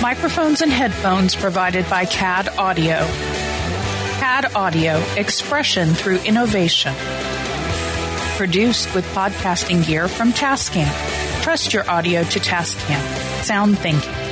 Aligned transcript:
Microphones 0.00 0.62
and 0.62 0.72
headphones 0.72 1.36
provided 1.36 1.88
by 1.90 2.06
CAD 2.06 2.48
Audio. 2.56 3.06
CAD 4.18 4.54
Audio, 4.54 4.98
expression 5.18 5.90
through 5.90 6.16
innovation. 6.22 6.94
Produced 8.38 8.94
with 8.94 9.04
podcasting 9.12 9.86
gear 9.86 10.08
from 10.08 10.32
Tascam. 10.32 10.90
Trust 11.42 11.74
your 11.74 11.88
audio 11.90 12.22
to 12.22 12.40
Tascam. 12.40 13.44
Sound 13.44 13.78
thinking. 13.78 14.29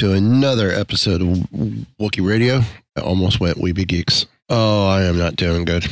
To 0.00 0.12
another 0.14 0.70
episode 0.70 1.20
of 1.20 1.28
Wookie 2.00 2.26
Radio. 2.26 2.62
I 2.96 3.02
almost 3.02 3.38
went 3.38 3.58
Weeby 3.58 3.86
Geeks. 3.86 4.24
Oh, 4.48 4.86
I 4.88 5.02
am 5.02 5.18
not 5.18 5.36
doing 5.36 5.66
good. 5.66 5.86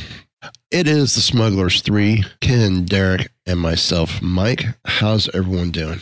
It 0.71 0.87
is 0.87 1.13
the 1.13 1.21
Smugglers 1.21 1.83
3, 1.83 2.23
Ken, 2.41 2.85
Derek, 2.85 3.29
and 3.45 3.59
myself, 3.59 4.19
Mike. 4.19 4.63
How's 4.83 5.29
everyone 5.35 5.69
doing? 5.69 6.01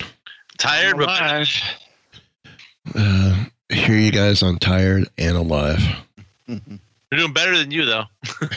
Tired, 0.58 0.95
but 0.95 1.50
Uh, 2.95 3.44
hear 3.67 3.97
you 3.97 4.13
guys 4.13 4.41
on 4.41 4.58
Tired 4.58 5.09
and 5.17 5.35
Alive. 5.35 5.81
we're 6.47 6.61
doing 7.11 7.33
better 7.33 7.58
than 7.58 7.72
you, 7.72 7.83
though. 7.83 8.05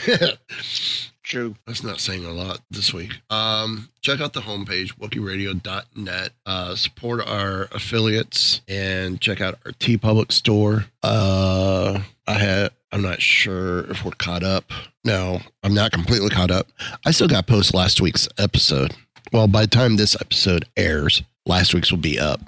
True. 1.31 1.55
That's 1.65 1.81
not 1.81 2.01
saying 2.01 2.25
a 2.25 2.31
lot 2.31 2.59
this 2.71 2.93
week. 2.93 3.21
Um, 3.29 3.87
check 4.01 4.19
out 4.19 4.33
the 4.33 4.41
homepage, 4.41 4.97
WookieRadio.net. 4.97 6.31
Uh, 6.45 6.75
support 6.75 7.25
our 7.25 7.69
affiliates 7.71 8.59
and 8.67 9.21
check 9.21 9.39
out 9.39 9.57
our 9.65 9.71
TeePublic 9.71 10.33
store. 10.33 10.87
Uh, 11.01 12.01
I 12.27 12.33
had. 12.33 12.71
I'm 12.91 13.01
not 13.01 13.21
sure 13.21 13.89
if 13.89 14.03
we're 14.03 14.11
caught 14.11 14.43
up. 14.43 14.65
No, 15.05 15.39
I'm 15.63 15.73
not 15.73 15.93
completely 15.93 16.27
caught 16.27 16.51
up. 16.51 16.67
I 17.05 17.11
still 17.11 17.29
got 17.29 17.47
post 17.47 17.73
last 17.73 18.01
week's 18.01 18.27
episode. 18.37 18.93
Well, 19.31 19.47
by 19.47 19.61
the 19.61 19.67
time 19.67 19.95
this 19.95 20.17
episode 20.19 20.65
airs, 20.75 21.23
last 21.45 21.73
week's 21.73 21.91
will 21.91 21.99
be 21.99 22.19
up. 22.19 22.41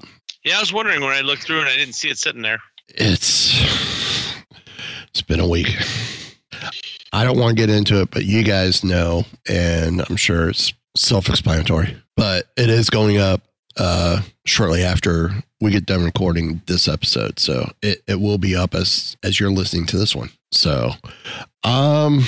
Yeah, 0.44 0.58
I 0.58 0.60
was 0.60 0.74
wondering 0.74 1.00
when 1.00 1.14
I 1.14 1.22
looked 1.22 1.44
through 1.44 1.60
and 1.60 1.70
I 1.70 1.78
didn't 1.78 1.96
see 1.96 2.10
it 2.10 2.18
sitting 2.18 2.42
there. 2.42 2.60
It's 2.90 3.64
it's 5.08 5.22
been 5.22 5.40
a 5.40 5.48
week. 5.48 5.74
I 7.12 7.24
don't 7.24 7.38
want 7.38 7.56
to 7.56 7.62
get 7.62 7.70
into 7.70 8.02
it, 8.02 8.12
but 8.12 8.26
you 8.26 8.44
guys 8.44 8.84
know, 8.84 9.24
and 9.48 10.04
I'm 10.10 10.16
sure 10.16 10.50
it's 10.50 10.74
self-explanatory. 10.96 11.96
But 12.16 12.46
it 12.58 12.70
is 12.70 12.90
going 12.90 13.18
up 13.18 13.42
uh, 13.78 14.22
shortly 14.46 14.84
after 14.84 15.32
we 15.60 15.72
get 15.72 15.86
done 15.86 16.04
recording 16.04 16.62
this 16.68 16.88
episode, 16.88 17.40
so 17.40 17.72
it, 17.82 18.02
it 18.08 18.20
will 18.20 18.38
be 18.38 18.56
up 18.56 18.76
as 18.76 19.18
as 19.24 19.40
you're 19.40 19.52
listening 19.52 19.86
to 19.88 19.98
this 19.98 20.16
one. 20.16 20.30
So, 20.52 20.92
um, 21.64 22.24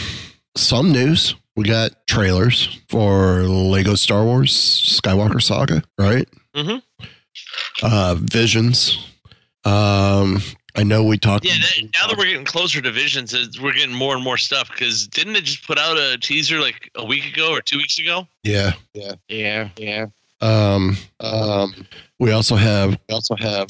some 0.56 0.92
news. 0.92 1.36
We 1.56 1.64
got 1.64 2.06
trailers 2.08 2.82
for 2.90 3.44
Lego 3.44 3.96
Star 3.96 4.26
Wars 4.26 4.52
Skywalker 4.52 5.42
Saga, 5.42 5.84
right? 5.98 6.28
Mm-hmm. 6.54 7.06
Uh, 7.82 8.16
Visions. 8.20 8.98
Um, 9.64 10.42
I 10.76 10.84
know 10.84 11.04
we 11.04 11.18
talked. 11.18 11.46
Yeah, 11.46 11.54
that, 11.60 11.90
now 12.00 12.08
that 12.08 12.18
we're 12.18 12.26
getting 12.26 12.46
closer 12.46 12.82
to 12.82 12.92
Visions, 12.92 13.34
we're 13.62 13.74
getting 13.74 13.96
more 13.96 14.14
and 14.16 14.24
more 14.24 14.38
stuff. 14.38 14.70
Because 14.70 15.08
didn't 15.08 15.36
it 15.36 15.44
just 15.46 15.66
put 15.66 15.78
out 15.78 15.98
a 15.98 16.18
teaser 16.18 16.60
like 16.60 16.90
a 16.96 17.06
week 17.06 17.26
ago 17.26 17.52
or 17.52 17.62
two 17.62 17.78
weeks 17.78 17.98
ago? 18.00 18.28
Yeah. 18.44 18.74
Yeah, 18.94 19.14
yeah, 19.30 19.70
yeah. 19.78 20.06
Um, 20.42 20.98
Um, 21.22 21.88
we 22.20 22.32
also 22.32 22.56
have. 22.56 22.92
we 23.10 23.14
also 23.16 23.36
have 23.38 23.68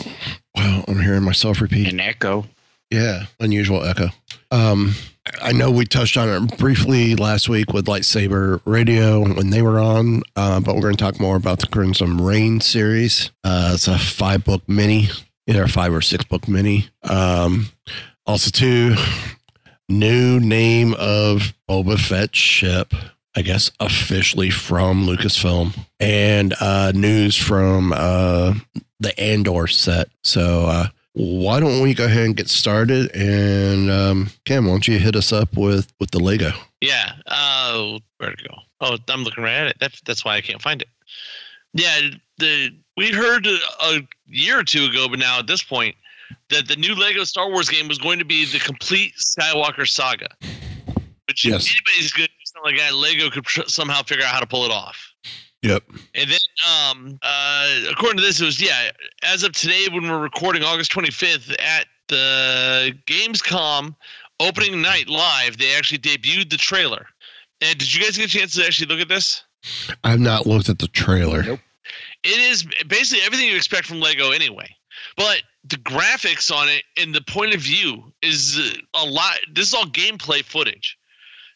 Well, 0.56 0.84
I'm 0.88 1.00
hearing 1.02 1.24
myself 1.24 1.62
repeat. 1.62 1.88
an 1.92 2.00
echo. 2.00 2.46
Yeah, 2.92 3.26
unusual 3.40 3.84
echo. 3.84 4.10
Um, 4.52 4.96
I 5.42 5.52
know 5.54 5.72
we 5.72 5.86
touched 5.86 6.18
on 6.18 6.30
it 6.30 6.58
briefly 6.58 7.16
last 7.16 7.50
week 7.50 7.74
with 7.74 7.86
Lightsaber 7.88 8.62
Radio 8.66 9.22
when 9.22 9.50
they 9.50 9.62
were 9.64 9.80
on, 9.80 10.22
uh, 10.36 10.60
but 10.60 10.76
we're 10.76 10.82
going 10.82 10.96
to 10.96 11.04
talk 11.04 11.20
more 11.20 11.36
about 11.36 11.60
the 11.60 11.68
Crimson 11.68 12.18
Reign 12.24 12.62
series. 12.62 13.32
Uh, 13.44 13.72
it's 13.74 13.88
a 13.88 13.98
five 13.98 14.44
book 14.46 14.62
mini, 14.70 15.10
either 15.48 15.64
a 15.64 15.70
five 15.70 15.94
or 15.94 16.02
six 16.02 16.24
book 16.26 16.48
mini. 16.48 16.90
Um, 17.04 17.68
also, 18.26 18.50
too, 18.50 18.96
new 19.88 20.40
name 20.40 20.94
of 20.98 21.54
Boba 21.70 22.00
Fett 22.00 22.36
ship. 22.36 22.94
I 23.38 23.42
guess 23.42 23.70
officially 23.82 24.50
from 24.50 25.06
Lucasfilm, 25.06 25.78
and 26.00 26.56
uh, 26.62 26.94
news 26.94 27.36
from 27.36 27.92
uh, 27.94 28.54
the 29.02 29.20
Andor 29.20 29.68
set. 29.68 30.08
So 30.24 30.68
uh, 30.68 30.88
why 31.12 31.60
don't 31.60 31.82
we 31.82 31.94
go 31.94 32.06
ahead 32.06 32.26
and 32.26 32.36
get 32.36 32.50
started? 32.50 33.14
And 33.14 33.92
um, 33.92 34.30
Cam, 34.46 34.66
why 34.66 34.72
don't 34.72 34.88
you 34.88 35.00
hit 35.00 35.18
us 35.18 35.34
up 35.34 35.56
with 35.58 35.92
with 36.00 36.12
the 36.12 36.20
Lego? 36.20 36.52
Yeah. 36.80 37.12
Uh, 37.26 38.00
where'd 38.18 38.40
it 38.40 38.48
go? 38.48 38.56
Oh, 38.82 38.98
I'm 39.10 39.24
looking 39.24 39.44
right 39.44 39.54
at 39.54 39.68
it. 39.68 39.78
That's 39.80 40.02
that's 40.02 40.24
why 40.24 40.36
I 40.36 40.42
can't 40.42 40.62
find 40.62 40.82
it. 40.82 40.88
Yeah, 41.74 42.10
the 42.38 42.72
we 42.98 43.12
heard 43.12 43.46
a, 43.46 43.58
a 43.82 44.08
year 44.28 44.60
or 44.60 44.64
two 44.64 44.86
ago, 44.86 45.08
but 45.10 45.20
now 45.20 45.40
at 45.40 45.48
this 45.48 45.64
point, 45.64 45.96
that 46.50 46.68
the 46.68 46.76
new 46.76 46.96
Lego 46.96 47.24
Star 47.24 47.50
Wars 47.50 47.70
game 47.70 47.88
was 47.88 47.98
going 47.98 48.20
to 48.20 48.26
be 48.26 48.46
the 48.46 48.60
complete 48.60 49.14
Skywalker 49.18 49.88
saga. 49.88 50.28
Which 51.28 51.46
if 51.46 51.52
Yes. 51.52 51.72
anybody's 51.72 52.12
good, 52.12 52.28
to 52.28 52.46
something 52.46 52.72
like 52.76 52.80
that, 52.80 52.96
Lego 52.96 53.30
could 53.30 53.46
tr- 53.46 53.62
somehow 53.68 54.04
figure 54.04 54.24
out 54.26 54.32
how 54.32 54.40
to 54.40 54.46
pull 54.48 54.66
it 54.66 54.72
off. 54.72 55.12
Yep. 55.64 55.84
And 56.14 56.30
then, 56.30 56.40
um, 56.70 57.20
uh, 57.24 57.68
according 57.90 58.18
to 58.18 58.24
this, 58.24 58.40
it 58.40 58.46
was 58.46 58.62
yeah. 58.62 58.92
As 59.24 59.42
of 59.44 59.54
today, 59.54 59.88
when 59.92 60.04
we're 60.08 60.20
recording, 60.20 60.64
August 60.64 60.92
25th, 60.92 61.60
at 61.60 61.88
the 62.08 62.96
Gamescom 63.08 63.96
opening 64.40 64.80
night 64.84 65.10
live, 65.10 65.58
they 65.58 65.74
actually 65.76 65.98
debuted 65.98 66.52
the 66.52 66.58
trailer. 66.58 67.08
And 67.62 67.78
did 67.80 67.92
you 67.94 68.02
guys 68.04 68.16
get 68.18 68.28
a 68.28 68.38
chance 68.38 68.54
to 68.56 68.66
actually 68.66 68.88
look 68.88 69.00
at 69.00 69.08
this? 69.08 69.44
I've 70.04 70.20
not 70.20 70.46
looked 70.46 70.70
at 70.70 70.78
the 70.78 70.88
trailer. 70.88 71.42
Nope. 71.42 71.60
It 72.26 72.40
is 72.40 72.66
basically 72.88 73.24
everything 73.24 73.48
you 73.48 73.56
expect 73.56 73.86
from 73.86 74.00
Lego 74.00 74.32
anyway. 74.32 74.76
But 75.16 75.44
the 75.64 75.78
graphics 75.78 76.52
on 76.52 76.68
it 76.68 76.84
and 76.98 77.14
the 77.14 77.22
point 77.22 77.54
of 77.54 77.62
view 77.62 78.12
is 78.22 78.78
a 78.94 79.06
lot. 79.06 79.36
This 79.54 79.70
is 79.70 79.74
all 79.74 79.86
gameplay 79.86 80.44
footage. 80.44 80.98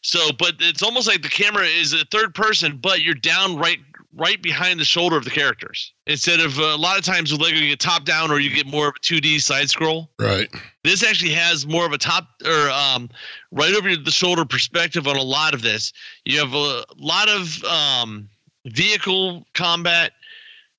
So, 0.02 0.30
but 0.38 0.54
it's 0.60 0.82
almost 0.82 1.06
like 1.06 1.22
the 1.22 1.28
camera 1.28 1.64
is 1.64 1.92
a 1.92 2.04
third 2.06 2.34
person, 2.34 2.78
but 2.80 3.02
you're 3.02 3.14
down 3.14 3.56
right 3.56 3.78
right 4.16 4.42
behind 4.42 4.80
the 4.80 4.84
shoulder 4.84 5.16
of 5.16 5.24
the 5.24 5.30
characters 5.30 5.92
instead 6.08 6.40
of 6.40 6.58
uh, 6.58 6.62
a 6.62 6.76
lot 6.76 6.98
of 6.98 7.04
times 7.04 7.30
with 7.30 7.40
Lego 7.40 7.56
you 7.56 7.68
get 7.68 7.78
top 7.78 8.04
down 8.04 8.30
or 8.32 8.40
you 8.40 8.50
get 8.50 8.66
more 8.66 8.88
of 8.88 8.94
a 8.96 9.00
2D 9.00 9.40
side 9.40 9.70
scroll. 9.70 10.10
Right. 10.18 10.48
This 10.82 11.04
actually 11.04 11.32
has 11.32 11.64
more 11.64 11.86
of 11.86 11.92
a 11.92 11.98
top 11.98 12.26
or 12.44 12.70
um, 12.70 13.08
right 13.52 13.72
over 13.72 13.94
the 13.94 14.10
shoulder 14.10 14.44
perspective 14.44 15.06
on 15.06 15.16
a 15.16 15.22
lot 15.22 15.54
of 15.54 15.62
this. 15.62 15.92
You 16.24 16.40
have 16.40 16.54
a 16.54 16.84
lot 16.98 17.28
of 17.28 17.62
um, 17.64 18.28
vehicle 18.66 19.46
combat. 19.54 20.12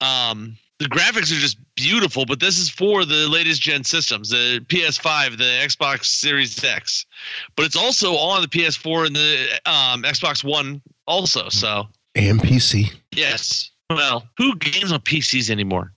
Um, 0.02 0.58
the 0.80 0.86
graphics 0.86 1.32
are 1.32 1.40
just 1.40 1.58
beautiful, 1.76 2.26
but 2.26 2.40
this 2.40 2.58
is 2.58 2.70
for 2.70 3.06
the 3.06 3.28
latest 3.30 3.62
gen 3.62 3.84
systems, 3.84 4.30
the 4.30 4.66
PS5, 4.68 5.38
the 5.38 5.44
Xbox 5.44 6.06
Series 6.06 6.64
X. 6.64 7.06
But 7.56 7.66
it's 7.66 7.76
also 7.76 8.16
on 8.16 8.42
the 8.42 8.48
PS4 8.48 9.06
and 9.06 9.16
the 9.16 9.60
um, 9.66 10.02
Xbox 10.04 10.44
One 10.44 10.82
also. 11.06 11.50
So 11.50 11.88
And 12.16 12.40
PC. 12.42 12.92
yes. 13.12 13.70
Well, 13.92 14.28
who 14.38 14.56
games 14.56 14.92
on 14.92 15.02
PCs 15.02 15.50
anymore? 15.50 15.92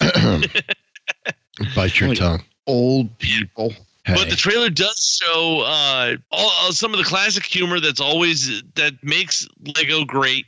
Bite 1.74 2.00
your 2.00 2.14
tongue. 2.14 2.42
Old 2.66 3.16
people. 3.18 3.74
Hey. 4.06 4.14
But 4.14 4.30
the 4.30 4.36
trailer 4.36 4.70
does 4.70 5.20
show 5.22 5.60
uh, 5.60 6.16
all, 6.30 6.68
uh, 6.68 6.72
some 6.72 6.92
of 6.92 6.98
the 6.98 7.04
classic 7.04 7.44
humor 7.44 7.78
that's 7.80 8.00
always 8.00 8.62
that 8.74 8.94
makes 9.02 9.46
Lego 9.76 10.04
great. 10.04 10.46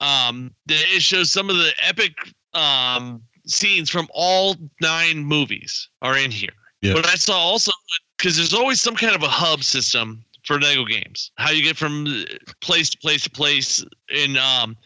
Um, 0.00 0.52
it 0.68 1.02
shows 1.02 1.30
some 1.30 1.50
of 1.50 1.56
the 1.56 1.72
epic 1.82 2.12
um, 2.54 3.22
scenes 3.46 3.90
from 3.90 4.08
all 4.12 4.56
nine 4.80 5.18
movies 5.18 5.88
are 6.02 6.16
in 6.16 6.30
here. 6.30 6.50
Yeah. 6.82 6.94
But 6.94 7.06
I 7.06 7.14
saw 7.14 7.36
also 7.36 7.72
because 8.18 8.36
there's 8.36 8.54
always 8.54 8.80
some 8.80 8.96
kind 8.96 9.14
of 9.14 9.22
a 9.22 9.28
hub 9.28 9.62
system 9.62 10.24
for 10.44 10.60
Lego 10.60 10.84
games. 10.84 11.30
How 11.36 11.50
you 11.50 11.62
get 11.62 11.76
from 11.76 12.24
place 12.60 12.90
to 12.90 12.98
place 12.98 13.22
to 13.24 13.30
place 13.30 13.84
in 14.08 14.36
um, 14.36 14.76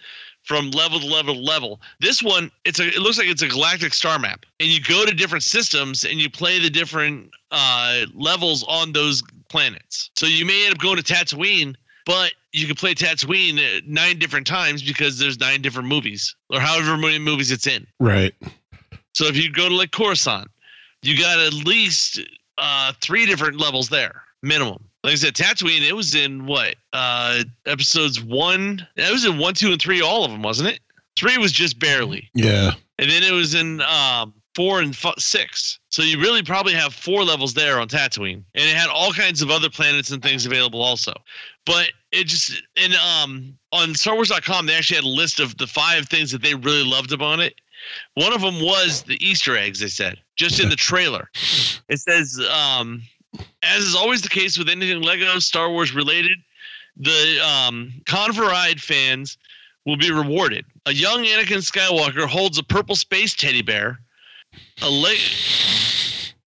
from 0.45 0.71
level 0.71 0.99
to 1.01 1.07
level 1.07 1.35
to 1.35 1.41
level. 1.41 1.81
This 2.01 2.23
one, 2.23 2.51
it's 2.65 2.81
a 2.81 2.89
it 2.89 2.99
looks 2.99 3.19
like 3.19 3.29
it's 3.29 3.43
a 3.43 3.49
galactic 3.49 3.95
star 3.95 4.19
map, 4.19 4.47
and 4.59 4.69
you 4.69 4.81
go 4.81 5.05
to 5.05 5.15
different 5.15 5.45
systems 5.45 6.05
and 6.05 6.21
you 6.21 6.31
play 6.31 6.59
the 6.59 6.71
different 6.71 7.31
uh, 7.51 8.07
levels 8.15 8.65
on 8.69 8.93
those 8.93 9.23
planets. 9.49 10.11
So 10.17 10.27
you 10.27 10.45
may 10.45 10.65
end 10.65 10.75
up 10.75 10.81
going 10.81 10.97
to 10.97 11.03
Tatooine, 11.03 11.75
but 12.07 12.33
you 12.53 12.67
can 12.67 12.77
play 12.77 12.95
Tatooine 12.95 13.59
uh, 13.59 13.81
nine 13.87 14.19
different 14.19 14.47
times 14.47 14.83
because 14.83 15.19
there's 15.19 15.39
nine 15.39 15.63
different 15.63 15.89
movies 15.89 16.35
or 16.51 16.61
however 16.61 16.97
many 16.97 17.19
movies 17.19 17.51
it's 17.51 17.67
in. 17.67 17.87
right. 17.99 18.35
So 19.15 19.27
if 19.27 19.37
you 19.37 19.51
go 19.53 19.69
to 19.69 19.75
like 19.75 19.91
Coruscant, 19.91 20.49
you 21.03 21.19
got 21.19 21.39
at 21.41 21.53
least 21.53 22.21
uh, 22.59 22.93
three 23.01 23.27
different 23.27 23.59
levels 23.61 23.89
there, 23.89 24.23
minimum. 24.43 24.85
Like 25.03 25.13
I 25.13 25.17
said, 25.17 25.35
Tatooine, 25.35 25.87
it 25.89 25.95
was 25.95 26.15
in 26.15 26.47
what 26.47 26.77
uh, 26.93 27.43
episodes 27.67 28.23
one? 28.23 28.87
It 28.97 29.11
was 29.13 29.25
in 29.25 29.39
one, 29.39 29.55
two, 29.55 29.73
and 29.73 29.81
three, 29.83 30.01
all 30.03 30.25
of 30.25 30.31
them, 30.31 30.43
wasn't 30.43 30.69
it? 30.71 30.81
Three 31.17 31.39
was 31.39 31.53
just 31.53 31.79
barely, 31.81 32.31
Yeah. 32.35 32.73
and 32.99 33.11
then 33.11 33.23
it 33.23 33.33
was 33.33 33.55
in 33.55 33.81
um, 33.83 34.33
four 34.55 34.81
and 34.81 34.93
f- 34.95 35.19
six. 35.19 35.79
So 35.89 36.03
you 36.03 36.21
really 36.21 36.43
probably 36.43 36.75
have 36.75 36.95
four 36.95 37.25
levels 37.25 37.53
there 37.55 37.81
on 37.81 37.89
Tatooine, 37.89 38.45
and 38.55 38.65
it 38.69 38.77
had 38.77 38.89
all 38.91 39.13
kinds 39.13 39.43
of 39.43 39.51
other 39.51 39.69
planets 39.71 40.11
and 40.13 40.23
things 40.23 40.47
available 40.47 40.83
also. 40.83 41.13
But 41.67 41.91
it 42.13 42.27
just 42.27 42.63
and 42.77 42.95
um 42.95 43.57
on 43.73 43.91
StarWars.com 43.91 44.67
they 44.67 44.77
actually 44.77 44.97
had 44.97 45.05
a 45.05 45.09
list 45.09 45.41
of 45.41 45.57
the 45.59 45.67
five 45.67 46.09
things 46.09 46.31
that 46.33 46.43
they 46.43 46.55
really 46.55 46.85
loved 46.85 47.13
about 47.13 47.41
it. 47.41 47.55
One 48.15 48.33
of 48.33 48.43
them 48.43 48.61
was 48.61 49.03
the 49.03 49.17
Easter 49.25 49.57
eggs. 49.57 49.81
They 49.81 49.89
said 49.89 50.19
just 50.37 50.61
in 50.61 50.69
the 50.69 50.77
trailer. 50.77 51.31
It 51.89 51.99
says, 51.99 52.41
um, 52.53 53.03
as 53.63 53.85
is 53.85 53.95
always 53.95 54.23
the 54.23 54.29
case 54.29 54.59
with 54.59 54.69
anything 54.69 55.03
Lego 55.03 55.39
Star 55.39 55.71
Wars 55.71 55.95
related, 55.95 56.39
the 56.97 57.39
um, 57.41 57.93
Converide 58.07 58.81
fans 58.81 59.39
will 59.87 59.97
be 59.97 60.11
rewarded. 60.11 60.65
A 60.87 60.93
young 60.93 61.25
Anakin 61.25 61.59
Skywalker 61.59 62.27
holds 62.27 62.59
a 62.59 62.63
purple 62.63 62.97
space 62.97 63.35
teddy 63.35 63.63
bear. 63.63 63.99
A 64.83 64.91
leg. 64.91 65.19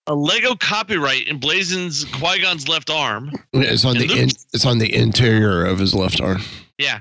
A 0.07 0.15
Lego 0.15 0.55
copyright 0.55 1.27
emblazons 1.27 2.05
Qui 2.19 2.41
Gon's 2.41 2.67
left 2.67 2.89
arm. 2.89 3.31
It's 3.53 3.85
on 3.85 3.97
the 3.97 4.07
Luke- 4.07 4.17
in, 4.17 4.29
it's 4.53 4.65
on 4.65 4.79
the 4.79 4.93
interior 4.93 5.63
of 5.65 5.79
his 5.79 5.93
left 5.93 6.19
arm. 6.19 6.41
Yeah. 6.77 6.99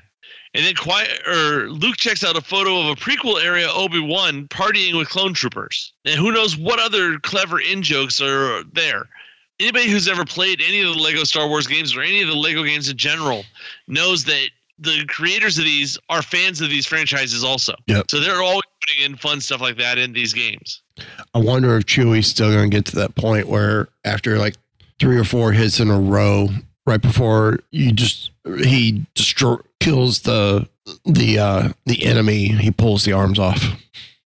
And 0.54 0.64
then 0.64 0.75
Qui- 0.75 1.08
or 1.26 1.70
Luke 1.70 1.96
checks 1.96 2.22
out 2.22 2.37
a 2.37 2.40
photo 2.40 2.78
of 2.81 2.87
a 2.87 2.94
prequel 3.00 3.43
area 3.43 3.69
Obi 3.70 3.99
Wan 3.99 4.46
partying 4.49 4.96
with 4.96 5.08
clone 5.08 5.34
troopers. 5.34 5.93
And 6.04 6.14
who 6.14 6.31
knows 6.31 6.56
what 6.56 6.78
other 6.78 7.19
clever 7.19 7.58
in 7.58 7.82
jokes 7.82 8.20
are 8.20 8.62
there. 8.72 9.08
Anybody 9.58 9.88
who's 9.88 10.08
ever 10.08 10.25
played 10.25 10.60
any 10.60 10.81
of 10.81 10.94
the 10.94 11.00
Lego 11.00 11.25
Star 11.25 11.49
Wars 11.49 11.66
games 11.66 11.96
or 11.96 12.02
any 12.02 12.20
of 12.20 12.28
the 12.28 12.34
Lego 12.37 12.62
games 12.64 12.88
in 12.88 12.96
general 12.96 13.44
knows 13.88 14.25
that 14.25 14.49
the 14.78 15.04
creators 15.06 15.58
of 15.58 15.64
these 15.64 15.96
are 16.08 16.22
fans 16.22 16.60
of 16.60 16.69
these 16.69 16.87
franchises 16.87 17.43
also. 17.44 17.75
Yep. 17.87 18.10
So 18.10 18.20
they're 18.20 18.43
always 18.43 18.62
putting 18.87 19.04
in 19.04 19.16
fun 19.16 19.40
stuff 19.40 19.60
like 19.60 19.78
that 19.78 19.99
in 19.99 20.12
these 20.12 20.32
games. 20.32 20.81
I 21.35 21.39
wonder 21.39 21.77
if 21.77 21.85
Chewy's 21.85 22.27
still 22.27 22.53
going 22.53 22.71
to 22.71 22.77
get 22.77 22.87
to 22.87 22.97
that 22.97 23.15
point 23.15 23.49
where 23.49 23.89
after 24.05 24.39
like 24.39 24.55
three 24.99 25.19
or 25.19 25.25
four 25.25 25.53
hits 25.53 25.81
in 25.81 25.91
a 25.91 25.99
row, 25.99 26.49
right 26.87 27.00
before 27.00 27.61
you 27.71 27.93
just 27.93 28.31
he 28.44 29.05
destroy 29.15 29.56
kills 29.81 30.21
the 30.21 30.69
the 31.05 31.39
uh 31.39 31.69
the 31.87 32.05
enemy, 32.05 32.49
he 32.49 32.71
pulls 32.71 33.05
the 33.05 33.12
arms 33.12 33.39
off. 33.39 33.62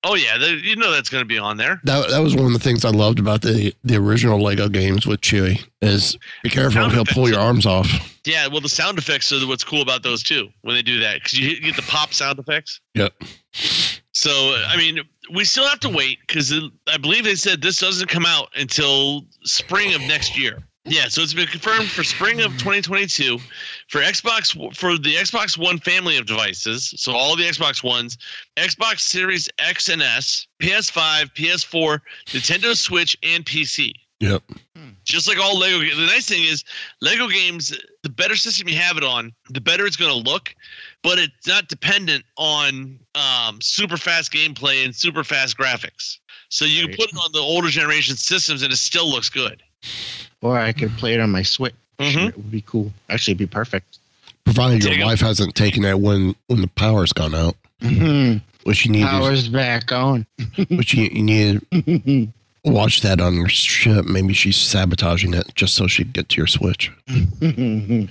Oh 0.09 0.15
yeah, 0.15 0.37
you 0.37 0.77
know 0.77 0.93
that's 0.93 1.09
going 1.09 1.23
to 1.23 1.27
be 1.27 1.39
on 1.39 1.57
there. 1.57 1.81
That 1.83 2.11
that 2.11 2.21
was 2.21 2.37
one 2.37 2.47
of 2.47 2.53
the 2.53 2.61
things 2.61 2.85
I 2.85 2.91
loved 2.91 3.19
about 3.19 3.43
the 3.43 3.75
the 3.83 3.97
original 3.97 4.41
Lego 4.41 4.69
games 4.69 5.05
with 5.05 5.21
Chewy 5.21 5.65
is 5.83 6.17
be 6.45 6.49
careful, 6.49 6.89
he'll 6.91 7.05
pull 7.05 7.29
your 7.29 7.41
arms 7.41 7.67
off. 7.67 7.89
Yeah, 8.25 8.47
well 8.47 8.61
the 8.61 8.69
sound 8.69 8.99
effects 8.99 9.33
are 9.33 9.45
what's 9.47 9.65
cool 9.65 9.83
about 9.83 10.03
those 10.05 10.23
too 10.23 10.49
when 10.63 10.77
they 10.77 10.83
do 10.83 11.01
that 11.01 11.15
because 11.15 11.39
you, 11.39 11.49
you 11.49 11.61
get 11.61 11.77
the 11.77 11.83
pop 11.83 12.15
sound 12.15 12.39
effects. 12.39 12.81
Yep. 12.95 13.15
So 14.13 14.31
I 14.31 14.77
mean, 14.77 15.01
we 15.33 15.45
still 15.45 15.69
have 15.69 15.81
to 15.81 15.89
wait 15.89 16.19
because 16.27 16.53
I 16.89 16.97
believe 16.97 17.25
they 17.25 17.35
said 17.35 17.63
this 17.63 17.79
doesn't 17.79 18.09
come 18.09 18.27
out 18.27 18.49
until 18.57 19.25
spring 19.45 19.95
of 19.95 20.01
next 20.03 20.39
year. 20.39 20.63
Yeah, 20.89 21.09
so 21.09 21.21
it's 21.21 21.35
been 21.35 21.49
confirmed 21.49 21.89
for 21.89 22.05
spring 22.05 22.41
of 22.43 22.53
2022 22.53 23.39
for 23.89 24.01
Xbox 24.01 24.77
for 24.77 24.97
the 24.97 25.15
Xbox 25.17 25.59
One 25.59 25.79
family 25.79 26.17
of 26.17 26.27
devices. 26.27 26.95
So 26.97 27.13
all 27.13 27.35
the 27.35 27.43
Xbox 27.43 27.83
Ones, 27.83 28.19
Xbox 28.57 29.01
Series 29.01 29.49
X 29.59 29.89
and 29.89 30.01
S, 30.01 30.47
PS5, 30.63 31.35
PS4, 31.35 32.01
Nintendo 32.27 32.77
Switch, 32.77 33.17
and 33.25 33.45
PC. 33.45 33.93
Yep. 34.21 34.45
Just 35.05 35.29
like 35.29 35.39
all 35.39 35.59
Lego 35.59 35.81
games. 35.81 35.97
The 35.97 36.07
nice 36.07 36.29
thing 36.29 36.45
is, 36.45 36.65
Lego 37.01 37.29
games, 37.29 37.77
the 38.03 38.09
better 38.09 38.37
system 38.37 38.69
you 38.69 38.77
have 38.77 38.97
it 38.97 39.05
on, 39.05 39.33
the 39.51 39.61
better 39.61 39.87
it's 39.87 39.97
going 39.97 40.11
to 40.11 40.31
look, 40.31 40.55
but 41.03 41.19
it's 41.19 41.47
not 41.47 41.69
dependent 41.69 42.25
on 42.37 42.99
um, 43.15 43.61
super 43.61 43.97
fast 43.97 44.33
gameplay 44.33 44.85
and 44.85 44.95
super 44.95 45.23
fast 45.25 45.57
graphics. 45.59 46.19
So 46.49 46.65
you 46.65 46.83
can 46.83 46.91
Right. 46.91 46.99
put 46.99 47.09
it 47.13 47.17
on 47.17 47.33
the 47.33 47.39
older 47.41 47.69
generation 47.69 48.17
systems 48.17 48.63
and 48.63 48.73
it 48.73 48.77
still 48.77 49.09
looks 49.11 49.29
good. 49.29 49.63
Or 50.43 50.59
I 50.59 50.73
could 50.73 50.97
play 50.99 51.15
it 51.15 51.21
on 51.21 51.31
my 51.31 51.43
Switch. 51.43 51.75
Mhm. 51.99 52.29
It 52.29 52.37
would 52.37 52.51
be 52.51 52.63
cool. 52.67 52.93
Actually, 53.09 53.33
it'd 53.33 53.39
be 53.39 53.47
perfect. 53.47 53.99
Provided 54.45 54.85
your 54.85 54.93
your 54.93 55.03
'em. 55.03 55.09
wife 55.09 55.21
hasn't 55.21 55.55
taken 55.55 55.83
that 55.83 55.99
when 56.01 56.37
when 56.47 56.61
the 56.61 56.69
power's 56.69 57.13
gone 57.13 57.35
out, 57.35 57.57
which 58.65 58.85
you 58.85 58.93
need 58.93 59.01
to, 59.01 59.07
Power's 59.07 59.49
back 59.49 59.91
on. 59.93 60.27
which 60.69 60.95
you, 60.95 61.05
you 61.13 61.23
need 61.23 61.61
to 61.73 62.29
watch 62.65 63.01
that 63.01 63.21
on 63.21 63.35
your 63.35 63.49
ship. 63.49 64.05
Maybe 64.05 64.35
she's 64.35 64.57
sabotaging 64.57 65.35
it 65.35 65.47
just 65.55 65.75
so 65.75 65.87
she'd 65.89 66.13
get 66.13 66.29
to 66.31 66.37
your 66.37 66.47
Switch. 66.47 66.93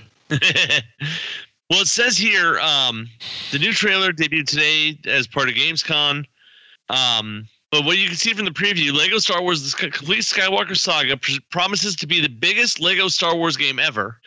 well, 1.70 1.80
it 1.80 1.88
says 1.88 2.16
here 2.16 2.58
um, 2.60 3.08
the 3.50 3.58
new 3.58 3.72
trailer 3.72 4.12
debuted 4.12 4.46
today 4.46 4.98
as 5.06 5.26
part 5.26 5.48
of 5.48 5.54
Gamescom. 5.54 6.24
Um, 6.88 7.48
but 7.72 7.84
what 7.84 7.98
you 7.98 8.06
can 8.06 8.16
see 8.16 8.32
from 8.32 8.44
the 8.44 8.52
preview, 8.52 8.92
Lego 8.92 9.18
Star 9.18 9.42
Wars: 9.42 9.72
The 9.72 9.90
Complete 9.90 10.20
Skywalker 10.20 10.76
Saga 10.76 11.16
pr- 11.16 11.40
promises 11.50 11.96
to 11.96 12.06
be 12.06 12.20
the 12.20 12.28
biggest 12.28 12.80
Lego 12.80 13.08
Star 13.08 13.36
Wars 13.36 13.56
game 13.56 13.78
ever. 13.80 14.20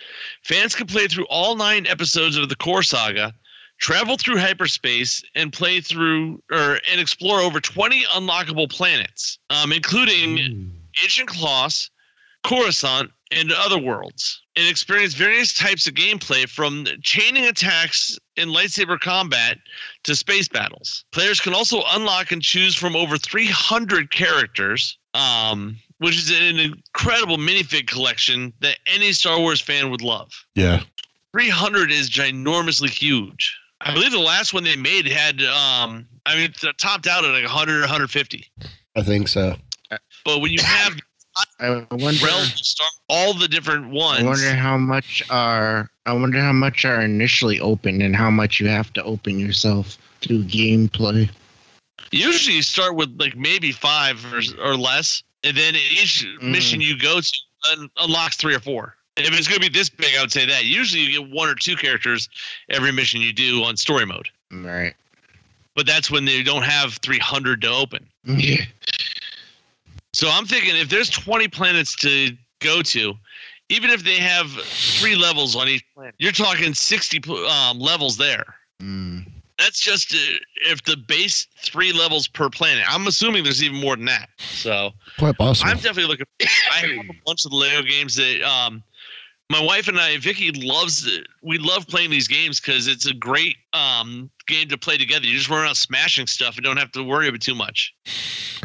Fans 0.44 0.76
can 0.76 0.88
play 0.88 1.08
through 1.08 1.26
all 1.30 1.56
nine 1.56 1.88
episodes 1.88 2.36
of 2.36 2.50
the 2.50 2.56
core 2.56 2.84
saga, 2.84 3.34
travel 3.80 4.18
through 4.18 4.38
hyperspace, 4.38 5.24
and 5.36 5.54
play 5.54 5.80
through 5.80 6.44
or 6.52 6.80
and 6.92 7.00
explore 7.00 7.40
over 7.40 7.62
20 7.62 8.04
unlockable 8.06 8.70
planets, 8.70 9.40
um, 9.50 9.72
including 9.72 10.74
Ancient 11.02 11.30
Kloss, 11.30 11.90
Coruscant, 12.44 13.12
and 13.32 13.52
other 13.52 13.78
worlds, 13.78 14.42
and 14.56 14.68
experience 14.68 15.14
various 15.14 15.54
types 15.54 15.88
of 15.88 15.94
gameplay 15.94 16.48
from 16.48 16.86
chaining 17.02 17.46
attacks 17.46 18.18
in 18.36 18.50
lightsaber 18.50 19.00
combat 19.00 19.58
to 20.04 20.16
space 20.16 20.48
battles. 20.48 21.06
Players 21.12 21.40
can 21.40 21.54
also 21.54 21.82
unlock 21.92 22.32
and 22.32 22.42
choose 22.42 22.76
from 22.76 22.96
over 22.96 23.18
300 23.18 24.12
characters, 24.12 24.98
um, 25.14 25.78
which 26.00 26.18
is 26.18 26.32
an 26.32 26.60
incredible 26.60 27.38
minifig 27.38 27.88
collection 27.88 28.54
that 28.62 28.78
any 28.88 29.12
Star 29.14 29.40
Wars 29.40 29.62
fan 29.62 29.92
would 29.92 30.02
love. 30.02 30.32
Yeah. 30.56 30.82
300 31.34 31.92
is 31.92 32.10
ginormously 32.10 32.90
huge. 32.90 33.56
I 33.82 33.94
believe 33.94 34.12
the 34.12 34.20
last 34.20 34.54
one 34.54 34.64
they 34.64 34.76
made 34.76 35.08
had, 35.08 35.42
um, 35.42 36.06
I 36.26 36.36
mean, 36.36 36.52
it 36.52 36.78
topped 36.78 37.08
out 37.08 37.24
at 37.24 37.32
like 37.32 37.44
100 37.44 37.78
or 37.78 37.82
150. 37.82 38.46
I 38.96 39.04
think 39.04 39.28
so. 39.28 39.56
But 40.26 40.42
when 40.42 40.52
you 40.52 40.60
have 40.64 40.98
I 41.60 41.86
wonder. 41.92 42.18
start 42.56 42.92
all 43.10 43.34
the 43.34 43.48
different 43.48 43.90
ones, 43.90 44.22
I 44.22 44.24
wonder 44.24 44.54
how 44.56 44.78
much 44.78 45.24
are. 45.30 45.90
I 46.06 46.14
wonder 46.14 46.40
how 46.42 46.54
much 46.54 46.86
are 46.86 47.02
initially 47.02 47.60
open 47.60 48.02
and 48.02 48.16
how 48.16 48.30
much 48.32 48.60
you 48.60 48.68
have 48.68 48.92
to 48.94 49.04
open 49.04 49.40
yourself 49.40 49.98
to 50.22 50.44
gameplay. 50.44 51.30
usually 52.12 52.56
you 52.58 52.62
start 52.64 52.96
with 52.96 53.16
like 53.20 53.36
maybe 53.38 53.72
five 53.72 54.24
or, 54.34 54.42
or 54.64 54.76
less, 54.76 55.22
and 55.44 55.56
then 55.56 55.76
each 55.76 56.26
Mm. 56.42 56.52
mission 56.52 56.82
you 56.82 56.98
go 56.98 57.22
to 57.22 57.32
un- 57.72 57.90
unlocks 58.00 58.36
three 58.38 58.56
or 58.56 58.60
four. 58.60 58.96
If 59.18 59.38
it's 59.38 59.48
going 59.50 59.60
to 59.62 59.70
be 59.70 59.78
this 59.78 59.90
big, 59.90 60.16
I 60.18 60.22
would 60.22 60.32
say 60.32 60.46
that. 60.46 60.64
Usually 60.66 61.02
you 61.04 61.20
get 61.22 61.30
one 61.32 61.50
or 61.50 61.56
two 61.56 61.76
characters 61.76 62.30
every 62.70 62.92
mission 62.94 63.20
you 63.22 63.34
do 63.34 63.64
on 63.64 63.76
story 63.76 64.06
mode, 64.06 64.30
Right. 64.50 64.94
but 65.76 65.86
that's 65.86 66.10
when 66.10 66.24
they 66.26 66.42
don't 66.42 66.64
have 66.64 66.94
300 66.96 67.62
to 67.64 67.68
open. 67.70 68.08
Yeah. 68.24 68.64
So 70.20 70.28
I'm 70.30 70.46
thinking 70.46 70.76
if 70.76 70.90
there's 70.90 71.10
20 71.10 71.48
planets 71.48 71.96
to 71.96 72.36
go 72.60 72.82
to, 72.82 73.14
even 73.70 73.90
if 73.90 74.04
they 74.04 74.18
have 74.18 74.52
three 74.52 75.16
levels 75.16 75.56
on 75.56 75.70
each 75.70 75.86
planet, 75.96 76.14
you're 76.18 76.34
talking 76.34 76.74
60 76.74 77.22
um, 77.48 77.80
levels 77.80 78.18
there. 78.18 78.44
Mm. 78.84 79.26
That's 79.58 79.80
just 79.80 80.14
uh, 80.14 80.18
if 80.70 80.84
the 80.84 80.98
base 80.98 81.48
three 81.60 81.94
levels 81.94 82.28
per 82.28 82.50
planet. 82.50 82.84
I'm 82.90 83.08
assuming 83.08 83.46
there's 83.46 83.64
even 83.64 83.80
more 83.80 83.96
than 83.96 84.08
that. 84.08 84.28
So 84.40 84.92
Quite 85.18 85.38
possible. 85.38 85.72
I'm 85.72 85.78
definitely 85.78 86.08
looking. 86.08 86.26
I 86.42 86.80
have 86.80 86.90
a 86.90 87.14
bunch 87.26 87.46
of 87.46 87.52
the 87.52 87.58
Lego 87.58 87.84
games 87.84 88.16
that 88.18 88.42
um, 88.42 88.84
my 89.50 89.62
wife 89.62 89.88
and 89.88 90.00
I, 90.00 90.18
Vicky, 90.18 90.52
loves. 90.52 91.08
it. 91.08 91.28
We 91.42 91.58
love 91.58 91.88
playing 91.88 92.12
these 92.12 92.28
games 92.28 92.60
because 92.60 92.88
it's 92.88 93.08
a 93.08 93.14
great 93.14 93.58
um, 93.74 94.30
game 94.48 94.68
to 94.70 94.78
play 94.78 94.98
together. 94.98 95.26
You 95.26 95.36
just 95.38 95.50
run 95.50 95.64
around 95.64 95.76
smashing 95.76 96.28
stuff 96.28 96.56
and 96.58 96.64
don't 96.64 96.78
have 96.78 96.92
to 96.94 97.04
worry 97.04 97.28
about 97.28 97.42
too 97.42 97.56
much. 97.56 97.94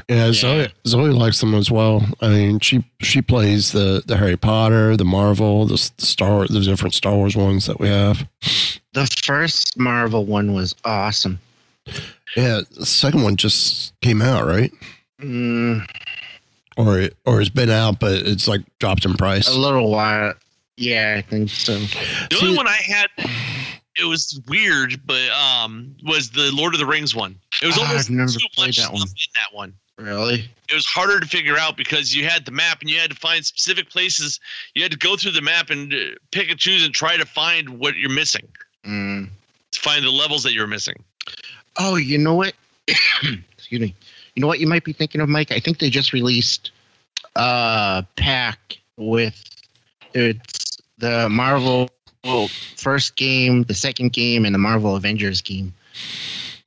Yeah, 0.09 0.33
Zoe, 0.33 0.69
Zoe 0.87 1.11
likes 1.11 1.41
them 1.41 1.55
as 1.55 1.71
well. 1.71 2.05
I 2.21 2.29
mean, 2.29 2.61
she 2.61 2.85
she 3.00 3.23
plays 3.23 3.73
the 3.73 4.03
the 4.05 4.17
Harry 4.19 4.37
Potter, 4.37 4.97
the 4.97 5.05
Marvel, 5.05 5.64
the, 5.67 5.91
the 5.97 6.05
Star, 6.07 6.47
the 6.47 6.61
different 6.61 6.95
Star 6.95 7.14
Wars 7.14 7.35
ones 7.37 7.64
that 7.67 7.81
we 7.81 7.88
have. 7.88 8.26
The 8.93 9.07
first 9.25 9.79
Marvel 9.79 10.26
one 10.26 10.53
was 10.53 10.75
awesome. 10.85 11.38
Yeah, 12.37 12.61
the 12.76 12.85
second 12.85 13.23
one 13.23 13.37
just 13.37 13.99
came 14.00 14.21
out, 14.21 14.47
right? 14.47 14.73
Mm, 15.21 15.87
Or 16.76 16.99
it, 16.99 17.17
or 17.25 17.41
it's 17.41 17.49
been 17.50 17.71
out, 17.71 18.00
but 18.00 18.12
it's 18.26 18.47
like 18.49 18.62
dropped 18.81 19.05
in 19.07 19.14
price. 19.14 19.49
a 19.49 19.59
little 19.59 19.91
while. 19.91 20.35
Yeah, 20.76 21.14
I 21.19 21.23
think 21.23 21.50
so. 21.50 21.78
The 21.78 22.38
only 22.43 22.57
one 22.57 22.66
I 22.66 22.76
had, 22.85 23.07
it 23.97 24.04
was 24.04 24.40
weird, 24.49 25.00
but 25.07 25.28
um, 25.31 25.95
was 26.04 26.31
the 26.31 26.50
Lord 26.52 26.75
of 26.75 26.81
the 26.81 26.87
Rings 26.87 27.14
one. 27.14 27.37
It 27.62 27.66
was 27.66 27.76
Ah, 27.78 27.83
almost 27.87 28.11
I've 28.11 28.16
never 28.16 28.33
too 28.33 28.38
played 28.54 28.69
much 28.69 28.76
that 28.78 28.83
stuff 28.87 28.93
one. 28.93 29.02
in 29.02 29.33
that 29.35 29.54
one. 29.54 29.75
Really? 29.97 30.50
It 30.69 30.75
was 30.75 30.85
harder 30.87 31.21
to 31.21 31.26
figure 31.26 31.57
out 31.57 31.76
because 31.76 32.12
you 32.16 32.25
had 32.28 32.45
the 32.45 32.50
map 32.50 32.81
and 32.81 32.90
you 32.90 32.99
had 32.99 33.11
to 33.11 33.16
find 33.16 33.47
specific 33.47 33.88
places. 33.90 34.40
You 34.75 34.83
had 34.83 34.90
to 34.90 34.99
go 34.99 35.16
through 35.16 35.31
the 35.33 35.43
map 35.43 35.71
and 35.71 35.95
uh, 35.95 35.97
pick 36.33 36.50
and 36.50 36.59
choose 36.59 36.85
and 36.85 36.93
try 36.93 37.16
to 37.16 37.25
find 37.25 37.78
what 37.78 37.95
you're 37.95 38.11
missing. 38.11 38.49
Mm. 38.85 39.28
To 39.71 39.81
find 39.81 40.04
the 40.04 40.11
levels 40.11 40.43
that 40.43 40.52
you're 40.52 40.66
missing. 40.66 40.97
Oh, 41.78 41.95
you 41.95 42.19
know 42.19 42.35
what? 42.35 42.54
Excuse 42.88 43.81
me. 43.81 43.95
You 44.35 44.40
know 44.40 44.49
what 44.49 44.59
you 44.59 44.66
might 44.66 44.83
be 44.83 44.93
thinking 44.93 45.21
of, 45.21 45.28
Mike? 45.28 45.52
I 45.52 45.61
think 45.61 45.78
they 45.78 45.90
just 45.90 46.12
released 46.12 46.73
a 47.37 48.04
pack 48.16 48.78
with 48.97 49.40
it's 50.14 50.78
the 50.99 51.28
Marvel 51.28 51.90
first 52.76 53.16
game, 53.16 53.64
the 53.64 53.75
second 53.75 54.12
game, 54.12 54.44
and 54.44 54.54
the 54.54 54.59
Marvel 54.59 54.97
Avengers 54.97 55.42
game. 55.42 55.75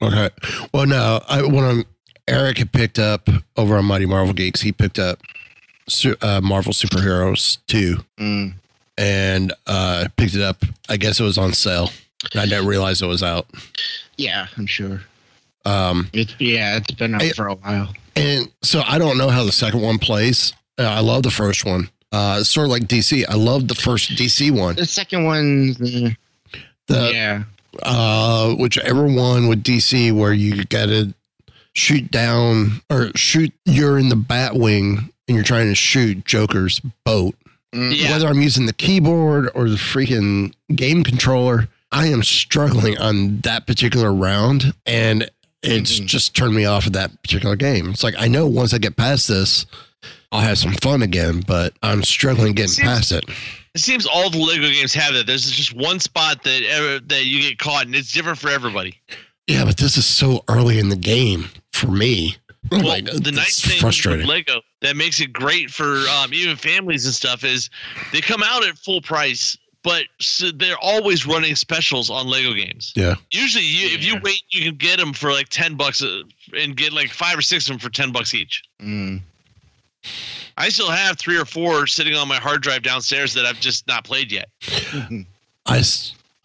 Okay. 0.01 0.29
Well, 0.73 0.85
no, 0.85 1.21
I 1.27 1.41
when 1.43 1.63
I'm, 1.63 1.83
Eric 2.27 2.59
had 2.59 2.71
picked 2.71 2.99
up 2.99 3.27
over 3.55 3.77
on 3.77 3.85
Mighty 3.85 4.05
Marvel 4.05 4.33
Geeks, 4.33 4.61
he 4.61 4.71
picked 4.71 4.99
up 4.99 5.19
uh, 6.21 6.41
Marvel 6.43 6.73
Superheroes 6.73 7.57
two, 7.67 7.97
Mm. 8.19 8.53
and 8.97 9.53
uh, 9.65 10.07
picked 10.17 10.35
it 10.35 10.41
up. 10.41 10.63
I 10.89 10.97
guess 10.97 11.19
it 11.19 11.23
was 11.23 11.37
on 11.37 11.53
sale. 11.53 11.89
I 12.35 12.45
didn't 12.45 12.67
realize 12.67 13.01
it 13.01 13.07
was 13.07 13.23
out. 13.23 13.47
Yeah, 14.17 14.47
I'm 14.57 14.65
sure. 14.67 15.01
Um, 15.65 16.09
It's 16.13 16.35
yeah, 16.39 16.77
it's 16.77 16.91
been 16.91 17.15
out 17.15 17.23
for 17.35 17.47
a 17.47 17.55
while. 17.55 17.93
and 18.15 18.51
so 18.61 18.81
I 18.85 18.97
don't 18.97 19.17
know 19.17 19.29
how 19.29 19.43
the 19.43 19.51
second 19.51 19.81
one 19.81 19.97
plays. 19.99 20.53
Uh, 20.77 20.83
I 20.83 20.99
love 20.99 21.23
the 21.23 21.31
first 21.31 21.65
one. 21.65 21.89
Uh, 22.11 22.43
sort 22.43 22.65
of 22.65 22.71
like 22.71 22.83
DC. 22.83 23.25
I 23.27 23.35
love 23.35 23.67
the 23.67 23.75
first 23.75 24.11
DC 24.11 24.49
one. 24.51 24.75
The 24.75 24.85
second 24.85 25.25
one, 25.25 25.71
uh, 25.81 26.09
The 26.87 27.11
yeah, 27.13 27.43
uh, 27.83 28.53
whichever 28.55 29.05
one 29.07 29.47
with 29.47 29.63
DC 29.63 30.11
where 30.13 30.31
you 30.33 30.63
got 30.65 30.85
to 30.85 31.13
shoot 31.73 32.09
down 32.09 32.81
or 32.89 33.11
shoot. 33.15 33.53
You're 33.65 33.97
in 33.99 34.09
the 34.09 34.15
Batwing 34.15 34.97
and 35.27 35.35
you're 35.35 35.43
trying 35.43 35.67
to 35.67 35.75
shoot 35.75 36.23
Joker's 36.25 36.79
boat. 37.03 37.35
Mm. 37.75 37.93
Yeah. 37.95 38.11
Whether 38.11 38.27
I'm 38.27 38.41
using 38.41 38.65
the 38.67 38.73
keyboard 38.73 39.49
or 39.53 39.67
the 39.69 39.75
freaking 39.75 40.53
game 40.73 41.03
controller, 41.03 41.67
I 41.91 42.07
am 42.07 42.23
struggling 42.23 42.97
on 42.97 43.41
that 43.41 43.67
particular 43.67 44.13
round, 44.13 44.73
and 44.85 45.29
it's 45.61 45.99
Mhm. 45.99 46.05
just 46.05 46.33
turned 46.33 46.55
me 46.55 46.63
off 46.63 46.87
of 46.87 46.93
that 46.93 47.21
particular 47.21 47.57
game. 47.57 47.89
It's 47.89 48.03
like 48.03 48.15
I 48.17 48.29
know 48.29 48.47
once 48.47 48.73
I 48.73 48.77
get 48.77 48.95
past 48.95 49.27
this, 49.27 49.65
I'll 50.31 50.41
have 50.41 50.57
some 50.57 50.73
fun 50.73 51.01
again, 51.01 51.41
but 51.45 51.73
I'm 51.83 52.03
struggling 52.03 52.53
getting 52.53 52.69
Seems- 52.71 52.87
past 52.87 53.11
it. 53.11 53.25
It 53.75 53.81
seems 53.81 54.07
all 54.07 54.29
the 54.31 54.39
Lego 54.39 54.67
games 54.69 54.93
have 54.95 55.13
that. 55.13 55.27
There's 55.27 55.49
just 55.51 55.71
one 55.75 55.99
spot 55.99 56.43
that 56.43 56.63
ever, 56.63 56.99
that 56.99 57.25
you 57.25 57.41
get 57.41 57.59
caught, 57.59 57.85
and 57.85 57.93
it's 57.95 58.11
different 58.11 58.39
for 58.39 58.49
everybody. 58.49 58.99
Yeah, 59.45 59.65
but 59.65 59.77
this 59.77 59.97
is 59.97 60.05
so 60.05 60.43
early 60.49 60.79
in 60.79 60.89
the 60.89 60.95
game 60.95 61.49
for 61.73 61.87
me. 61.91 62.37
Well, 62.71 62.83
Like, 62.83 63.05
the 63.05 63.31
nice 63.31 63.61
thing 63.61 63.79
frustrating. 63.79 64.21
with 64.27 64.29
Lego 64.29 64.61
that 64.81 64.95
makes 64.97 65.21
it 65.21 65.31
great 65.31 65.69
for 65.69 65.99
um, 66.09 66.33
even 66.33 66.57
families 66.57 67.05
and 67.05 67.13
stuff 67.13 67.43
is 67.43 67.69
they 68.11 68.19
come 68.19 68.41
out 68.43 68.65
at 68.67 68.77
full 68.79 68.99
price, 69.01 69.55
but 69.83 70.03
so 70.19 70.49
they're 70.51 70.75
always 70.81 71.25
running 71.27 71.55
specials 71.55 72.09
on 72.09 72.27
Lego 72.27 72.53
games. 72.53 72.91
Yeah. 72.95 73.15
Usually, 73.31 73.63
you, 73.63 73.95
if 73.95 74.03
you 74.03 74.19
wait, 74.23 74.41
you 74.49 74.65
can 74.65 74.75
get 74.75 74.97
them 74.99 75.13
for 75.13 75.31
like 75.31 75.47
ten 75.49 75.75
bucks 75.75 76.01
uh, 76.03 76.23
and 76.57 76.75
get 76.75 76.91
like 76.93 77.09
five 77.11 77.37
or 77.37 77.41
six 77.43 77.65
of 77.69 77.73
them 77.73 77.79
for 77.79 77.89
ten 77.89 78.11
bucks 78.11 78.33
each. 78.33 78.63
Mm. 78.81 79.21
I 80.57 80.69
still 80.69 80.89
have 80.89 81.17
three 81.17 81.37
or 81.37 81.45
four 81.45 81.87
sitting 81.87 82.15
on 82.15 82.27
my 82.27 82.37
hard 82.37 82.61
drive 82.61 82.81
downstairs 82.81 83.33
that 83.35 83.45
I've 83.45 83.59
just 83.59 83.87
not 83.87 84.03
played 84.03 84.31
yet. 84.31 84.49
I, 85.65 85.83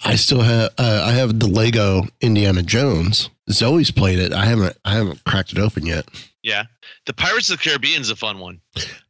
I 0.05 0.17
still 0.17 0.43
have 0.43 0.71
uh, 0.79 1.05
I 1.07 1.13
have 1.13 1.39
the 1.39 1.47
Lego 1.47 2.03
Indiana 2.21 2.63
Jones. 2.63 3.31
Zoe's 3.51 3.91
played 3.91 4.19
it. 4.19 4.33
I 4.33 4.45
haven't 4.45 4.77
I 4.85 4.95
haven't 4.95 5.25
cracked 5.25 5.53
it 5.53 5.59
open 5.59 5.87
yet. 5.87 6.07
Yeah, 6.43 6.65
the 7.07 7.13
Pirates 7.13 7.51
of 7.51 7.59
the 7.59 7.65
Caribbean 7.65 8.01
is 8.01 8.11
a 8.11 8.17
fun 8.17 8.39
one. 8.39 8.61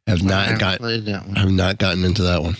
I've 0.07 0.23
not 0.23 0.59
got 0.59 0.79
played 0.79 1.05
that 1.05 1.27
one. 1.27 1.37
I 1.37 1.39
have 1.41 1.51
not 1.51 1.79
gotten 1.79 2.05
into 2.05 2.23
that 2.23 2.41
one. 2.41 2.55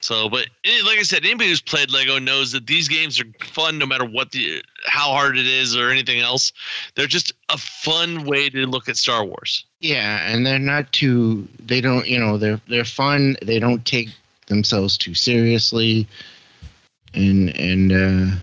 So, 0.00 0.28
but 0.28 0.46
like 0.84 0.98
I 0.98 1.02
said, 1.02 1.24
anybody 1.24 1.48
who's 1.48 1.60
played 1.60 1.90
Lego 1.90 2.20
knows 2.20 2.52
that 2.52 2.66
these 2.66 2.86
games 2.86 3.20
are 3.20 3.24
fun 3.42 3.78
no 3.78 3.86
matter 3.86 4.04
what 4.04 4.30
the 4.30 4.62
how 4.86 5.10
hard 5.10 5.36
it 5.36 5.46
is 5.46 5.76
or 5.76 5.90
anything 5.90 6.20
else. 6.20 6.52
They're 6.94 7.08
just 7.08 7.32
a 7.48 7.58
fun 7.58 8.24
way 8.24 8.48
to 8.50 8.66
look 8.66 8.88
at 8.88 8.96
Star 8.96 9.24
Wars. 9.24 9.65
Yeah, 9.80 10.30
and 10.30 10.46
they're 10.46 10.58
not 10.58 10.92
too. 10.92 11.46
They 11.64 11.80
don't. 11.80 12.06
You 12.06 12.18
know, 12.18 12.38
they're 12.38 12.60
they're 12.68 12.84
fun. 12.84 13.36
They 13.42 13.58
don't 13.58 13.84
take 13.84 14.08
themselves 14.46 14.96
too 14.96 15.14
seriously, 15.14 16.08
and 17.14 17.54
and 17.56 17.92
uh, 17.92 18.36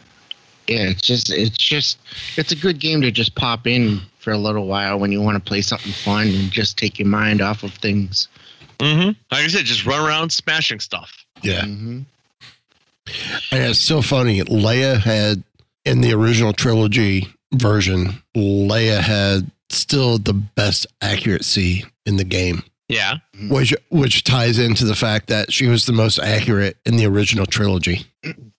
yeah, 0.68 0.90
it's 0.90 1.02
just 1.02 1.32
it's 1.32 1.58
just 1.58 1.98
it's 2.38 2.52
a 2.52 2.56
good 2.56 2.80
game 2.80 3.02
to 3.02 3.12
just 3.12 3.36
pop 3.36 3.66
in 3.68 4.02
for 4.20 4.32
a 4.32 4.38
little 4.38 4.68
while 4.68 5.00
when 5.00 5.12
you 5.12 5.22
want 5.22 5.36
to 5.36 5.48
play 5.48 5.62
something 5.62 5.92
fun 5.92 6.28
and 6.28 6.52
just 6.52 6.78
take 6.78 7.00
your 7.00 7.08
mind 7.08 7.42
off 7.42 7.64
of 7.64 7.74
things. 7.74 8.28
Mm-hmm. 8.80 9.08
Like 9.32 9.44
I 9.44 9.48
said, 9.48 9.66
just 9.66 9.86
run 9.86 10.06
around 10.06 10.32
smashing 10.32 10.80
stuff. 10.80 11.26
Yeah. 11.42 11.62
Mm-hmm. 11.62 12.02
And 13.52 13.64
it's 13.64 13.80
so 13.80 14.02
funny. 14.02 14.42
Leia 14.42 15.00
had 15.00 15.44
in 15.84 16.02
the 16.02 16.14
original 16.14 16.54
trilogy 16.54 17.28
version, 17.54 18.24
Leia 18.36 19.00
had 19.00 19.52
still 19.78 20.18
the 20.18 20.34
best 20.34 20.88
accuracy 21.02 21.86
in 22.06 22.18
the 22.18 22.24
game. 22.24 22.64
Yeah, 22.90 23.20
Which 23.50 23.74
which 23.90 24.24
ties 24.24 24.60
into 24.60 24.86
the 24.86 24.96
fact 24.96 25.28
that 25.28 25.52
she 25.52 25.68
was 25.68 25.86
the 25.86 25.94
most 25.94 26.20
accurate 26.20 26.78
in 26.86 26.98
the 26.98 27.06
original 27.06 27.46
trilogy, 27.46 28.06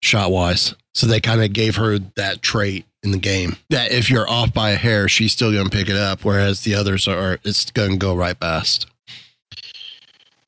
shot 0.03 0.33
wise. 0.33 0.75
So 0.95 1.07
they 1.07 1.21
kind 1.21 1.43
of 1.43 1.53
gave 1.53 1.77
her 1.77 1.99
that 2.17 2.41
trait 2.41 2.87
in 3.03 3.11
the 3.11 3.19
game. 3.19 3.57
That 3.71 3.93
if 3.93 4.11
you're 4.11 4.29
off 4.29 4.53
by 4.53 4.71
a 4.71 4.77
hair, 4.77 5.09
she's 5.09 5.33
still 5.33 5.53
gonna 5.53 5.69
pick 5.71 5.89
it 5.89 5.97
up, 5.97 6.25
whereas 6.25 6.63
the 6.63 6.75
others 6.75 7.07
are 7.07 7.39
it's 7.45 7.71
gonna 7.71 7.97
go 7.97 8.15
right 8.15 8.39
past. 8.39 8.87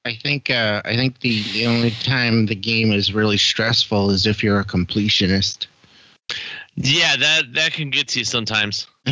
I 0.06 0.14
think 0.14 0.50
uh, 0.50 0.82
I 0.85 0.96
think 0.96 1.20
the, 1.20 1.42
the 1.52 1.66
only 1.66 1.90
time 1.90 2.46
the 2.46 2.54
game 2.54 2.92
is 2.92 3.12
really 3.12 3.37
stressful 3.37 4.11
is 4.11 4.26
if 4.26 4.42
you're 4.42 4.61
a 4.61 4.64
completionist. 4.64 5.66
yeah, 6.76 7.16
that 7.16 7.52
that 7.54 7.73
can 7.73 7.90
get 7.90 8.08
to 8.08 8.20
you 8.20 8.25
sometimes. 8.25 8.87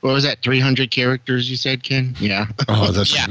what 0.00 0.12
was 0.12 0.24
that? 0.24 0.42
Three 0.42 0.60
hundred 0.60 0.90
characters 0.90 1.50
you 1.50 1.56
said, 1.56 1.82
Ken? 1.82 2.14
Yeah. 2.20 2.46
Oh, 2.68 2.90
that's 2.92 3.14
Yeah. 3.14 3.26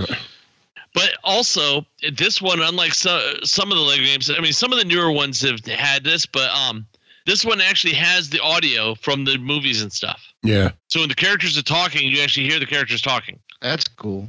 But 0.93 1.12
also, 1.24 1.86
this 2.13 2.41
one, 2.41 2.62
unlike 2.62 2.93
so, 2.93 3.36
some 3.43 3.72
of 3.72 3.77
the 3.77 3.84
Lego 3.84 4.03
games, 4.03 4.29
I 4.29 4.39
mean, 4.41 4.53
some 4.53 4.74
of 4.74 4.79
the 4.79 4.86
newer 4.86 5.12
ones 5.12 5.39
have 5.41 5.63
had 5.65 6.03
this, 6.03 6.25
but 6.25 6.50
um, 6.50 6.86
this 7.25 7.46
one 7.46 7.62
actually 7.62 7.93
has 7.93 8.29
the 8.29 8.41
audio 8.41 8.96
from 8.96 9.24
the 9.24 9.38
movies 9.38 9.84
and 9.84 9.93
stuff. 9.93 10.22
yeah. 10.41 10.72
So 10.88 11.00
when 11.01 11.10
the 11.10 11.15
characters 11.15 11.58
are 11.58 11.63
talking, 11.63 12.10
you 12.10 12.22
actually 12.22 12.50
hear 12.50 12.60
the 12.60 12.65
characters 12.65 13.03
talking. 13.03 13.39
That's 13.62 13.88
cool. 13.88 14.27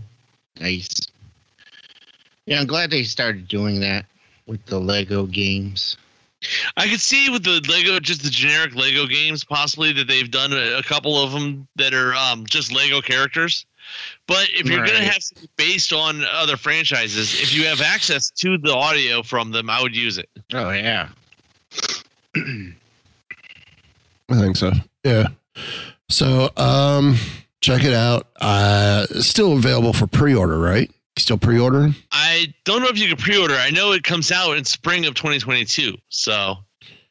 Nice. 0.60 0.90
Yeah, 2.44 2.60
I'm 2.60 2.66
glad 2.66 2.90
they 2.90 3.04
started 3.04 3.48
doing 3.48 3.80
that 3.80 4.04
with 4.46 4.64
the 4.66 4.78
Lego 4.78 5.24
games. 5.24 5.96
I 6.76 6.88
could 6.88 7.00
see 7.00 7.28
with 7.28 7.44
the 7.44 7.60
Lego, 7.68 8.00
just 8.00 8.22
the 8.22 8.30
generic 8.30 8.74
Lego 8.74 9.06
games, 9.06 9.44
possibly 9.44 9.92
that 9.92 10.08
they've 10.08 10.30
done 10.30 10.52
a, 10.52 10.78
a 10.78 10.82
couple 10.82 11.22
of 11.22 11.32
them 11.32 11.68
that 11.76 11.92
are 11.92 12.14
um, 12.14 12.46
just 12.46 12.72
Lego 12.72 13.00
characters. 13.00 13.66
But 14.26 14.48
if 14.54 14.66
you're 14.66 14.86
going 14.86 14.98
to 14.98 15.04
have 15.04 15.22
something 15.22 15.48
based 15.56 15.92
on 15.92 16.24
other 16.24 16.56
franchises, 16.56 17.40
if 17.40 17.52
you 17.52 17.66
have 17.66 17.80
access 17.80 18.30
to 18.30 18.56
the 18.56 18.72
audio 18.72 19.22
from 19.22 19.50
them, 19.50 19.68
I 19.68 19.82
would 19.82 19.96
use 19.96 20.16
it. 20.16 20.28
Oh 20.52 20.70
yeah. 20.70 21.08
I 22.36 24.38
think 24.38 24.56
so. 24.56 24.72
Yeah. 25.04 25.28
So 26.08 26.50
um 26.56 27.16
check 27.60 27.84
it 27.84 27.92
out. 27.92 28.28
Uh 28.40 29.06
still 29.20 29.54
available 29.54 29.92
for 29.92 30.06
pre-order, 30.06 30.58
right? 30.58 30.90
Still 31.20 31.38
pre-order? 31.38 31.90
I 32.10 32.52
don't 32.64 32.82
know 32.82 32.88
if 32.88 32.98
you 32.98 33.08
can 33.08 33.16
pre-order. 33.16 33.54
I 33.54 33.70
know 33.70 33.92
it 33.92 34.02
comes 34.02 34.32
out 34.32 34.56
in 34.56 34.64
spring 34.64 35.04
of 35.06 35.14
2022, 35.14 35.96
so 36.08 36.56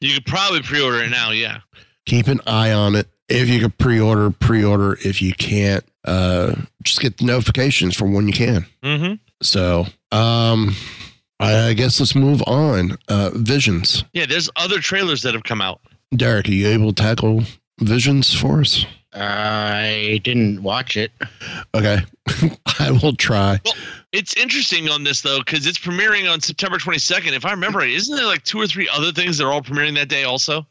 you 0.02 0.16
could 0.16 0.26
probably 0.26 0.62
pre-order 0.62 1.04
it 1.04 1.10
now. 1.10 1.32
Yeah. 1.32 1.60
Keep 2.06 2.28
an 2.28 2.42
eye 2.48 2.72
on 2.72 2.96
it. 2.96 3.08
If 3.30 3.48
you 3.48 3.60
can 3.60 3.72
pre-order, 3.72 4.32
pre-order. 4.32 4.98
If 5.06 5.22
you 5.22 5.34
can't, 5.34 5.86
uh, 6.06 6.56
just 6.84 7.02
get 7.02 7.18
the 7.18 7.26
notifications 7.26 7.96
for 7.96 8.06
when 8.08 8.28
you 8.28 8.34
can. 8.34 8.66
Mm-hmm. 8.84 9.14
So, 9.44 9.86
um, 10.12 10.76
I 11.40 11.74
guess 11.74 12.00
let's 12.00 12.16
move 12.16 12.42
on. 12.48 12.98
Uh, 13.08 13.30
Visions. 13.36 14.04
Yeah. 14.14 14.26
There's 14.26 14.50
other 14.56 14.80
trailers 14.80 15.22
that 15.22 15.36
have 15.36 15.44
come 15.44 15.62
out. 15.62 15.82
Derek, 16.16 16.48
are 16.48 16.52
you 16.52 16.68
able 16.68 16.94
to 16.94 17.04
tackle 17.04 17.44
Visions 17.80 18.34
for 18.34 18.62
us? 18.62 18.86
I 19.14 20.22
didn't 20.24 20.62
watch 20.62 20.96
it. 20.96 21.12
Okay, 21.74 22.00
I 22.80 22.92
will 22.92 23.16
try. 23.16 23.60
It's 24.12 24.36
interesting 24.36 24.90
on 24.90 25.04
this 25.04 25.22
though 25.22 25.40
because 25.40 25.68
it's 25.68 25.78
premiering 25.78 26.32
on 26.32 26.42
September 26.42 26.78
22nd. 26.78 27.34
If 27.34 27.46
I 27.46 27.52
remember 27.52 27.80
right, 27.80 27.90
isn't 27.90 28.16
there 28.16 28.26
like 28.26 28.44
two 28.44 28.60
or 28.60 28.66
three 28.68 28.90
other 28.92 29.12
things 29.12 29.38
that 29.38 29.46
are 29.46 29.52
all 29.52 29.62
premiering 29.62 29.96
that 29.96 30.10
day 30.10 30.24
also? 30.24 30.66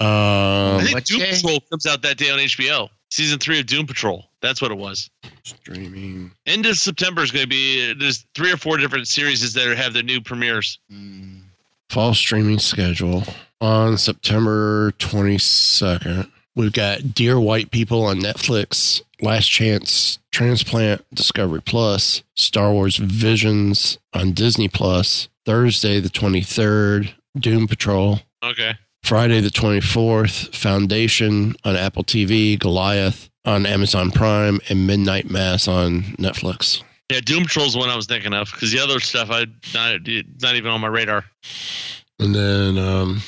I 0.00 0.76
Um, 0.78 0.84
think 0.86 1.04
Doom 1.04 1.20
day? 1.20 1.32
Patrol 1.32 1.60
comes 1.70 1.84
out 1.86 2.02
that 2.02 2.16
day 2.16 2.30
on 2.30 2.38
HBO. 2.38 2.88
Season 3.10 3.38
three 3.38 3.58
of 3.58 3.66
Doom 3.66 3.86
Patrol. 3.86 4.24
That's 4.42 4.60
what 4.62 4.70
it 4.70 4.76
was. 4.78 5.10
streaming. 5.42 6.30
End 6.46 6.66
of 6.66 6.76
September 6.76 7.22
is 7.22 7.30
going 7.30 7.42
to 7.44 7.48
be. 7.48 7.92
There's 7.94 8.24
three 8.34 8.52
or 8.52 8.56
four 8.58 8.76
different 8.76 9.08
series 9.08 9.52
that 9.54 9.76
have 9.76 9.92
their 9.94 10.02
new 10.02 10.20
premieres. 10.20 10.78
Mm. 10.92 11.40
fall 11.90 12.12
streaming 12.14 12.58
schedule 12.58 13.24
on 13.62 13.96
September 13.98 14.92
22nd. 14.98 16.30
We've 16.54 16.72
got 16.72 17.14
Dear 17.14 17.40
White 17.40 17.70
People 17.70 18.04
on 18.04 18.18
Netflix, 18.20 19.00
Last 19.20 19.48
Chance 19.48 20.18
Transplant 20.32 21.04
Discovery 21.12 21.60
Plus, 21.62 22.22
Star 22.36 22.72
Wars 22.72 22.96
Visions 22.96 23.98
on 24.12 24.32
Disney 24.32 24.68
Plus, 24.68 25.28
Thursday 25.44 26.00
the 26.00 26.08
23rd, 26.08 27.12
Doom 27.38 27.66
Patrol, 27.66 28.20
Okay. 28.42 28.74
Friday 29.02 29.40
the 29.40 29.48
24th, 29.50 30.54
Foundation 30.54 31.54
on 31.64 31.76
Apple 31.76 32.04
TV, 32.04 32.58
Goliath 32.58 33.30
on 33.44 33.64
Amazon 33.66 34.10
Prime, 34.10 34.60
and 34.68 34.86
Midnight 34.86 35.30
Mass 35.30 35.66
on 35.66 36.02
Netflix. 36.18 36.82
Yeah, 37.10 37.20
Doom 37.20 37.44
Patrol's 37.44 37.72
the 37.72 37.78
one 37.78 37.88
I 37.88 37.96
was 37.96 38.06
thinking 38.06 38.34
of 38.34 38.50
because 38.52 38.70
the 38.70 38.80
other 38.80 39.00
stuff 39.00 39.30
I 39.30 39.46
not 39.72 40.00
not 40.42 40.56
even 40.56 40.70
on 40.70 40.80
my 40.80 40.88
radar. 40.88 41.24
And 42.20 42.34
then 42.34 42.76
um, 42.76 43.22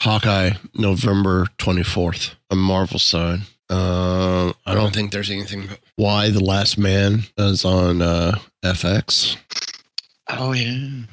Hawkeye, 0.00 0.52
November 0.74 1.46
24th, 1.58 2.34
on 2.50 2.58
Marvel 2.58 2.98
side. 2.98 3.40
Uh, 3.72 4.52
I 4.66 4.74
don't 4.74 4.92
think 4.94 5.12
there's 5.12 5.30
anything. 5.30 5.68
Y: 5.96 6.28
The 6.30 6.44
Last 6.44 6.76
Man 6.78 7.22
is 7.38 7.64
on 7.64 8.02
uh, 8.02 8.38
FX. 8.62 9.36
Oh 10.28 10.52
yeah. 10.52 11.04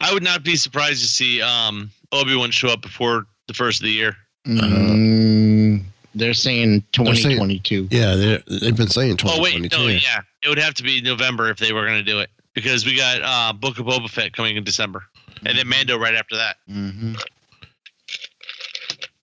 I 0.00 0.12
would 0.12 0.22
not 0.22 0.44
be 0.44 0.56
surprised 0.56 1.00
to 1.02 1.08
see 1.08 1.42
um, 1.42 1.90
Obi 2.12 2.36
Wan 2.36 2.50
show 2.50 2.68
up 2.68 2.82
before 2.82 3.26
the 3.48 3.54
first 3.54 3.80
of 3.80 3.84
the 3.86 3.92
year. 3.92 4.16
Mm, 4.46 5.82
they're 6.14 6.34
saying 6.34 6.84
They're 6.96 7.14
saying- 7.14 7.38
2022. 7.38 7.88
Yeah, 7.90 8.14
they- 8.14 8.42
they've 8.58 8.76
been 8.76 8.88
saying 8.88 9.18
Oh 9.24 9.40
wait, 9.40 9.54
2022. 9.54 9.76
no, 9.78 9.86
yeah, 9.88 10.20
it 10.44 10.48
would 10.48 10.58
have 10.58 10.74
to 10.74 10.82
be 10.82 11.00
November 11.00 11.50
if 11.50 11.58
they 11.58 11.72
were 11.72 11.84
going 11.86 12.04
to 12.04 12.10
do 12.10 12.18
it 12.20 12.30
because 12.54 12.84
we 12.84 12.96
got 12.96 13.20
uh, 13.22 13.52
Book 13.52 13.78
of 13.78 13.86
Boba 13.86 14.08
Fett 14.10 14.32
coming 14.32 14.56
in 14.56 14.64
December, 14.64 15.04
and 15.46 15.56
then 15.58 15.66
Mando 15.68 15.98
right 15.98 16.14
after 16.14 16.36
that. 16.36 16.56
hmm 16.68 17.14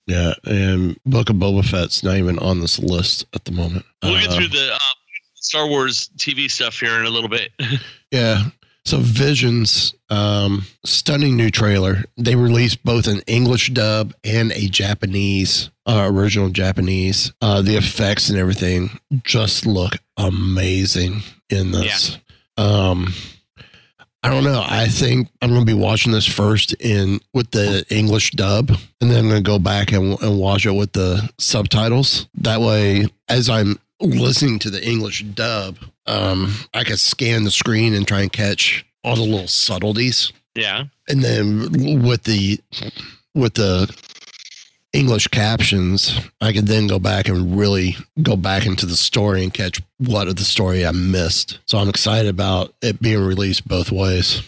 Yeah, 0.09 0.33
and 0.43 0.97
Book 1.05 1.29
of 1.29 1.35
Boba 1.35 1.63
Fett's 1.63 2.03
not 2.03 2.17
even 2.17 2.39
on 2.39 2.61
this 2.61 2.79
list 2.79 3.25
at 3.35 3.45
the 3.45 3.51
moment. 3.51 3.85
We'll 4.01 4.19
get 4.19 4.33
through 4.33 4.47
the 4.47 4.73
uh, 4.73 4.79
Star 5.35 5.67
Wars 5.67 6.09
TV 6.17 6.49
stuff 6.49 6.79
here 6.79 6.99
in 6.99 7.05
a 7.05 7.09
little 7.09 7.29
bit. 7.29 7.51
Yeah. 8.11 8.45
So 8.85 8.97
Visions, 8.97 9.93
um, 10.09 10.65
stunning 10.83 11.37
new 11.37 11.51
trailer. 11.51 12.05
They 12.17 12.35
released 12.35 12.83
both 12.83 13.05
an 13.05 13.21
English 13.27 13.69
dub 13.69 14.15
and 14.23 14.51
a 14.53 14.67
Japanese, 14.67 15.69
uh, 15.85 16.09
original 16.11 16.49
Japanese. 16.49 17.31
Uh, 17.39 17.61
the 17.61 17.75
effects 17.75 18.31
and 18.31 18.39
everything 18.39 18.99
just 19.23 19.67
look 19.67 19.97
amazing 20.17 21.21
in 21.51 21.69
this. 21.69 22.17
Um, 22.57 23.13
I 24.21 24.29
don't 24.29 24.43
know. 24.43 24.63
I 24.67 24.87
think 24.87 25.29
I'm 25.41 25.49
going 25.49 25.61
to 25.61 25.65
be 25.65 25.73
watching 25.79 26.11
this 26.11 26.25
first 26.25 26.73
in 26.73 27.19
with 27.33 27.51
the 27.51 27.85
English 27.89 28.31
dub, 28.31 28.69
and 28.99 29.09
then 29.09 29.19
I'm 29.19 29.29
going 29.29 29.43
to 29.43 29.49
go 29.49 29.59
back 29.59 29.93
and, 29.93 30.21
and 30.21 30.39
watch 30.39 30.65
it 30.65 30.71
with 30.71 30.91
the 30.91 31.29
subtitles. 31.37 32.27
That 32.35 32.59
way, 32.59 33.07
as 33.29 33.49
I'm 33.49 33.79
listening 34.01 34.59
to 34.59 34.69
the 34.69 34.85
English 34.85 35.23
dub, 35.23 35.77
um, 36.05 36.53
I 36.73 36.83
can 36.83 36.97
scan 36.97 37.43
the 37.45 37.51
screen 37.51 37.93
and 37.93 38.05
try 38.07 38.21
and 38.21 38.31
catch 38.31 38.85
all 39.05 39.15
the 39.15 39.21
little 39.21 39.47
subtleties. 39.47 40.33
yeah, 40.55 40.85
And 41.07 41.23
then 41.23 42.03
with 42.03 42.23
the 42.23 42.59
with 43.33 43.53
the 43.53 43.93
English 44.91 45.27
captions, 45.27 46.19
I 46.41 46.51
could 46.51 46.65
then 46.67 46.87
go 46.87 46.99
back 46.99 47.27
and 47.27 47.57
really 47.57 47.95
go 48.21 48.35
back 48.35 48.65
into 48.65 48.85
the 48.85 48.95
story 48.95 49.43
and 49.43 49.53
catch 49.53 49.81
what 49.97 50.27
of 50.27 50.35
the 50.35 50.43
story 50.43 50.85
I 50.85 50.91
missed. 50.91 51.59
So 51.67 51.77
I'm 51.77 51.89
excited 51.89 52.29
about 52.29 52.73
it 52.81 53.01
being 53.01 53.23
released 53.23 53.67
both 53.67 53.91
ways. 53.91 54.41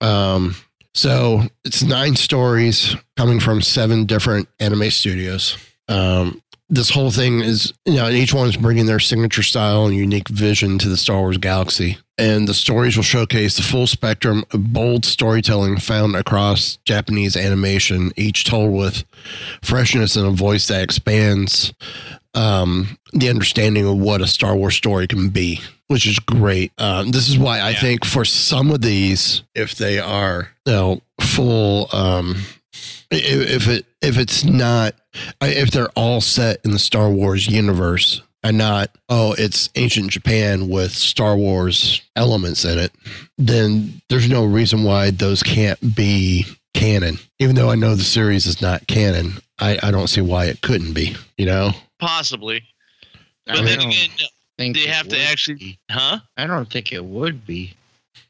Um, 0.00 0.56
so 0.94 1.42
it's 1.64 1.82
nine 1.82 2.16
stories 2.16 2.96
coming 3.16 3.40
from 3.40 3.62
seven 3.62 4.04
different 4.04 4.48
anime 4.58 4.90
studios. 4.90 5.56
Um, 5.88 6.42
this 6.68 6.90
whole 6.90 7.10
thing 7.10 7.40
is, 7.40 7.72
you 7.84 7.94
know, 7.94 8.08
each 8.08 8.32
one 8.34 8.48
is 8.48 8.56
bringing 8.56 8.86
their 8.86 9.00
signature 9.00 9.42
style 9.42 9.86
and 9.86 9.94
unique 9.94 10.28
vision 10.28 10.78
to 10.78 10.88
the 10.88 10.96
Star 10.96 11.18
Wars 11.18 11.38
galaxy. 11.38 11.98
And 12.20 12.46
the 12.46 12.52
stories 12.52 12.96
will 12.96 13.02
showcase 13.02 13.56
the 13.56 13.62
full 13.62 13.86
spectrum 13.86 14.44
of 14.50 14.74
bold 14.74 15.06
storytelling 15.06 15.78
found 15.78 16.14
across 16.14 16.76
Japanese 16.84 17.34
animation, 17.34 18.12
each 18.14 18.44
told 18.44 18.74
with 18.74 19.04
freshness 19.62 20.16
and 20.16 20.26
a 20.26 20.30
voice 20.30 20.68
that 20.68 20.82
expands 20.82 21.72
um, 22.34 22.98
the 23.14 23.30
understanding 23.30 23.86
of 23.86 23.96
what 23.96 24.20
a 24.20 24.26
Star 24.26 24.54
Wars 24.54 24.76
story 24.76 25.06
can 25.06 25.30
be, 25.30 25.60
which 25.88 26.06
is 26.06 26.18
great. 26.18 26.72
Um, 26.76 27.10
this 27.10 27.26
is 27.26 27.38
why 27.38 27.58
I 27.58 27.70
Yeah. 27.70 27.80
think 27.80 28.04
for 28.04 28.26
some 28.26 28.70
of 28.70 28.82
these, 28.82 29.42
if 29.54 29.74
they 29.76 29.98
are 29.98 30.50
you 30.66 30.72
know 30.74 31.02
full, 31.22 31.88
um, 31.92 32.36
i- 33.10 33.16
if 33.16 33.66
it 33.66 33.86
if 34.02 34.18
it's 34.18 34.44
not, 34.44 34.94
if 35.40 35.70
they're 35.70 35.88
all 35.96 36.20
set 36.20 36.60
in 36.64 36.70
the 36.72 36.78
Star 36.78 37.08
Wars 37.10 37.46
universe 37.48 38.20
and 38.42 38.56
not 38.58 38.90
oh 39.08 39.34
it's 39.38 39.68
ancient 39.74 40.10
Japan 40.10 40.68
with 40.68 40.92
Star 40.92 41.36
Wars 41.36 42.02
elements 42.16 42.64
in 42.64 42.78
it, 42.78 42.92
then 43.38 44.00
there's 44.08 44.28
no 44.28 44.44
reason 44.44 44.84
why 44.84 45.10
those 45.10 45.42
can't 45.42 45.94
be 45.94 46.46
canon. 46.74 47.18
Even 47.38 47.54
though 47.56 47.70
I 47.70 47.74
know 47.74 47.94
the 47.94 48.04
series 48.04 48.46
is 48.46 48.60
not 48.62 48.86
canon, 48.86 49.34
I, 49.58 49.78
I 49.82 49.90
don't 49.90 50.08
see 50.08 50.20
why 50.20 50.46
it 50.46 50.60
couldn't 50.62 50.92
be. 50.94 51.16
You 51.36 51.46
know. 51.46 51.70
possibly. 51.98 52.62
I 53.48 53.56
But 53.56 53.64
then 53.64 53.80
again, 53.80 54.08
think 54.58 54.76
they 54.76 54.86
have 54.86 55.08
to 55.08 55.18
actually- 55.20 55.54
be. 55.56 55.78
huh? 55.90 56.20
I 56.36 56.46
don't 56.46 56.70
think 56.70 56.92
it 56.92 57.04
would 57.04 57.46
be. 57.46 57.74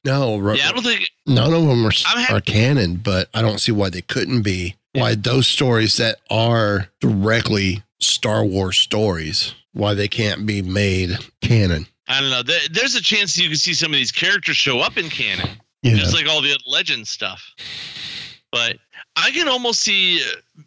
No, 0.04 0.36
Yeah, 0.54 0.68
I 0.68 0.72
don't 0.72 0.82
think. 0.82 1.10
none 1.26 1.52
of 1.52 1.66
them 1.66 1.84
are, 1.86 1.92
I'm 2.06 2.34
are 2.36 2.40
canon, 2.40 2.96
but 2.96 3.28
I 3.34 3.42
don't 3.42 3.58
see 3.60 3.72
why 3.72 3.90
they 3.90 4.00
couldn't 4.00 4.42
be. 4.42 4.76
Why 4.92 5.14
those 5.14 5.46
stories 5.46 5.96
that 5.98 6.16
are 6.30 6.88
directly 7.00 7.82
Star 8.00 8.42
Wars 8.44 8.78
stories, 8.78 9.54
why 9.72 9.94
they 9.94 10.08
can't 10.08 10.46
be 10.46 10.62
made 10.62 11.10
canon. 11.42 11.86
I 12.08 12.20
don't 12.20 12.30
know. 12.30 12.42
There's 12.70 12.94
a 12.96 13.02
chance 13.02 13.38
you 13.38 13.48
can 13.48 13.56
see 13.56 13.72
some 13.74 13.92
of 13.92 13.96
these 13.96 14.10
characters 14.12 14.56
show 14.56 14.80
up 14.80 14.96
in 14.98 15.08
canon, 15.08 15.48
Yeah. 15.82 15.94
just 15.96 16.12
like 16.14 16.26
all 16.28 16.42
the 16.42 16.58
legend 16.66 17.06
stuff. 17.06 17.42
But 18.52 18.78
I 19.16 19.30
can 19.30 19.46
almost 19.48 19.80
see. 19.80 20.20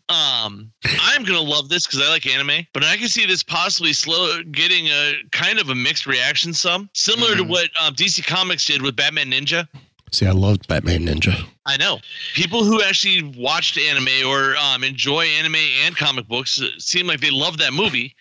Um, 0.10 0.72
I'm 1.02 1.24
gonna 1.24 1.42
love 1.42 1.70
this 1.70 1.86
because 1.86 2.02
I 2.02 2.10
like 2.10 2.26
anime, 2.26 2.66
but 2.74 2.84
I 2.84 2.96
can 2.98 3.10
see 3.10 3.26
this 3.26 3.44
possibly 3.44 3.92
slow 3.94 4.42
getting 4.52 4.88
a 4.88 5.16
kind 5.32 5.60
of 5.60 5.70
a 5.70 5.76
mixed 5.76 6.06
reaction. 6.06 6.54
Some 6.54 6.90
similar 6.94 7.36
to 7.36 7.44
Mhm. 7.44 7.50
what 7.50 7.70
um, 7.80 7.94
DC 7.96 8.22
Comics 8.26 8.66
did 8.66 8.82
with 8.82 8.96
Batman 8.96 9.32
Ninja. 9.32 9.68
see, 10.12 10.26
I 10.28 10.32
loved 10.32 10.68
Batman 10.68 11.06
Ninja. 11.08 11.46
I 11.66 11.76
know 11.78 12.00
people 12.36 12.64
who 12.64 12.82
actually 12.84 13.24
watched 13.24 13.78
anime 13.78 14.10
or 14.28 14.56
um, 14.58 14.84
enjoy 14.84 15.26
anime 15.26 15.56
and 15.56 15.96
comic 15.98 16.28
books 16.28 16.62
uh, 16.62 16.68
seem 16.78 17.08
like 17.08 17.20
they 17.20 17.32
love 17.32 17.58
that 17.58 17.74
movie. 17.74 18.16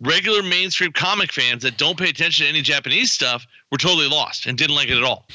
Regular 0.00 0.42
mainstream 0.42 0.92
comic 0.92 1.32
fans 1.32 1.62
that 1.62 1.78
don't 1.78 1.98
pay 1.98 2.10
attention 2.10 2.44
to 2.44 2.50
any 2.50 2.60
Japanese 2.60 3.12
stuff 3.12 3.46
were 3.72 3.78
totally 3.78 4.08
lost 4.08 4.46
and 4.46 4.58
didn't 4.58 4.76
like 4.76 4.88
it 4.88 4.96
at 4.98 5.02
all. 5.02 5.26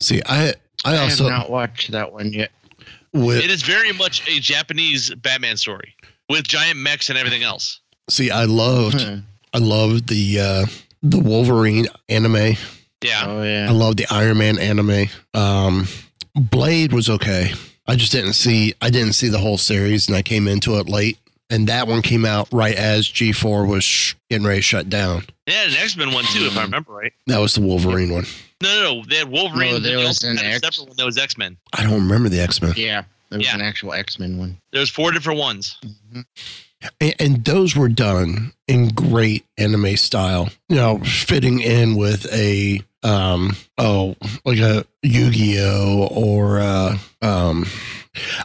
See, 0.00 0.22
I 0.26 0.54
I 0.84 0.94
I 0.94 0.98
also 0.98 1.24
have 1.24 1.32
not 1.32 1.50
watched 1.50 1.90
that 1.90 2.12
one 2.12 2.32
yet. 2.32 2.50
with 3.12 3.38
It 3.42 3.50
is 3.50 3.62
very 3.62 3.92
much 3.92 4.22
a 4.28 4.38
Japanese 4.38 5.12
Batman 5.16 5.56
story 5.56 5.94
with 6.30 6.46
giant 6.46 6.78
mechs 6.78 7.08
and 7.08 7.18
everything 7.18 7.42
else. 7.42 7.80
see 8.08 8.30
I 8.30 8.44
loved 8.44 9.00
Huh. 9.02 9.16
I 9.52 9.58
loved 9.58 10.08
the 10.08 10.40
uh 10.40 10.66
the 11.02 11.18
Wolverine 11.18 11.86
anime. 12.08 12.54
Yeah, 13.02 13.24
Oh 13.26 13.40
I 13.42 13.46
yeah. 13.46 13.70
love 13.72 13.96
the 13.96 14.06
Iron 14.10 14.38
Man 14.38 14.58
anime. 14.58 15.06
Um, 15.34 15.86
Blade 16.34 16.92
was 16.92 17.08
okay. 17.08 17.52
I 17.86 17.96
just 17.96 18.12
didn't 18.12 18.34
see 18.34 18.74
I 18.80 18.90
didn't 18.90 19.14
see 19.14 19.28
the 19.28 19.38
whole 19.38 19.58
series, 19.58 20.06
and 20.08 20.16
I 20.16 20.22
came 20.22 20.46
into 20.46 20.76
it 20.78 20.88
late. 20.88 21.18
And 21.50 21.66
that 21.68 21.86
one 21.88 22.02
came 22.02 22.24
out 22.24 22.48
right 22.52 22.74
as 22.74 23.06
G4 23.08 23.66
was 23.68 23.84
sh- 23.84 24.14
getting 24.30 24.46
ready 24.46 24.58
to 24.58 24.62
shut 24.62 24.88
down. 24.90 25.24
Yeah, 25.46 25.54
had 25.54 25.68
an 25.70 25.76
X 25.76 25.96
Men 25.96 26.12
one 26.12 26.24
too, 26.24 26.44
if 26.46 26.56
I 26.58 26.62
remember 26.64 26.92
right. 26.92 27.12
That 27.26 27.38
was 27.38 27.54
the 27.54 27.62
Wolverine 27.62 28.12
one. 28.12 28.24
No, 28.62 28.68
no, 28.82 28.94
no. 29.00 29.04
They 29.08 29.16
had 29.16 29.28
Wolverine. 29.30 29.72
No, 29.74 29.78
there 29.78 29.92
they 29.92 29.96
was 29.96 30.06
also 30.08 30.28
an 30.30 30.36
had 30.36 30.46
a 30.46 30.48
X- 30.54 30.60
separate 30.76 30.88
one 30.88 30.96
that 30.96 31.06
was 31.06 31.16
X 31.18 31.38
Men. 31.38 31.56
I 31.72 31.82
don't 31.84 31.94
remember 31.94 32.28
the 32.28 32.40
X 32.40 32.60
Men. 32.60 32.74
Yeah, 32.76 33.04
there 33.30 33.38
was 33.38 33.46
Yeah. 33.46 33.54
an 33.54 33.60
actual 33.62 33.92
X 33.92 34.18
Men 34.18 34.36
one. 34.38 34.56
There's 34.72 34.90
four 34.90 35.10
different 35.12 35.38
ones. 35.38 35.76
And, 37.00 37.14
and 37.18 37.44
those 37.44 37.74
were 37.74 37.88
done 37.88 38.52
in 38.68 38.88
great 38.90 39.44
anime 39.56 39.96
style, 39.96 40.48
you 40.68 40.76
know, 40.76 40.98
fitting 40.98 41.60
in 41.60 41.96
with 41.96 42.26
a 42.32 42.82
um 43.04 43.56
oh 43.78 44.16
like 44.44 44.58
a 44.58 44.84
Yu-Gi-Oh 45.04 46.08
or 46.10 46.58
uh 46.60 46.98
um 47.22 47.64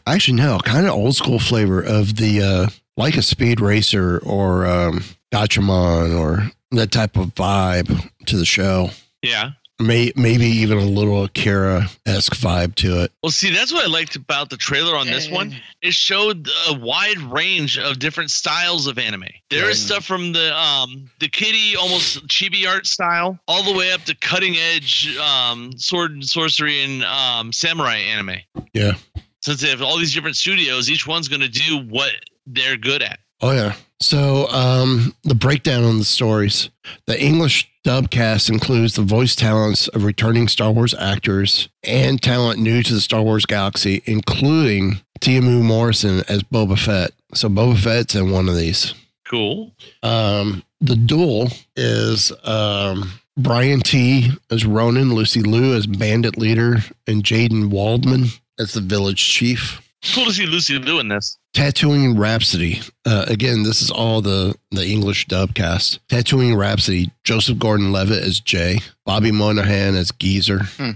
actually 0.08 0.38
no, 0.38 0.60
kind 0.60 0.86
of 0.86 0.94
old 0.94 1.16
school 1.16 1.40
flavor 1.40 1.82
of 1.82 2.16
the 2.18 2.42
uh 2.42 2.68
like 2.98 3.18
a 3.18 3.22
speed 3.22 3.60
racer 3.60 4.20
or 4.20 4.66
um 4.66 5.04
Gatchaman 5.34 6.20
or 6.20 6.52
that 6.72 6.92
type 6.92 7.18
of 7.18 7.34
vibe 7.34 8.10
to 8.26 8.38
the 8.38 8.46
show. 8.46 8.90
Yeah. 9.22 9.52
May, 9.80 10.14
maybe 10.16 10.46
even 10.46 10.78
a 10.78 10.86
little 10.86 11.24
Akira 11.24 11.90
esque 12.06 12.36
vibe 12.36 12.76
to 12.76 13.02
it. 13.04 13.12
Well, 13.24 13.32
see, 13.32 13.52
that's 13.52 13.74
what 13.74 13.84
I 13.84 13.88
liked 13.88 14.16
about 14.16 14.52
the 14.52 14.56
trailer 14.56 14.96
on 14.96 15.08
this 15.08 15.30
one. 15.30 15.56
It 15.82 15.94
showed 15.94 16.48
a 16.70 16.78
wide 16.78 17.18
range 17.18 17.80
of 17.80 17.98
different 17.98 18.30
styles 18.30 18.86
of 18.86 19.00
anime. 19.00 19.26
There 19.50 19.70
is 19.70 19.84
stuff 19.84 20.06
from 20.06 20.32
the 20.32 20.56
um 20.56 21.10
the 21.20 21.28
kitty 21.28 21.76
almost 21.76 22.28
chibi 22.28 22.68
art 22.68 22.86
style 22.86 23.40
all 23.48 23.64
the 23.64 23.74
way 23.74 23.92
up 23.92 24.02
to 24.04 24.16
cutting 24.16 24.56
edge 24.56 25.18
um 25.18 25.72
sword 25.78 26.12
and 26.12 26.24
sorcery 26.24 26.84
and 26.84 27.04
um 27.04 27.52
samurai 27.52 27.96
anime. 27.96 28.38
Yeah. 28.74 28.94
Since 29.42 29.62
they 29.62 29.70
have 29.70 29.82
all 29.82 29.98
these 29.98 30.14
different 30.14 30.38
studios, 30.38 30.90
each 30.90 31.06
one's 31.08 31.28
going 31.28 31.42
to 31.42 31.50
do 31.50 31.80
what 31.90 32.12
they're 32.46 32.78
good 32.78 33.02
at. 33.02 33.20
Oh 33.42 33.52
yeah. 33.52 33.74
So 34.00 34.48
um, 34.50 35.16
the 35.24 35.36
breakdown 35.36 35.84
on 35.84 35.98
the 35.98 36.06
stories. 36.06 36.70
The 37.08 37.22
English 37.22 37.70
dub 37.84 38.10
cast 38.10 38.50
includes 38.50 38.96
the 38.96 39.02
voice 39.02 39.36
talents 39.36 39.88
of 39.90 40.04
returning 40.04 40.48
Star 40.48 40.72
Wars 40.72 40.94
actors 40.94 41.70
and 41.84 42.22
talent 42.22 42.60
new 42.60 42.84
to 42.84 42.94
the 42.94 43.02
Star 43.02 43.22
Wars 43.22 43.46
galaxy, 43.46 44.02
including 44.06 45.02
Temuera 45.20 45.64
Morrison 45.64 46.24
as 46.28 46.44
Boba 46.44 46.78
Fett. 46.78 47.12
So 47.34 47.50
Boba 47.50 47.78
Fett's 47.78 48.16
in 48.16 48.32
one 48.32 48.50
of 48.50 48.56
these. 48.56 48.94
Cool. 49.26 49.72
Um, 50.02 50.64
the 50.82 50.96
duel 50.96 51.48
is 51.76 52.32
um, 52.44 53.12
Brian 53.38 53.80
Tee 53.80 54.32
as 54.52 54.66
Ronin, 54.66 55.14
Lucy 55.14 55.42
Liu 55.42 55.76
as 55.76 55.88
Bandit 55.88 56.38
Leader, 56.38 56.78
and 57.08 57.24
Jaden 57.24 57.70
Waldman 57.70 58.26
as 58.60 58.74
the 58.74 58.82
village 58.82 59.26
chief. 59.26 59.82
Cool 60.14 60.26
to 60.26 60.34
see 60.34 60.46
Lucy 60.46 60.78
doing 60.80 61.08
this. 61.08 61.38
Tatooine 61.54 62.18
Rhapsody. 62.20 62.82
Uh, 63.06 63.26
again, 63.28 63.64
this 63.64 63.82
is 63.82 63.90
all 63.90 64.22
the 64.22 64.54
the 64.72 64.86
English 64.86 65.28
dub 65.28 65.56
cast. 65.56 66.06
Tatooine 66.10 66.58
Rhapsody. 66.58 67.12
Joseph 67.24 67.58
Gordon-Levitt 67.60 68.22
as 68.24 68.40
Jay. 68.40 68.80
Bobby 69.06 69.32
Moynihan 69.32 69.96
as 69.96 70.12
Geezer. 70.12 70.64
Hmm. 70.78 70.92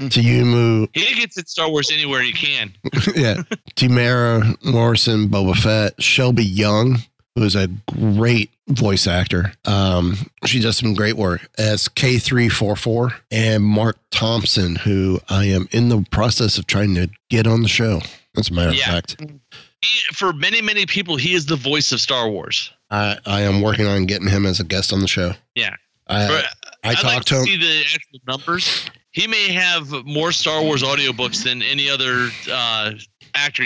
Tayumu, 0.00 0.88
He 0.92 1.14
gets 1.14 1.38
in 1.38 1.46
Star 1.46 1.70
Wars 1.70 1.90
anywhere 1.92 2.20
he 2.20 2.32
can. 2.32 2.72
yeah. 3.14 3.42
Temuera 3.76 4.56
Morrison, 4.64 5.28
Boba 5.28 5.54
Fett. 5.54 6.02
Shelby 6.02 6.44
Young, 6.44 6.98
who 7.36 7.44
is 7.44 7.54
a 7.54 7.68
great 7.86 8.50
voice 8.68 9.06
actor. 9.06 9.52
Um, 9.64 10.16
she 10.46 10.58
does 10.60 10.76
some 10.76 10.94
great 10.94 11.16
work 11.16 11.48
as 11.58 11.88
K344. 11.88 13.14
And 13.30 13.62
Marc 13.62 13.96
Thompson, 14.10 14.76
who 14.76 15.20
I 15.28 15.44
am 15.44 15.68
in 15.70 15.88
the 15.90 16.04
process 16.10 16.58
of 16.58 16.66
trying 16.66 16.94
to 16.96 17.08
get 17.30 17.46
on 17.46 17.62
the 17.62 17.68
show. 17.68 18.00
As 18.36 18.50
a 18.50 18.52
matter 18.52 18.70
of 18.70 18.76
fact. 18.76 19.16
He, 19.20 20.00
for 20.14 20.32
many, 20.32 20.60
many 20.62 20.86
people, 20.86 21.16
he 21.16 21.34
is 21.34 21.46
the 21.46 21.56
voice 21.56 21.92
of 21.92 22.00
Star 22.00 22.28
Wars. 22.28 22.72
I, 22.90 23.18
I 23.26 23.42
am 23.42 23.60
working 23.60 23.86
on 23.86 24.06
getting 24.06 24.28
him 24.28 24.46
as 24.46 24.60
a 24.60 24.64
guest 24.64 24.92
on 24.92 25.00
the 25.00 25.08
show. 25.08 25.32
Yeah. 25.54 25.74
I, 26.08 26.26
For- 26.26 26.32
I 26.82 26.90
I'd 26.90 26.94
talked 26.96 27.04
like 27.04 27.24
to 27.26 27.34
to 27.34 27.40
him. 27.40 27.44
see 27.46 27.56
the 27.56 27.80
actual 27.94 28.18
numbers. 28.26 28.90
He 29.12 29.26
may 29.26 29.52
have 29.52 29.90
more 30.04 30.32
Star 30.32 30.62
Wars 30.62 30.82
audiobooks 30.82 31.44
than 31.44 31.62
any 31.62 31.88
other 31.88 32.28
uh, 32.50 32.92
actor 33.34 33.64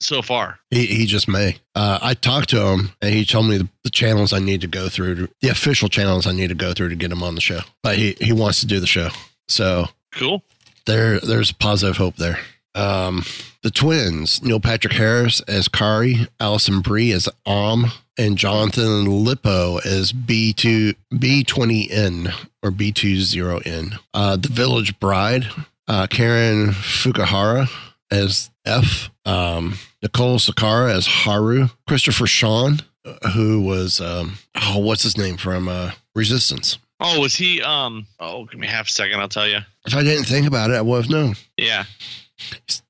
so 0.00 0.22
far. 0.22 0.58
He, 0.70 0.86
he 0.86 1.06
just 1.06 1.28
may. 1.28 1.56
Uh, 1.74 1.98
I 2.00 2.14
talked 2.14 2.48
to 2.50 2.60
him 2.66 2.92
and 3.02 3.12
he 3.12 3.24
told 3.24 3.46
me 3.48 3.58
the, 3.58 3.68
the 3.84 3.90
channels 3.90 4.32
I 4.32 4.38
need 4.38 4.60
to 4.62 4.66
go 4.66 4.88
through, 4.88 5.14
to, 5.26 5.28
the 5.42 5.48
official 5.48 5.88
channels 5.88 6.26
I 6.26 6.32
need 6.32 6.48
to 6.48 6.54
go 6.54 6.72
through 6.72 6.88
to 6.90 6.96
get 6.96 7.12
him 7.12 7.22
on 7.22 7.34
the 7.34 7.40
show. 7.40 7.60
But 7.82 7.96
he, 7.98 8.16
he 8.20 8.32
wants 8.32 8.60
to 8.60 8.66
do 8.66 8.80
the 8.80 8.86
show. 8.86 9.10
So 9.48 9.86
Cool. 10.14 10.42
there 10.86 11.20
there's 11.20 11.52
positive 11.52 11.96
hope 11.96 12.16
there. 12.16 12.38
Um, 12.74 13.24
the 13.68 13.72
twins, 13.72 14.42
Neil 14.42 14.60
Patrick 14.60 14.94
Harris 14.94 15.42
as 15.42 15.68
Karre, 15.68 16.26
Alison 16.40 16.80
Brie 16.80 17.12
as 17.12 17.28
Om, 17.44 17.92
and 18.16 18.38
Jonathan 18.38 19.04
Lipow 19.04 19.84
as 19.84 20.10
B2 20.10 20.94
B20N 21.12 22.32
or 22.62 22.70
B20N. 22.70 23.98
Uh, 24.14 24.36
the 24.36 24.48
Village 24.48 24.98
Bride, 24.98 25.48
uh, 25.86 26.06
Karen 26.06 26.68
Fukuhara 26.68 27.68
as 28.10 28.48
F, 28.64 29.10
um, 29.26 29.74
Nichole 30.02 30.40
Sakura 30.40 30.94
as 30.94 31.06
Haru, 31.06 31.68
Christopher 31.86 32.26
Sean, 32.26 32.78
uh, 33.04 33.28
who 33.34 33.60
was 33.60 34.00
um, 34.00 34.38
oh, 34.62 34.78
what's 34.78 35.02
his 35.02 35.18
name 35.18 35.36
from 35.36 35.68
uh, 35.68 35.90
Resistance. 36.14 36.78
Oh, 37.00 37.20
was 37.20 37.34
he? 37.34 37.60
Um. 37.60 38.06
Oh, 38.18 38.46
give 38.46 38.58
me 38.58 38.66
half 38.66 38.88
a 38.88 38.90
second. 38.90 39.20
I'll 39.20 39.28
tell 39.28 39.46
you. 39.46 39.58
If 39.84 39.94
I 39.94 40.02
didn't 40.02 40.24
think 40.24 40.46
about 40.46 40.70
it, 40.70 40.76
I 40.76 40.80
would 40.80 41.02
have 41.02 41.10
known. 41.10 41.34
Yeah. 41.58 41.84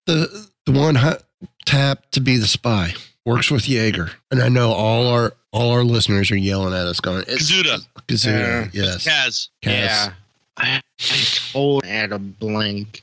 the 0.07 0.49
the 0.69 0.79
one 0.79 0.95
hu- 0.97 1.47
tapped 1.65 2.13
to 2.13 2.21
be 2.21 2.37
the 2.37 2.47
spy 2.47 2.95
works 3.25 3.51
with 3.51 3.65
Yeager, 3.65 4.11
and 4.31 4.43
I 4.43 4.49
know 4.49 4.73
all 4.73 5.07
our 5.09 5.33
all 5.51 5.71
our 5.71 5.83
listeners 5.83 6.31
are 6.31 6.37
yelling 6.37 6.75
at 6.75 6.87
us, 6.87 7.01
going, 7.01 7.25
"It's 7.27 7.51
Kazuda. 7.51 7.87
Kazuda, 8.07 8.75
yes, 8.75 9.07
Kaz. 9.07 9.49
Kaz. 9.63 9.71
Yeah. 9.73 10.13
I, 10.59 10.81
I 10.99 11.25
totally 11.53 11.89
had 11.89 12.13
a 12.13 12.19
blank. 12.19 13.03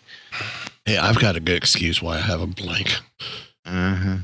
Hey, 0.85 0.97
I've 0.97 1.19
got 1.19 1.35
a 1.35 1.39
good 1.39 1.55
excuse 1.57 2.01
why 2.01 2.17
I 2.17 2.21
have 2.21 2.41
a 2.41 2.47
blank. 2.47 2.95
Uh-huh. 3.65 4.17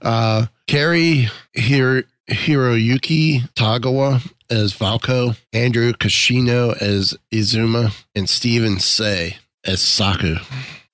Uh, 0.00 0.46
Cary 0.66 1.28
Hir- 1.54 2.04
Hiroyuki 2.30 3.48
Tagawa 3.54 4.30
as 4.50 4.72
Valco, 4.74 5.36
Andrew 5.52 5.92
Kishino 5.92 6.76
as 6.80 7.16
Izuma, 7.32 7.92
and 8.14 8.28
Steven 8.28 8.78
Say 8.78 9.38
as 9.64 9.80
Saku. 9.80 10.36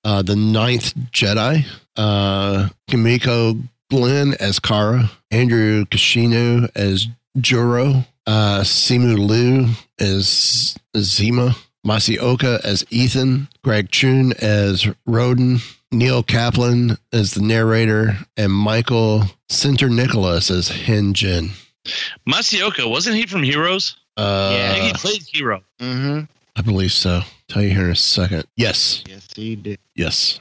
Uh, 0.05 0.23
the 0.23 0.37
Ninth 0.37 0.95
Jedi, 1.13 1.65
uh, 1.97 2.69
Kimiko 2.89 3.55
Glenn 3.91 4.35
as 4.35 4.59
Kara, 4.59 5.11
Andrew 5.31 5.85
Kishino 5.87 6.69
as 6.75 7.09
Juro, 7.39 8.05
uh, 8.27 8.61
Simu 8.61 9.17
Liu 9.19 9.69
as 9.99 10.77
Zima, 10.97 11.57
Masi 11.87 12.19
Oka 12.19 12.61
as 12.65 12.85
Ethan, 12.91 13.49
Greg 13.63 13.91
Chun 13.91 14.33
as 14.41 14.87
Roden, 15.07 15.59
Neil 15.93 16.23
Kaplan 16.23 16.99
as 17.13 17.33
the 17.35 17.43
narrator, 17.43 18.19
and 18.37 18.53
Michael 18.53 19.25
Sinterniklaas 19.51 20.51
as 20.51 20.69
Hinjin. 20.69 21.51
Masi 22.29 22.61
Oka 22.63 22.89
wasn't 22.89 23.17
he 23.17 23.27
from 23.27 23.43
Heroes? 23.43 23.97
Uh, 24.17 24.57
I 24.71 24.73
think 24.75 24.85
he 24.85 24.93
played 24.95 25.23
Hiro. 25.33 25.63
Mm-hmm. 25.81 26.21
I 26.57 26.63
believe 26.63 26.93
so. 26.93 27.23
Tell 27.49 27.63
you 27.63 27.71
here 27.71 27.85
in 27.87 27.91
a 27.93 27.97
second. 27.97 28.45
Yes, 28.57 29.03
Yes, 29.07 29.27
he 29.35 29.57
did. 29.57 29.79
yes. 29.95 30.41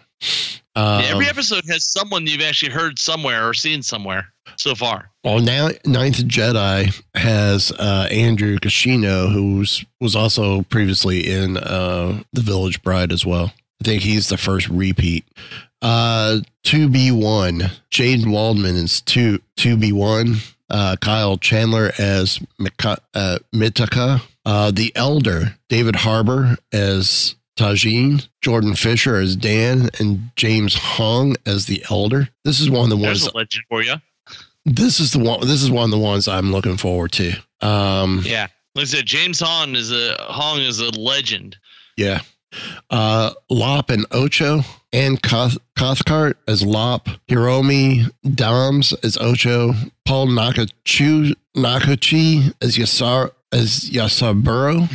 Um, 0.75 1.03
every 1.03 1.27
episode 1.27 1.63
has 1.69 1.85
someone 1.85 2.25
you've 2.25 2.41
actually 2.41 2.71
heard 2.71 2.97
somewhere 2.97 3.47
or 3.47 3.53
seen 3.53 3.83
somewhere 3.83 4.27
so 4.57 4.73
far. 4.73 5.11
Well, 5.23 5.39
now 5.39 5.69
Ninth 5.85 6.23
Jedi 6.25 6.99
has 7.13 7.71
uh, 7.73 8.07
Andrew 8.09 8.57
Kishino, 8.57 9.31
who 9.31 9.57
was, 9.57 9.85
was 10.01 10.15
also 10.15 10.63
previously 10.63 11.29
in 11.31 11.57
uh, 11.57 12.23
The 12.33 12.41
Village 12.41 12.81
Bride 12.81 13.11
as 13.11 13.25
well. 13.25 13.53
I 13.81 13.83
think 13.83 14.01
he's 14.01 14.29
the 14.29 14.37
first 14.37 14.67
repeat. 14.69 15.25
Uh, 15.81 16.39
2B1, 16.63 17.69
Jaden 17.91 18.31
Waldman 18.31 18.75
is 18.77 19.01
2, 19.01 19.39
2B1. 19.57 20.53
Uh, 20.69 20.95
Kyle 21.01 21.37
Chandler 21.37 21.91
as 21.99 22.39
Mika, 22.57 22.97
uh, 23.13 23.37
Mitaka. 23.53 24.21
Uh, 24.45 24.71
the 24.71 24.91
Elder, 24.95 25.55
David 25.69 25.95
Harbour 25.97 26.57
as 26.71 27.35
Tajin, 27.57 28.27
Jordan 28.41 28.75
Fisher 28.75 29.15
as 29.15 29.35
Dan, 29.35 29.89
and 29.99 30.31
James 30.35 30.75
Hong 30.75 31.35
as 31.45 31.65
the 31.67 31.83
Elder. 31.89 32.29
This 32.43 32.59
is 32.59 32.69
one 32.69 32.83
of 32.83 32.89
the 32.89 32.97
ones 32.97 33.21
There's 33.21 33.33
a 33.33 33.37
legend 33.37 33.63
for 33.69 33.81
you. 33.83 33.95
this 34.65 34.99
is 34.99 35.11
the 35.11 35.19
one. 35.19 35.41
This 35.41 35.61
is 35.63 35.71
one 35.71 35.85
of 35.85 35.91
the 35.91 35.97
ones 35.99 36.27
I'm 36.27 36.51
looking 36.51 36.77
forward 36.77 37.11
to. 37.13 37.33
Um, 37.61 38.21
Yeah. 38.25 38.47
Like 38.75 38.83
I 38.83 38.85
said, 38.85 39.05
James 39.05 39.39
Hong 39.39 39.75
is 39.75 39.91
a 39.91 40.15
Hong 40.19 40.59
is 40.59 40.79
a 40.79 40.89
legend. 40.99 41.57
yeah. 41.95 42.21
Uh, 42.91 43.31
Lop 43.49 43.89
and 43.89 44.05
Ocho, 44.11 44.61
and 44.91 45.19
Cathcart 45.23 46.37
as 46.47 46.61
Lop, 46.63 47.07
Hiromi 47.27 48.11
Dames 48.23 48.93
as 49.03 49.17
Ocho, 49.17 49.73
Paul 50.05 50.27
Nakachu 50.27 51.33
Nakachi 51.55 52.53
as 52.61 52.77
Yasar 52.77 53.31
as 53.53 53.89
Yasaburo. 53.89 54.89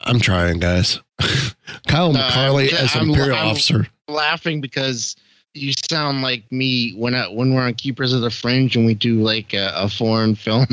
I'm 0.00 0.20
trying, 0.20 0.58
guys. 0.60 1.00
Kyle 1.88 2.14
Uh, 2.14 2.18
McCarley 2.30 2.72
I'm- 2.72 2.84
as 2.84 2.94
I'm- 2.96 3.08
Imperial 3.10 3.36
I'm- 3.36 3.48
Officer. 3.48 3.86
Laughing 4.06 4.60
because 4.60 5.16
you 5.54 5.72
sound 5.88 6.20
like 6.20 6.44
me 6.52 6.92
when 6.92 7.14
I 7.14 7.26
when 7.28 7.54
we're 7.54 7.62
on 7.62 7.72
Keepers 7.74 8.12
of 8.12 8.20
the 8.20 8.30
Fringe 8.30 8.76
and 8.76 8.84
we 8.84 8.92
do 8.94 9.22
like 9.22 9.54
a, 9.54 9.72
a 9.74 9.88
foreign 9.88 10.34
film, 10.44 10.66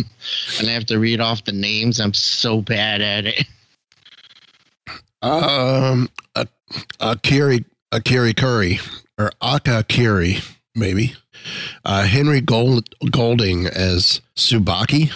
and 0.60 0.68
I 0.68 0.72
have 0.74 0.86
to 0.88 1.00
read 1.00 1.22
off 1.22 1.46
the 1.46 1.52
names. 1.54 2.02
I'm 2.02 2.14
so 2.14 2.62
bad 2.62 3.00
at 3.02 3.26
it. 3.28 3.46
Um, 5.22 6.10
a, 6.36 6.48
Akiri 7.00 7.64
Akiri 7.94 8.36
Curry 8.36 8.80
or 9.18 9.32
Aka 9.42 9.84
Kiri, 9.84 10.40
maybe. 10.76 11.14
Uh, 11.86 12.04
Henry 12.04 12.42
Gold, 12.42 12.90
Golding 13.12 13.68
as 13.68 14.22
Subaki. 14.36 15.12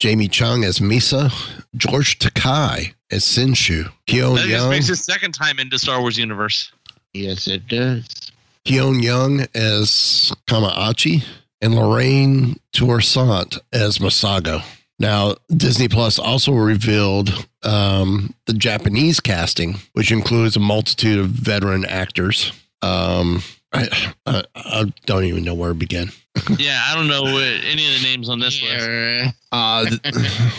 Jamie 0.00 0.28
Chung 0.28 0.64
as 0.64 0.80
Misa. 0.80 1.30
George 1.76 2.18
Takei 2.18 2.94
as 3.10 3.24
Sinshu. 3.24 3.90
Kyo 4.06 4.32
I 4.32 4.36
think 4.36 4.48
this 4.48 4.60
Young. 4.60 4.70
makes 4.70 4.86
his 4.88 5.04
second 5.04 5.32
time 5.32 5.58
into 5.58 5.78
Star 5.78 6.00
Wars 6.00 6.18
universe. 6.18 6.72
Yes, 7.12 7.46
it 7.46 7.68
does. 7.68 8.32
Hyun 8.64 9.02
Young 9.02 9.46
as 9.54 10.32
Kamaachi, 10.46 11.24
and 11.60 11.74
Lorraine 11.74 12.58
Toussaint 12.72 13.58
as 13.72 13.98
Masago. 13.98 14.62
Now, 14.98 15.34
Disney 15.54 15.88
Plus 15.88 16.18
also 16.18 16.52
revealed 16.52 17.46
um, 17.62 18.34
the 18.46 18.52
Japanese 18.52 19.18
casting, 19.20 19.76
which 19.92 20.12
includes 20.12 20.56
a 20.56 20.60
multitude 20.60 21.18
of 21.18 21.28
veteran 21.28 21.84
actors. 21.86 22.52
Um, 22.82 23.42
I, 23.72 24.12
I, 24.26 24.44
I 24.54 24.92
don't 25.06 25.24
even 25.24 25.44
know 25.44 25.54
where 25.54 25.70
to 25.70 25.74
begin. 25.74 26.10
yeah, 26.58 26.82
I 26.86 26.94
don't 26.94 27.08
know 27.08 27.24
uh, 27.24 27.60
any 27.64 27.86
of 27.86 28.00
the 28.00 28.04
names 28.04 28.28
on 28.28 28.40
this 28.40 28.60
list. 28.62 29.34
Uh, 29.52 29.84
the, 29.84 30.52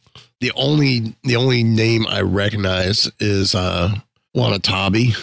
the 0.40 0.52
only 0.56 1.14
the 1.24 1.36
only 1.36 1.62
name 1.62 2.06
I 2.08 2.22
recognize 2.22 3.10
is 3.20 3.54
uh, 3.54 3.94
Wanatabe 4.36 5.16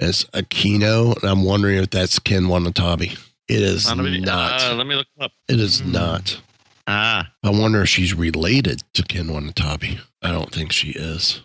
as 0.00 0.24
Aquino, 0.26 1.20
and 1.20 1.30
I'm 1.30 1.44
wondering 1.44 1.78
if 1.78 1.90
that's 1.90 2.18
Ken 2.18 2.44
Wanatabe. 2.44 3.18
It 3.48 3.62
is 3.62 3.88
Let 3.88 4.20
not. 4.20 4.62
Uh, 4.62 4.74
let 4.74 4.86
me 4.86 4.96
look 4.96 5.06
up. 5.20 5.32
It 5.48 5.60
is 5.60 5.82
not. 5.82 6.40
Ah, 6.88 7.32
I 7.42 7.50
wonder 7.50 7.82
if 7.82 7.88
she's 7.88 8.14
related 8.14 8.82
to 8.94 9.02
Ken 9.02 9.26
Wanatabe. 9.26 10.00
I 10.22 10.30
don't 10.30 10.52
think 10.52 10.72
she 10.72 10.90
is. 10.90 11.42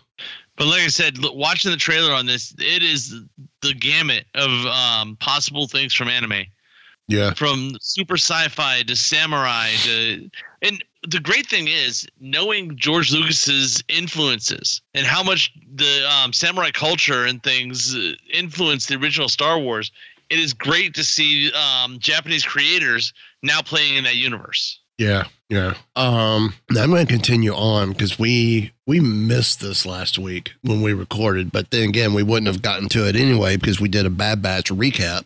But 0.56 0.66
like 0.66 0.82
I 0.82 0.88
said, 0.88 1.18
watching 1.20 1.70
the 1.70 1.76
trailer 1.76 2.12
on 2.12 2.26
this, 2.26 2.54
it 2.58 2.82
is 2.82 3.14
the 3.62 3.74
gamut 3.74 4.26
of 4.34 4.50
um, 4.66 5.16
possible 5.16 5.66
things 5.66 5.94
from 5.94 6.08
anime. 6.08 6.44
Yeah. 7.08 7.34
from 7.34 7.72
super 7.80 8.16
sci-fi 8.16 8.84
to 8.84 8.94
samurai 8.94 9.72
to 9.82 10.30
and 10.62 10.82
the 11.06 11.18
great 11.20 11.46
thing 11.48 11.66
is 11.68 12.06
knowing 12.20 12.76
George 12.76 13.12
Lucas's 13.12 13.82
influences 13.88 14.80
and 14.94 15.04
how 15.04 15.22
much 15.22 15.52
the 15.74 16.08
um, 16.08 16.32
samurai 16.32 16.70
culture 16.70 17.24
and 17.24 17.42
things 17.42 17.94
uh, 17.94 18.12
influenced 18.32 18.88
the 18.88 18.94
original 18.96 19.28
Star 19.28 19.58
Wars. 19.58 19.90
It 20.30 20.38
is 20.38 20.54
great 20.54 20.94
to 20.94 21.04
see 21.04 21.52
um, 21.52 21.98
Japanese 21.98 22.44
creators 22.44 23.12
now 23.42 23.60
playing 23.60 23.96
in 23.96 24.04
that 24.04 24.14
universe. 24.14 24.78
Yeah. 24.96 25.24
Yeah. 25.52 25.74
Um, 25.96 26.54
I'm 26.70 26.88
going 26.90 27.06
to 27.06 27.12
continue 27.12 27.52
on 27.52 27.90
because 27.92 28.18
we 28.18 28.72
we 28.86 29.00
missed 29.00 29.60
this 29.60 29.84
last 29.84 30.18
week 30.18 30.54
when 30.62 30.80
we 30.80 30.94
recorded, 30.94 31.52
but 31.52 31.70
then 31.70 31.90
again, 31.90 32.14
we 32.14 32.22
wouldn't 32.22 32.46
have 32.46 32.62
gotten 32.62 32.88
to 32.88 33.06
it 33.06 33.16
anyway 33.16 33.58
because 33.58 33.78
we 33.78 33.90
did 33.90 34.06
a 34.06 34.10
Bad 34.10 34.40
Batch 34.40 34.70
recap, 34.70 35.24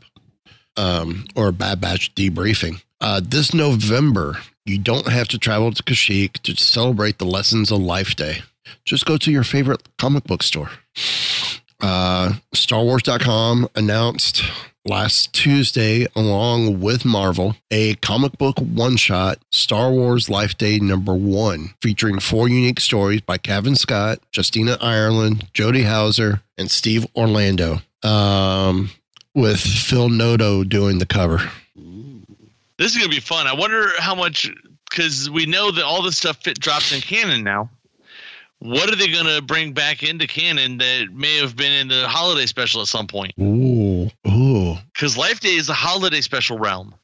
um, 0.77 1.27
or 1.37 1.47
a 1.47 1.53
Bad 1.53 1.81
Batch 1.81 2.12
debriefing. 2.17 2.83
Uh, 3.01 3.21
this 3.25 3.55
November, 3.55 4.39
you 4.65 4.79
don't 4.79 5.07
have 5.07 5.29
to 5.29 5.39
travel 5.39 5.71
to 5.71 5.83
Kashyyyk 5.85 6.43
to 6.43 6.57
celebrate 6.57 7.19
the 7.19 7.25
Lessons 7.25 7.71
of 7.71 7.79
Life 7.79 8.17
Day. 8.17 8.43
Just 8.85 9.07
go 9.07 9.17
to 9.19 9.31
your 9.31 9.45
favorite 9.45 9.89
comic 9.97 10.25
book 10.25 10.43
store. 10.43 10.71
Uh, 11.81 12.33
StarWars.com 12.53 13.69
announced 13.77 14.43
last 14.87 15.33
Tuesday, 15.33 16.07
along 16.14 16.81
with 16.81 17.05
Marvel, 17.05 17.57
a 17.70 17.94
comic 17.96 18.38
book 18.38 18.59
one 18.59 18.96
shot 18.96 19.38
Star 19.51 19.90
Wars 19.90 20.31
Life 20.31 20.57
Day 20.57 20.79
number 20.79 21.14
one, 21.14 21.75
featuring 21.83 22.20
four 22.20 22.49
unique 22.49 22.81
stories 22.81 23.20
by 23.20 23.38
Kevin 23.38 23.75
Scott, 23.75 24.20
Justina 24.35 24.79
Ireland, 24.81 25.49
Jody 25.53 25.83
Houser, 25.83 26.42
and 26.57 26.70
Steve 26.70 27.07
Orlando, 27.16 27.81
um, 28.03 28.90
with 29.35 29.61
Phil 29.61 30.09
Noto 30.09 30.64
doing 30.64 30.99
the 30.99 31.07
cover. 31.07 31.51
This 32.79 32.92
is 32.92 32.99
gonna 32.99 33.09
be 33.09 33.20
fun. 33.20 33.46
I 33.46 33.55
wonder 33.55 33.88
how 33.99 34.14
much 34.14 34.51
because 34.88 35.29
we 35.31 35.46
know 35.46 35.70
that 35.70 35.85
all 35.85 36.03
this 36.03 36.16
stuff 36.16 36.42
fit 36.42 36.61
drops 36.61 36.92
in 36.92 37.01
canon 37.01 37.42
now. 37.42 37.70
What 38.59 38.88
are 38.90 38.96
they 38.96 39.09
gonna 39.09 39.42
bring 39.42 39.72
back 39.72 40.03
into 40.03 40.27
canon 40.27 40.79
that 40.79 41.09
may 41.12 41.37
have 41.38 41.57
been 41.57 41.72
in 41.72 41.88
the 41.88 42.09
holiday 42.09 42.46
special 42.46 42.81
at 42.81 42.88
some 42.88 43.07
point? 43.07 43.33
Ooh, 43.40 44.11
ooh. 44.27 44.36
Because 44.93 45.17
Life 45.17 45.41
Day 45.41 45.55
is 45.55 45.69
a 45.69 45.75
holiday 45.75 46.21
special 46.21 46.59
realm, 46.59 46.95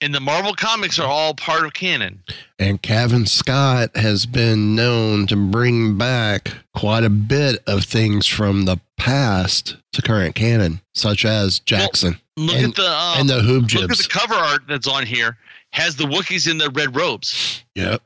and 0.00 0.14
the 0.14 0.20
Marvel 0.20 0.54
comics 0.54 0.98
are 0.98 1.06
all 1.08 1.34
part 1.34 1.64
of 1.64 1.72
canon. 1.74 2.22
And 2.58 2.80
Kevin 2.80 3.26
Scott 3.26 3.96
has 3.96 4.26
been 4.26 4.74
known 4.74 5.26
to 5.28 5.36
bring 5.36 5.96
back 5.98 6.52
quite 6.74 7.04
a 7.04 7.10
bit 7.10 7.62
of 7.66 7.84
things 7.84 8.26
from 8.26 8.64
the 8.64 8.78
past 8.96 9.76
to 9.92 10.02
current 10.02 10.34
canon, 10.34 10.80
such 10.94 11.24
as 11.24 11.58
Jackson 11.60 12.18
Look 12.36 12.56
And- 12.56 12.66
at 12.70 12.74
the 12.74 12.90
um, 12.90 13.20
and 13.20 13.28
the 13.28 13.40
Hoob 13.40 13.72
look 13.74 13.92
at 13.92 13.96
the 13.98 14.08
cover 14.10 14.34
art 14.34 14.62
that's 14.68 14.88
on 14.88 15.06
here. 15.06 15.36
Has 15.72 15.94
the 15.96 16.04
Wookiees 16.04 16.48
in 16.50 16.58
their 16.58 16.70
red 16.70 16.94
robes. 16.96 17.62
Yep. 17.74 18.02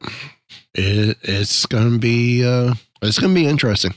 It, 0.75 1.16
it's 1.23 1.66
gonna 1.66 1.99
be 1.99 2.44
uh 2.44 2.75
it's 3.03 3.18
gonna 3.18 3.35
be 3.35 3.47
interesting. 3.47 3.94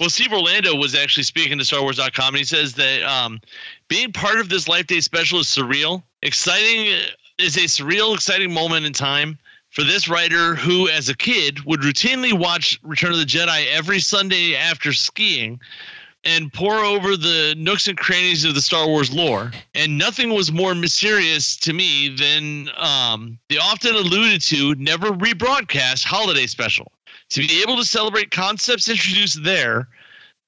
Well, 0.00 0.10
Steve 0.10 0.32
Orlando 0.32 0.74
was 0.74 0.94
actually 0.94 1.24
speaking 1.24 1.58
to 1.58 1.64
StarWars.com, 1.64 2.28
and 2.28 2.38
he 2.38 2.44
says 2.44 2.74
that 2.74 3.02
um, 3.02 3.40
being 3.88 4.12
part 4.12 4.40
of 4.40 4.48
this 4.48 4.66
Life 4.66 4.86
Day 4.86 5.00
special 5.00 5.40
is 5.40 5.46
surreal. 5.46 6.02
Exciting 6.22 6.92
uh, 6.92 7.00
is 7.38 7.56
a 7.56 7.60
surreal, 7.60 8.14
exciting 8.14 8.52
moment 8.52 8.86
in 8.86 8.92
time 8.92 9.38
for 9.70 9.84
this 9.84 10.08
writer 10.08 10.54
who, 10.54 10.88
as 10.88 11.08
a 11.08 11.16
kid, 11.16 11.64
would 11.64 11.80
routinely 11.80 12.32
watch 12.32 12.78
Return 12.82 13.12
of 13.12 13.18
the 13.18 13.24
Jedi 13.24 13.66
every 13.72 14.00
Sunday 14.00 14.54
after 14.54 14.92
skiing 14.92 15.60
and 16.24 16.52
pour 16.52 16.76
over 16.76 17.16
the 17.16 17.54
nooks 17.56 17.88
and 17.88 17.98
crannies 17.98 18.44
of 18.44 18.54
the 18.54 18.60
Star 18.60 18.86
Wars 18.86 19.12
lore. 19.12 19.50
And 19.74 19.98
nothing 19.98 20.32
was 20.32 20.52
more 20.52 20.74
mysterious 20.74 21.56
to 21.58 21.72
me 21.72 22.08
than 22.08 22.70
um, 22.76 23.38
the 23.48 23.58
often 23.58 23.94
alluded 23.94 24.42
to, 24.44 24.74
never 24.76 25.08
rebroadcast 25.08 26.04
holiday 26.04 26.46
special. 26.46 26.92
To 27.32 27.40
be 27.46 27.62
able 27.62 27.76
to 27.76 27.84
celebrate 27.84 28.30
concepts 28.30 28.88
introduced 28.88 29.42
there, 29.42 29.88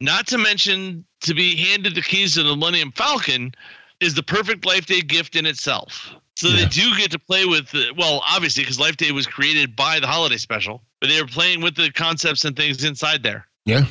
not 0.01 0.27
to 0.29 0.38
mention 0.38 1.05
to 1.23 1.35
be 1.35 1.57
handed 1.57 1.94
the 1.94 2.03
keys 2.03 2.35
to 2.35 2.42
the 2.42 2.55
Millennium 2.57 2.92
Falcon, 2.92 3.55
is 4.01 4.14
the 4.14 4.23
perfect 4.23 4.66
Life 4.66 4.87
Day 4.87 5.01
gift 5.01 5.35
in 5.37 5.47
itself. 5.47 6.11
So 6.37 6.49
Yeah. 6.49 6.57
they 6.57 6.66
do 6.66 6.97
get 6.97 7.11
to 7.12 7.18
play 7.18 7.47
with, 7.47 7.75
uh, 7.75 7.94
well, 7.97 8.23
obviously, 8.29 8.64
because 8.64 8.79
Life 8.79 8.97
Day 8.97 9.12
was 9.12 9.27
created 9.27 9.75
by 9.77 10.01
the 10.01 10.07
holiday 10.07 10.37
special, 10.37 10.83
but 11.01 11.09
they 11.09 11.20
were 11.23 11.29
playing 11.29 11.61
with 11.62 11.75
the 11.77 11.90
concepts 11.90 12.44
and 12.44 12.55
things 12.57 12.85
inside 12.85 13.23
there. 13.23 13.47
Yeah. 13.64 13.87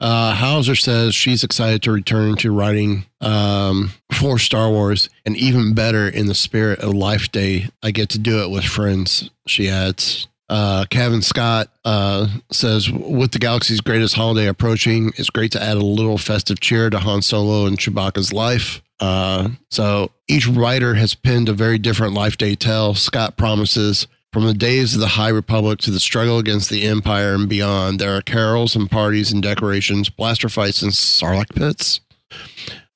Uh, 0.00 0.32
Houser 0.32 0.76
says 0.76 1.16
she's 1.16 1.42
excited 1.42 1.82
to 1.82 1.90
return 1.90 2.36
to 2.36 2.52
writing 2.52 3.06
um, 3.20 3.90
for 4.12 4.38
Star 4.38 4.70
Wars, 4.70 5.08
and 5.26 5.36
even 5.36 5.74
better 5.74 6.08
in 6.08 6.26
the 6.26 6.34
spirit 6.36 6.78
of 6.78 6.94
Life 6.94 7.32
Day, 7.32 7.68
I 7.82 7.90
get 7.90 8.10
to 8.10 8.18
do 8.20 8.40
it 8.44 8.50
with 8.50 8.64
friends. 8.64 9.28
She 9.48 9.68
adds. 9.68 10.27
Uh, 10.48 10.86
Kevin 10.88 11.20
Scott 11.22 11.68
uh, 11.84 12.26
says, 12.50 12.90
with 12.90 13.32
the 13.32 13.38
galaxy's 13.38 13.80
greatest 13.80 14.14
holiday 14.14 14.46
approaching, 14.46 15.12
it's 15.16 15.30
great 15.30 15.52
to 15.52 15.62
add 15.62 15.76
a 15.76 15.84
little 15.84 16.18
festive 16.18 16.60
cheer 16.60 16.88
to 16.88 16.98
Han 16.98 17.22
Solo 17.22 17.66
and 17.66 17.78
Chewbacca's 17.78 18.32
life. 18.32 18.80
Uh, 19.00 19.50
so 19.70 20.10
each 20.26 20.46
writer 20.46 20.94
has 20.94 21.14
penned 21.14 21.48
a 21.48 21.52
very 21.52 21.78
different 21.78 22.14
Life 22.14 22.36
Day 22.36 22.54
tale. 22.54 22.94
Scott 22.94 23.36
promises 23.36 24.06
from 24.32 24.46
the 24.46 24.54
days 24.54 24.94
of 24.94 25.00
the 25.00 25.08
High 25.08 25.28
Republic 25.28 25.78
to 25.80 25.90
the 25.90 26.00
struggle 26.00 26.38
against 26.38 26.70
the 26.70 26.84
Empire 26.84 27.34
and 27.34 27.48
beyond, 27.48 27.98
there 27.98 28.16
are 28.16 28.22
carols 28.22 28.76
and 28.76 28.90
parties 28.90 29.32
and 29.32 29.42
decorations, 29.42 30.10
blaster 30.10 30.48
fights 30.48 30.82
and 30.82 30.92
sarlacc 30.92 31.54
pits. 31.54 32.00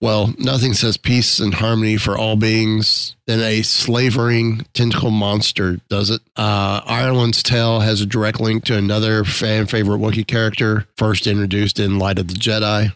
Well, 0.03 0.35
nothing 0.37 0.75
says 0.75 0.97
peace 0.97 1.39
and 1.39 1.55
harmony 1.55 1.97
for 1.97 2.19
all 2.19 2.35
beings 2.35 3.15
than 3.29 3.39
a 3.39 3.63
slavering 3.63 4.67
tentacle 4.75 5.13
monster, 5.13 5.79
does 5.89 6.11
it? 6.11 6.21
Uh, 6.35 6.81
Ireland's 6.85 7.41
Tale 7.41 7.79
has 7.79 8.01
a 8.01 8.07
direct 8.07 8.41
link 8.41 8.65
to 8.65 8.77
another 8.77 9.23
fan 9.23 9.67
favorite 9.67 10.01
Wookiee 10.01 10.27
character, 10.27 10.89
first 10.97 11.29
introduced 11.29 11.79
in 11.79 12.01
Light 12.01 12.19
of 12.19 12.27
the 12.27 12.35
Jedi. 12.35 12.93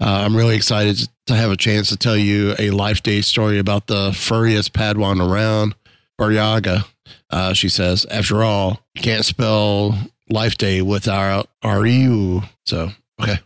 Uh, 0.00 0.24
I'm 0.24 0.34
really 0.34 0.56
excited 0.56 1.10
to 1.26 1.36
have 1.36 1.50
a 1.50 1.58
chance 1.58 1.90
to 1.90 1.96
tell 1.98 2.16
you 2.16 2.54
a 2.58 2.70
Life 2.70 3.02
Day 3.02 3.20
story 3.20 3.58
about 3.58 3.86
the 3.86 4.14
furriest 4.16 4.72
Padawan 4.72 5.20
around, 5.20 5.74
Burryaga. 6.18 6.86
Uh, 7.28 7.52
she 7.52 7.68
says, 7.68 8.06
after 8.10 8.42
all, 8.42 8.80
you 8.94 9.02
can't 9.02 9.26
spell 9.26 9.98
Life 10.30 10.56
Day 10.56 10.80
without 10.80 11.50
RU. 11.62 12.44
So, 12.64 12.92
okay. 13.20 13.38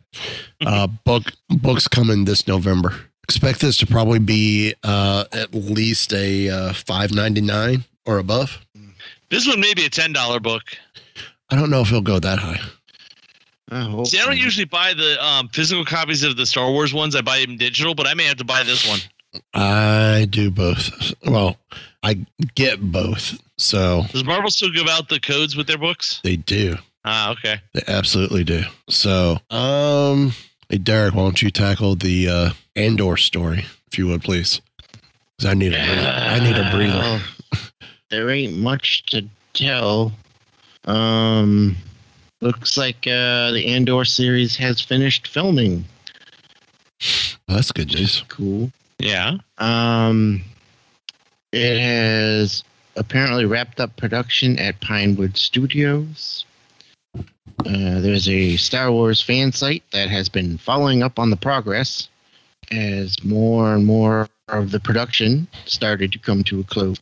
Uh, 0.64 0.86
book 1.04 1.32
books 1.48 1.88
coming 1.88 2.24
this 2.24 2.46
November. 2.46 2.94
Expect 3.24 3.60
this 3.60 3.76
to 3.78 3.86
probably 3.86 4.18
be 4.18 4.74
uh, 4.82 5.24
at 5.32 5.54
least 5.54 6.12
a 6.12 6.48
uh, 6.48 6.72
five 6.72 7.12
ninety 7.12 7.40
nine 7.40 7.84
or 8.04 8.18
above. 8.18 8.64
This 9.30 9.46
one 9.46 9.60
may 9.60 9.72
be 9.74 9.84
a 9.84 9.90
ten 9.90 10.12
dollar 10.12 10.40
book. 10.40 10.62
I 11.50 11.56
don't 11.56 11.70
know 11.70 11.80
if 11.80 11.88
it'll 11.88 12.00
go 12.00 12.18
that 12.18 12.38
high. 12.38 12.60
I 13.72 13.82
hope 13.82 14.08
See, 14.08 14.18
I 14.18 14.22
don't 14.22 14.34
not. 14.34 14.38
usually 14.44 14.64
buy 14.64 14.94
the 14.94 15.24
um, 15.24 15.48
physical 15.48 15.84
copies 15.84 16.24
of 16.24 16.36
the 16.36 16.44
Star 16.44 16.70
Wars 16.72 16.92
ones. 16.92 17.14
I 17.14 17.20
buy 17.20 17.38
them 17.40 17.56
digital, 17.56 17.94
but 17.94 18.06
I 18.08 18.14
may 18.14 18.24
have 18.24 18.36
to 18.38 18.44
buy 18.44 18.64
this 18.64 18.88
one. 18.88 18.98
I 19.54 20.26
do 20.28 20.50
both. 20.50 20.90
Well, 21.24 21.56
I 22.02 22.26
get 22.56 22.80
both. 22.80 23.38
So 23.58 24.02
Does 24.10 24.24
Marvel 24.24 24.50
still 24.50 24.72
give 24.72 24.88
out 24.88 25.08
the 25.08 25.20
codes 25.20 25.54
with 25.54 25.68
their 25.68 25.78
books? 25.78 26.20
they 26.24 26.34
do. 26.34 26.76
Ah, 27.04 27.32
okay. 27.32 27.60
They 27.72 27.82
absolutely 27.88 28.44
do. 28.44 28.62
So, 28.88 29.38
um, 29.50 30.32
hey 30.68 30.78
Derek, 30.78 31.14
why 31.14 31.22
don't 31.22 31.40
you 31.40 31.50
tackle 31.50 31.94
the 31.94 32.28
uh, 32.28 32.50
Andor 32.76 33.16
story, 33.16 33.64
if 33.90 33.98
you 33.98 34.06
would, 34.08 34.22
please? 34.22 34.60
Because 35.36 35.50
I 35.50 35.54
need 35.54 35.72
a 35.72 35.76
breather. 35.76 36.08
I 36.08 36.38
need 36.40 36.56
a 36.56 36.70
breather. 36.70 37.22
There 38.10 38.28
ain't 38.30 38.56
much 38.58 39.06
to 39.06 39.24
tell. 39.54 40.12
Um, 40.84 41.76
looks 42.40 42.76
like 42.76 43.06
uh, 43.06 43.52
the 43.52 43.64
Andor 43.66 44.04
series 44.04 44.56
has 44.56 44.80
finished 44.80 45.28
filming. 45.28 45.84
Well, 47.48 47.56
that's 47.56 47.72
good 47.72 47.94
news. 47.94 48.24
Cool. 48.28 48.70
Yeah. 48.98 49.38
Um, 49.58 50.42
it 51.52 51.78
has 51.78 52.62
apparently 52.96 53.44
wrapped 53.46 53.80
up 53.80 53.96
production 53.96 54.58
at 54.58 54.80
Pinewood 54.80 55.36
Studios. 55.36 56.44
Uh, 57.58 58.00
there's 58.00 58.28
a 58.28 58.56
Star 58.56 58.90
Wars 58.90 59.20
fan 59.20 59.52
site 59.52 59.82
that 59.92 60.08
has 60.08 60.28
been 60.28 60.58
following 60.58 61.02
up 61.02 61.18
on 61.18 61.30
the 61.30 61.36
progress 61.36 62.08
as 62.70 63.22
more 63.24 63.74
and 63.74 63.84
more 63.84 64.28
of 64.48 64.70
the 64.70 64.80
production 64.80 65.46
started 65.66 66.12
to 66.12 66.18
come 66.18 66.42
to 66.44 66.60
a 66.60 66.64
close. 66.64 66.98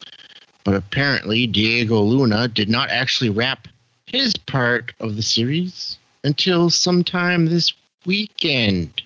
But 0.64 0.74
apparently, 0.74 1.46
Diego 1.46 2.00
Luna 2.00 2.48
did 2.48 2.68
not 2.68 2.90
actually 2.90 3.30
wrap 3.30 3.68
his 4.06 4.34
part 4.34 4.92
of 5.00 5.16
the 5.16 5.22
series 5.22 5.98
until 6.24 6.70
sometime 6.70 7.46
this 7.46 7.72
weekend. 8.04 9.02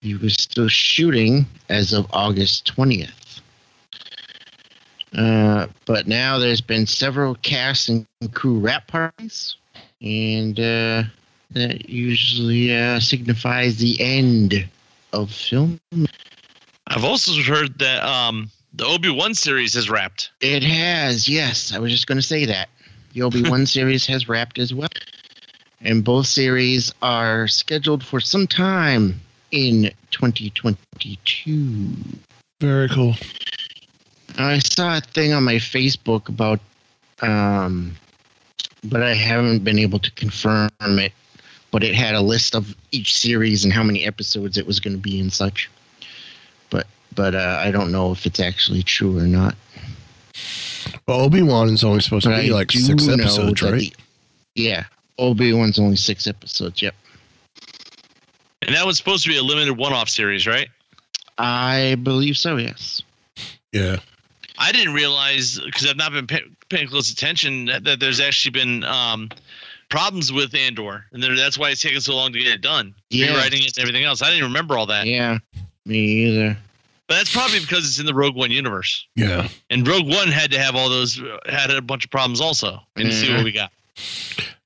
He 0.00 0.14
was 0.14 0.34
still 0.34 0.68
shooting 0.68 1.46
as 1.68 1.92
of 1.92 2.06
August 2.12 2.72
20th. 2.76 3.40
Uh, 5.16 5.66
but 5.86 6.06
now 6.06 6.38
there's 6.38 6.60
been 6.60 6.86
several 6.86 7.34
cast 7.36 7.88
and 7.88 8.06
crew 8.32 8.58
wrap 8.58 8.86
parties, 8.86 9.56
and 10.00 10.58
uh, 10.58 11.02
that 11.50 11.88
usually 11.88 12.74
uh, 12.74 13.00
signifies 13.00 13.78
the 13.78 14.00
end 14.00 14.68
of 15.12 15.30
film. 15.30 15.80
I've 16.86 17.04
also 17.04 17.32
heard 17.42 17.78
that 17.78 18.02
um, 18.02 18.50
the 18.74 18.86
Obi 18.86 19.10
Wan 19.10 19.34
series 19.34 19.74
has 19.74 19.90
wrapped. 19.90 20.30
It 20.40 20.62
has, 20.62 21.28
yes. 21.28 21.72
I 21.72 21.78
was 21.78 21.92
just 21.92 22.06
going 22.06 22.18
to 22.18 22.22
say 22.22 22.44
that. 22.46 22.68
The 23.12 23.22
Obi 23.22 23.48
Wan 23.48 23.66
series 23.76 24.06
has 24.06 24.28
wrapped 24.28 24.58
as 24.58 24.72
well. 24.72 24.88
And 25.80 26.04
both 26.04 26.26
series 26.26 26.92
are 27.02 27.46
scheduled 27.48 28.04
for 28.04 28.20
some 28.20 28.46
time 28.46 29.20
in 29.50 29.90
2022. 30.10 31.94
Very 32.60 32.88
cool. 32.88 33.14
I 34.36 34.58
saw 34.58 34.98
a 34.98 35.00
thing 35.00 35.32
on 35.32 35.44
my 35.44 35.54
Facebook 35.54 36.28
about, 36.28 36.60
um, 37.22 37.96
but 38.84 39.02
I 39.02 39.14
haven't 39.14 39.64
been 39.64 39.78
able 39.78 39.98
to 39.98 40.10
confirm 40.12 40.70
it. 40.80 41.12
But 41.70 41.84
it 41.84 41.94
had 41.94 42.14
a 42.14 42.22
list 42.22 42.54
of 42.54 42.74
each 42.92 43.14
series 43.14 43.62
and 43.62 43.72
how 43.72 43.82
many 43.82 44.06
episodes 44.06 44.56
it 44.56 44.66
was 44.66 44.80
going 44.80 44.96
to 44.96 45.02
be 45.02 45.20
and 45.20 45.30
such. 45.30 45.70
But 46.70 46.86
but 47.14 47.34
uh, 47.34 47.60
I 47.62 47.70
don't 47.70 47.92
know 47.92 48.10
if 48.10 48.24
it's 48.24 48.40
actually 48.40 48.82
true 48.82 49.18
or 49.18 49.26
not. 49.26 49.54
Well, 51.06 51.20
Obi 51.20 51.42
Wan 51.42 51.68
is 51.68 51.84
only 51.84 52.00
supposed 52.00 52.24
to 52.24 52.30
be 52.30 52.50
I 52.50 52.54
like 52.54 52.72
six 52.72 53.06
episodes, 53.06 53.60
right? 53.62 53.80
the- 53.80 53.92
yeah, 54.54 54.84
Obi 55.18 55.52
Wan's 55.52 55.78
only 55.78 55.96
six 55.96 56.26
episodes. 56.26 56.80
Yep. 56.80 56.94
And 58.62 58.74
that 58.74 58.86
was 58.86 58.98
supposed 58.98 59.24
to 59.24 59.30
be 59.30 59.36
a 59.36 59.42
limited 59.42 59.76
one 59.76 59.92
off 59.92 60.08
series, 60.08 60.46
right? 60.46 60.68
I 61.38 61.96
believe 62.02 62.36
so. 62.36 62.56
Yes. 62.56 63.02
yeah. 63.72 63.96
I 64.58 64.72
didn't 64.72 64.94
realize 64.94 65.60
because 65.60 65.86
I've 65.86 65.96
not 65.96 66.12
been 66.12 66.26
pay, 66.26 66.42
paying 66.68 66.88
close 66.88 67.10
attention 67.10 67.66
that, 67.66 67.84
that 67.84 68.00
there's 68.00 68.20
actually 68.20 68.52
been 68.52 68.84
um, 68.84 69.28
problems 69.88 70.32
with 70.32 70.54
Andor, 70.54 71.04
and 71.12 71.22
that's 71.22 71.58
why 71.58 71.70
it's 71.70 71.80
taken 71.82 72.00
so 72.00 72.14
long 72.14 72.32
to 72.32 72.38
get 72.38 72.48
it 72.48 72.60
done, 72.60 72.94
Yeah. 73.10 73.28
rewriting 73.34 73.62
it 73.62 73.76
and 73.76 73.78
everything 73.78 74.04
else. 74.04 74.22
I 74.22 74.30
didn't 74.30 74.44
remember 74.44 74.76
all 74.78 74.86
that, 74.86 75.06
Yeah. 75.06 75.38
Me 75.86 75.98
either. 76.26 76.58
but 77.06 77.14
that's 77.16 77.32
probably 77.32 77.60
because 77.60 77.84
it's 77.86 77.98
in 77.98 78.04
the 78.06 78.14
Rogue 78.14 78.34
One 78.36 78.50
universe, 78.50 79.06
Yeah. 79.16 79.48
and 79.70 79.86
Rogue 79.86 80.06
One 80.08 80.28
had 80.28 80.50
to 80.52 80.58
have 80.60 80.74
all 80.76 80.88
those 80.90 81.20
had 81.48 81.70
a 81.70 81.80
bunch 81.80 82.04
of 82.04 82.10
problems 82.10 82.40
also, 82.40 82.82
and 82.96 83.12
see 83.12 83.32
what 83.32 83.44
we 83.44 83.52
got. 83.52 83.72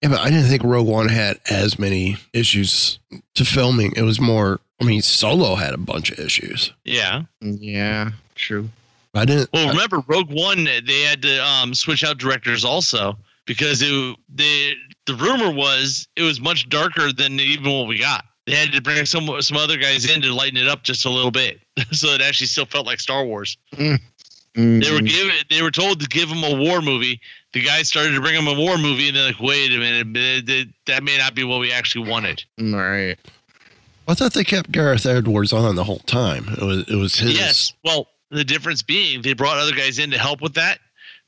Yeah, 0.02 0.08
but 0.08 0.20
I 0.20 0.30
didn't 0.30 0.48
think 0.48 0.64
Rogue 0.64 0.86
One 0.88 1.08
had 1.08 1.38
as 1.48 1.78
many 1.78 2.16
issues 2.32 2.98
to 3.36 3.44
filming. 3.44 3.92
It 3.96 4.02
was 4.02 4.20
more, 4.20 4.58
I 4.80 4.84
mean, 4.84 5.00
Solo 5.00 5.54
had 5.54 5.72
a 5.74 5.78
bunch 5.78 6.10
of 6.10 6.18
issues. 6.18 6.72
Yeah. 6.84 7.22
Yeah. 7.40 8.10
True. 8.34 8.68
I 9.14 9.24
didn't. 9.24 9.50
Well, 9.52 9.68
remember 9.68 10.02
Rogue 10.06 10.30
One? 10.30 10.64
They 10.64 11.02
had 11.02 11.20
to 11.22 11.44
um, 11.44 11.74
switch 11.74 12.02
out 12.04 12.18
directors 12.18 12.64
also 12.64 13.16
because 13.46 13.82
it, 13.82 14.16
the 14.34 14.72
the 15.06 15.14
rumor 15.16 15.50
was 15.52 16.08
it 16.16 16.22
was 16.22 16.40
much 16.40 16.68
darker 16.68 17.12
than 17.12 17.38
even 17.40 17.70
what 17.70 17.86
we 17.88 17.98
got. 17.98 18.24
They 18.46 18.54
had 18.56 18.72
to 18.72 18.80
bring 18.80 19.04
some 19.06 19.28
some 19.42 19.56
other 19.58 19.76
guys 19.76 20.10
in 20.10 20.22
to 20.22 20.32
lighten 20.34 20.56
it 20.56 20.66
up 20.66 20.82
just 20.82 21.04
a 21.04 21.10
little 21.10 21.30
bit, 21.30 21.60
so 21.92 22.08
it 22.08 22.20
actually 22.22 22.46
still 22.46 22.66
felt 22.66 22.86
like 22.86 23.00
Star 23.00 23.24
Wars. 23.24 23.56
They 23.76 23.98
were 24.54 24.98
Mhm. 25.00 25.08
given 25.08 25.34
they 25.50 25.62
were 25.62 25.70
told 25.70 26.00
to 26.00 26.06
give 26.08 26.28
them 26.28 26.42
a 26.44 26.54
war 26.54 26.80
movie. 26.82 27.20
The 27.52 27.62
guys 27.62 27.88
started 27.88 28.12
to 28.14 28.20
bring 28.20 28.34
them 28.34 28.46
a 28.48 28.54
war 28.58 28.78
movie, 28.78 29.08
and 29.08 29.16
they're 29.16 29.26
like, 29.28 29.40
"Wait 29.40 29.72
a 29.72 29.78
minute, 29.78 30.66
that- 30.86 31.02
may 31.02 31.16
not 31.18 31.34
be 31.34 31.44
what 31.44 31.60
we 31.60 31.70
actually 31.72 32.08
wanted." 32.08 32.44
Right. 32.58 33.16
I 34.08 34.14
thought 34.14 34.32
they 34.34 34.42
kept 34.44 34.72
Gareth 34.72 35.06
Edwards 35.06 35.52
on 35.52 35.74
the 35.76 35.84
whole 35.84 36.00
time. 36.00 36.48
It 36.60 36.62
was 36.64 36.84
it 36.88 36.96
was 36.96 37.16
his. 37.16 37.34
Yes. 37.34 37.72
Well, 37.84 38.08
the 38.32 38.44
difference 38.44 38.82
being 38.82 39.22
they 39.22 39.34
brought 39.34 39.58
other 39.58 39.74
guys 39.74 39.98
in 39.98 40.10
to 40.10 40.18
help 40.18 40.40
with 40.40 40.54
that, 40.54 40.78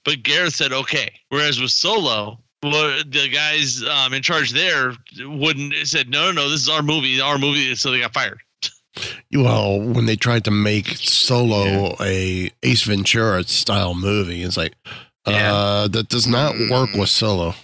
but 0.05 0.23
Gareth 0.23 0.55
said 0.55 0.73
okay. 0.73 1.11
Whereas 1.29 1.61
with 1.61 1.71
Solo, 1.71 2.39
well, 2.63 3.03
the 3.07 3.29
guys 3.29 3.85
um, 3.85 4.15
in 4.15 4.23
charge 4.23 4.53
there 4.53 4.95
wouldn't 5.21 5.75
said 5.87 6.09
no, 6.09 6.27
no, 6.27 6.33
no. 6.33 6.51
This 6.51 6.63
is 6.63 6.69
our 6.69 6.83
movie, 6.83 7.21
our 7.21 7.39
movie. 7.39 7.75
So 7.75 7.91
they 7.91 8.01
got 8.01 8.15
fired. 8.15 8.41
Well, 9.37 9.81
when 9.81 10.07
they 10.07 10.15
tried 10.15 10.45
to 10.45 10.53
make 10.53 10.87
Solo 10.87 11.97
a 12.01 12.53
Ace 12.63 12.85
Ventura 12.85 13.43
style 13.43 13.93
movie, 13.93 14.45
it's 14.45 14.57
like 14.57 14.75
uh, 15.27 15.89
that 15.89 16.09
does 16.09 16.29
not 16.29 16.55
work 16.71 16.91
with 16.95 17.09
Solo. 17.09 17.55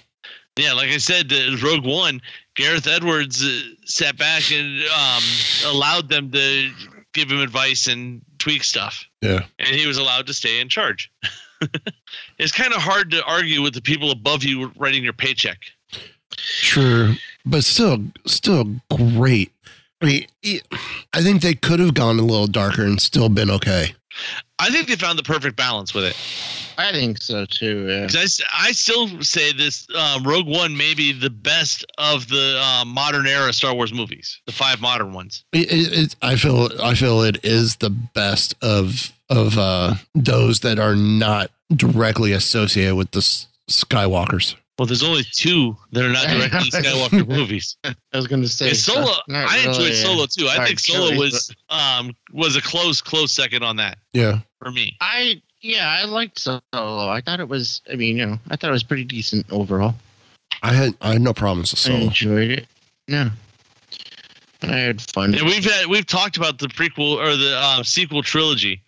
Yeah, 0.59 0.72
like 0.72 0.88
I 0.88 0.96
said, 0.96 1.33
Rogue 1.62 1.87
One, 1.87 2.20
Gareth 2.57 2.88
Edwards 2.88 3.44
uh, 3.44 3.61
sat 3.85 4.18
back 4.18 4.50
and 4.50 4.83
um, 4.88 5.22
allowed 5.66 6.09
them 6.09 6.33
to 6.33 6.72
give 7.14 7.31
him 7.31 7.40
advice 7.40 7.87
and 7.87 8.22
tweak 8.40 8.64
stuff, 8.64 9.05
Yeah. 9.22 9.44
and 9.61 9.68
he 9.76 9.87
was 9.87 9.96
allowed 9.98 10.26
to 10.26 10.35
stay 10.35 10.61
in 10.61 10.68
charge. 10.68 11.12
it's 12.38 12.50
kind 12.53 12.72
of 12.74 12.81
hard 12.83 13.12
to 13.12 13.22
argue 13.24 13.62
with 13.62 13.74
the 13.74 13.83
people 13.83 14.11
above 14.11 14.42
you 14.42 14.72
writing 14.76 15.05
your 15.05 15.12
paycheck. 15.12 15.59
True, 16.37 17.14
but 17.44 17.62
still, 17.62 18.03
still 18.26 18.64
great. 18.90 19.53
I 20.03 20.07
mean, 20.07 20.26
I 21.12 21.22
think 21.22 21.42
they 21.42 21.55
could 21.55 21.79
have 21.79 21.92
gone 21.94 22.18
a 22.18 22.22
little 22.22 22.46
darker 22.46 22.83
and 22.83 23.00
still 23.00 23.29
been 23.29 23.50
okay. 23.50 23.94
I 24.59 24.70
think 24.70 24.88
they 24.88 24.96
found 24.96 25.18
the 25.18 25.22
perfect 25.22 25.56
balance 25.56 25.94
with 25.94 26.04
it. 26.04 26.16
I 26.78 26.92
think 26.92 27.20
so 27.20 27.44
too. 27.46 27.87
Yeah. 27.88 28.02
'Cause 28.06 28.16
I, 28.16 28.22
s- 28.22 28.40
I 28.52 28.72
still 28.72 29.22
say 29.22 29.52
this 29.52 29.87
um, 29.94 30.22
Rogue 30.22 30.46
One 30.46 30.76
may 30.76 30.94
be 30.94 31.12
the 31.12 31.28
best 31.30 31.85
of 31.98 32.28
the 32.28 32.59
uh, 32.62 32.85
modern 32.87 33.26
era 33.26 33.52
Star 33.52 33.74
Wars 33.74 33.92
movies, 33.92 34.40
the 34.46 34.52
five 34.52 34.80
modern 34.80 35.12
ones. 35.12 35.44
It, 35.52 35.70
it, 35.72 35.92
it, 35.98 36.16
I 36.22 36.37
feel, 36.37 36.70
I 36.83 36.94
feel 36.94 37.22
it 37.22 37.44
is 37.44 37.76
the 37.76 37.90
best 37.90 38.54
of 38.62 39.12
of 39.28 39.56
uh, 39.59 39.94
those 40.14 40.61
that 40.61 40.78
are 40.78 40.96
not 40.96 41.50
directly 41.74 42.33
associated 42.33 42.96
with 42.96 43.11
the 43.12 43.18
S- 43.18 43.46
Skywalkers. 43.70 44.56
Well, 44.81 44.87
there's 44.87 45.03
only 45.03 45.25
two 45.25 45.77
that 45.93 46.07
are 46.07 46.09
not 46.09 46.27
directly 46.27 46.71
Skywalker 46.71 47.29
movies. 47.29 47.77
I 47.85 47.95
was 48.14 48.27
going 48.27 48.40
to 48.40 48.49
say 48.49 48.69
And 48.69 48.77
Solo, 48.79 49.12
not 49.29 49.51
I 49.51 49.59
enjoyed 49.59 49.77
really, 49.77 49.93
Solo 49.93 50.25
too. 50.25 50.49
I 50.49 50.66
think 50.66 50.79
Solo 50.79 51.11
choice, 51.11 51.19
was 51.19 51.55
um 51.69 52.16
was 52.33 52.57
a 52.57 52.62
close 52.62 53.03
close 53.03 53.31
second 53.31 53.62
on 53.62 53.77
that 53.77 53.99
Yeah, 54.14 54.38
for 54.59 54.71
me. 54.71 54.97
I 55.03 55.43
yeah, 55.61 55.87
I 55.87 56.07
liked 56.07 56.38
Solo. 56.38 56.61
I 56.73 57.21
thought 57.21 57.40
it 57.40 57.49
was. 57.51 57.83
I 57.93 57.97
mean, 57.97 58.16
you 58.16 58.25
know, 58.25 58.38
I 58.49 58.57
thought 58.57 58.71
it 58.71 58.73
was 58.73 58.83
pretty 58.83 59.05
decent 59.05 59.45
overall. 59.53 59.97
I 60.62 60.73
had, 60.73 60.95
I 61.03 61.12
had 61.12 61.21
no 61.21 61.35
problems 61.35 61.73
with 61.73 61.81
Solo. 61.81 61.99
I 61.99 62.01
enjoyed 62.05 62.51
it. 62.51 62.66
Yeah, 63.07 63.29
I 64.63 64.77
had 64.79 65.02
fun. 65.02 65.35
And 65.35 65.44
we've 65.44 65.63
had 65.63 65.88
we've 65.88 66.07
talked 66.07 66.38
about 66.38 66.59
the 66.59 66.69
prequel 66.69 67.19
or 67.19 67.37
the 67.37 67.54
uh, 67.54 67.83
sequel 67.83 68.23
trilogy, 68.23 68.81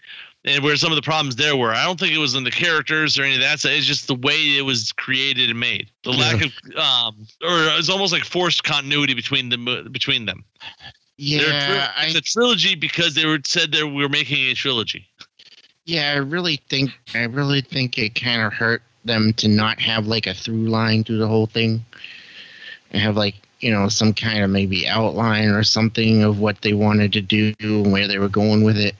and 0.44 0.62
where 0.64 0.76
some 0.76 0.90
of 0.90 0.96
the 0.96 1.02
problems 1.02 1.36
there 1.36 1.56
were. 1.56 1.72
I 1.72 1.84
don't 1.84 1.98
think 1.98 2.12
it 2.12 2.18
was 2.18 2.34
in 2.34 2.44
the 2.44 2.50
characters 2.50 3.18
or 3.18 3.22
any 3.22 3.34
of 3.34 3.40
that. 3.40 3.60
stuff. 3.60 3.72
It's 3.72 3.86
just 3.86 4.08
the 4.08 4.14
way 4.14 4.56
it 4.58 4.64
was 4.64 4.92
created 4.92 5.50
and 5.50 5.60
made. 5.60 5.88
The 6.02 6.10
lack 6.10 6.44
of 6.44 6.52
um, 6.76 7.26
or 7.42 7.78
it's 7.78 7.88
almost 7.88 8.12
like 8.12 8.24
forced 8.24 8.64
continuity 8.64 9.14
between 9.14 9.48
them 9.48 9.88
between 9.92 10.26
them. 10.26 10.44
Tri- 10.58 11.16
yeah, 11.16 11.92
it's 11.98 12.16
a 12.16 12.20
trilogy 12.20 12.74
because 12.74 13.14
they 13.14 13.26
were 13.26 13.38
said 13.44 13.70
they 13.70 13.84
were 13.84 14.08
making 14.08 14.48
a 14.48 14.54
trilogy. 14.54 15.06
yeah, 15.84 16.12
I 16.12 16.16
really 16.16 16.56
think 16.68 16.90
I 17.14 17.24
really 17.24 17.60
think 17.60 17.98
it 17.98 18.14
kind 18.14 18.42
of 18.42 18.52
hurt 18.52 18.82
them 19.04 19.32
to 19.34 19.48
not 19.48 19.80
have 19.80 20.06
like 20.06 20.26
a 20.26 20.34
through 20.34 20.68
line 20.68 21.04
through 21.04 21.18
the 21.18 21.28
whole 21.28 21.46
thing, 21.46 21.84
and 22.90 23.00
have 23.00 23.16
like 23.16 23.36
you 23.60 23.70
know 23.70 23.88
some 23.88 24.12
kind 24.12 24.42
of 24.42 24.50
maybe 24.50 24.88
outline 24.88 25.50
or 25.50 25.62
something 25.62 26.24
of 26.24 26.40
what 26.40 26.62
they 26.62 26.72
wanted 26.72 27.12
to 27.12 27.20
do 27.20 27.54
and 27.60 27.92
where 27.92 28.08
they 28.08 28.18
were 28.18 28.28
going 28.28 28.64
with 28.64 28.76
it. 28.76 28.96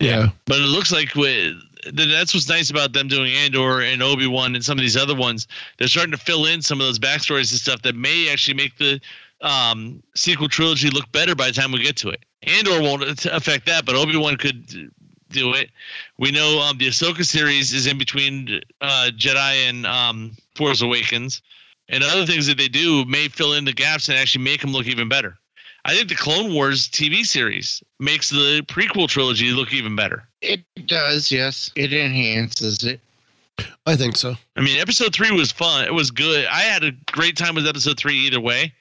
Yeah. 0.00 0.28
But 0.46 0.58
it 0.58 0.66
looks 0.66 0.92
like 0.92 1.14
with, 1.14 1.54
that's 1.92 2.34
what's 2.34 2.48
nice 2.48 2.70
about 2.70 2.92
them 2.92 3.08
doing 3.08 3.32
Andor 3.32 3.80
and 3.80 4.02
Obi 4.02 4.26
Wan 4.26 4.54
and 4.54 4.64
some 4.64 4.78
of 4.78 4.82
these 4.82 4.96
other 4.96 5.14
ones. 5.14 5.46
They're 5.78 5.88
starting 5.88 6.12
to 6.12 6.18
fill 6.18 6.46
in 6.46 6.62
some 6.62 6.80
of 6.80 6.86
those 6.86 6.98
backstories 6.98 7.52
and 7.52 7.60
stuff 7.60 7.82
that 7.82 7.94
may 7.94 8.30
actually 8.30 8.54
make 8.54 8.76
the 8.78 9.00
um, 9.40 10.02
sequel 10.14 10.48
trilogy 10.48 10.90
look 10.90 11.10
better 11.12 11.34
by 11.34 11.48
the 11.48 11.52
time 11.52 11.72
we 11.72 11.82
get 11.82 11.96
to 11.98 12.08
it. 12.10 12.24
Andor 12.42 12.80
won't 12.82 13.24
affect 13.26 13.66
that, 13.66 13.86
but 13.86 13.94
Obi 13.94 14.16
Wan 14.16 14.36
could 14.36 14.90
do 15.30 15.52
it. 15.54 15.70
We 16.18 16.30
know 16.30 16.60
um, 16.60 16.78
the 16.78 16.88
Ahsoka 16.88 17.24
series 17.24 17.72
is 17.72 17.86
in 17.86 17.98
between 17.98 18.60
uh, 18.80 19.10
Jedi 19.16 19.68
and 19.68 19.86
um, 19.86 20.36
Force 20.54 20.82
Awakens, 20.82 21.42
and 21.88 22.02
other 22.02 22.24
things 22.24 22.46
that 22.46 22.56
they 22.56 22.68
do 22.68 23.04
may 23.04 23.28
fill 23.28 23.52
in 23.52 23.64
the 23.64 23.72
gaps 23.72 24.08
and 24.08 24.16
actually 24.16 24.44
make 24.44 24.60
them 24.60 24.72
look 24.72 24.86
even 24.86 25.08
better. 25.08 25.36
I 25.84 25.94
think 25.94 26.08
the 26.08 26.14
Clone 26.14 26.54
Wars 26.54 26.88
TV 26.88 27.24
series 27.24 27.82
makes 28.00 28.30
the 28.30 28.62
prequel 28.66 29.08
trilogy 29.08 29.50
look 29.50 29.72
even 29.72 29.94
better. 29.94 30.26
It 30.40 30.62
does, 30.86 31.30
yes. 31.30 31.70
It 31.76 31.92
enhances 31.92 32.84
it. 32.84 33.00
I 33.86 33.96
think 33.96 34.16
so. 34.16 34.36
I 34.56 34.62
mean, 34.62 34.80
episode 34.80 35.14
three 35.14 35.30
was 35.30 35.52
fun. 35.52 35.84
It 35.84 35.92
was 35.92 36.10
good. 36.10 36.46
I 36.46 36.62
had 36.62 36.84
a 36.84 36.92
great 37.12 37.36
time 37.36 37.54
with 37.54 37.66
episode 37.66 37.98
three 37.98 38.16
either 38.16 38.40
way. 38.40 38.72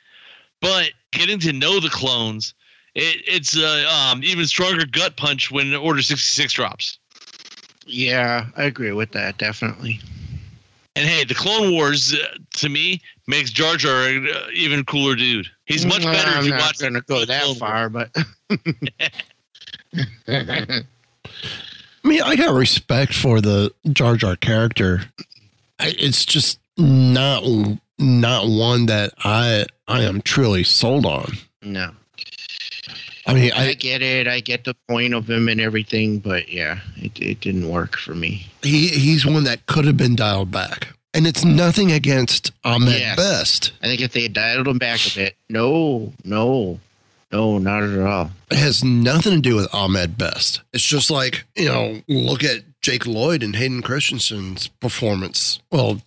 But 0.62 0.92
getting 1.12 1.40
to 1.40 1.52
know 1.52 1.82
the 1.82 1.90
clones, 1.90 2.54
it, 2.96 3.22
it's 3.28 3.58
a 3.58 3.86
um, 3.86 4.24
even 4.24 4.46
stronger 4.46 4.86
gut 4.86 5.18
punch 5.18 5.52
when 5.52 5.76
Order 5.76 6.02
66 6.02 6.54
drops. 6.54 7.00
Yeah, 7.86 8.46
I 8.56 8.64
agree 8.64 8.94
with 8.94 9.12
that, 9.12 9.38
definitely. 9.38 10.00
And 10.96 11.08
hey, 11.08 11.24
the 11.24 11.34
Clone 11.34 11.72
Wars 11.72 12.14
uh, 12.14 12.18
to 12.58 12.70
me 12.70 13.02
makes 13.28 13.50
Jar 13.52 13.78
Jar 13.78 14.08
an 14.08 14.28
uh, 14.32 14.48
even 14.54 14.84
cooler 14.86 15.16
dude. 15.16 15.48
He's 15.66 15.86
much 15.86 16.04
Well, 16.04 16.14
better 16.14 16.30
I'm 16.32 16.40
if 16.40 16.46
you 16.46 16.52
not 16.52 16.78
going 16.78 16.94
to 16.94 17.02
go 17.02 17.26
that 17.26 17.44
Clone 17.44 17.56
far, 17.56 17.90
but 17.90 18.16
I 20.28 20.84
mean, 22.04 22.22
I 22.22 22.36
got 22.36 22.54
respect 22.54 23.14
for 23.14 23.42
the 23.42 23.74
Jar 23.92 24.16
Jar 24.16 24.36
character. 24.36 25.04
I, 25.80 25.96
it's 25.98 26.26
just 26.26 26.60
not 26.78 27.44
not 27.98 28.48
one 28.48 28.86
that 28.88 29.14
I 29.24 29.66
I 29.88 30.02
am 30.04 30.22
truly 30.22 30.64
sold 30.64 31.06
on. 31.06 31.34
no. 31.62 31.92
I 33.34 33.42
mean, 33.42 33.52
I 33.54 33.70
I 33.70 33.74
get 33.74 34.02
it. 34.02 34.28
I 34.28 34.40
get 34.40 34.64
the 34.64 34.76
point 34.88 35.14
of 35.14 35.30
him 35.30 35.50
and 35.50 35.60
everything, 35.60 36.20
but 36.20 36.50
yeah, 36.52 36.80
it, 36.98 37.20
it 37.20 37.40
didn't 37.42 37.70
work 37.70 37.98
for 37.98 38.14
me. 38.16 38.48
he 38.62 38.88
he's 38.90 39.26
one 39.26 39.44
that 39.46 39.66
could 39.66 39.86
have 39.86 39.98
been 39.98 40.16
dialed 40.16 40.52
back, 40.52 40.90
and 41.14 41.26
it's 41.28 41.44
nothing 41.44 41.92
against 41.92 42.52
Ahmed 42.64 43.00
Yes. 43.00 43.16
Best. 43.16 43.72
I 43.82 43.88
think 43.88 44.02
if 44.02 44.12
they 44.14 44.24
had 44.24 44.34
dialed 44.34 44.68
him 44.68 44.78
back 44.78 45.00
a 45.08 45.16
bit, 45.16 45.36
no, 45.50 46.14
no, 46.24 46.80
no, 47.32 47.58
not 47.58 47.84
at 47.84 48.00
all. 48.00 48.32
It 48.52 48.58
has 48.58 48.84
nothing 48.84 49.34
to 49.34 49.40
do 49.42 49.56
with 49.56 49.74
Ahmed 49.74 50.18
Best. 50.18 50.62
It's 50.72 50.84
just 50.84 51.10
like 51.10 51.46
you 51.56 51.66
know, 51.66 52.02
look 52.08 52.44
at 52.44 52.64
Jake 52.82 53.08
Lloyd 53.08 53.42
and 53.44 53.56
Hayden 53.56 53.82
Christensen's 53.82 54.68
performance. 54.68 55.60
Well. 55.72 56.02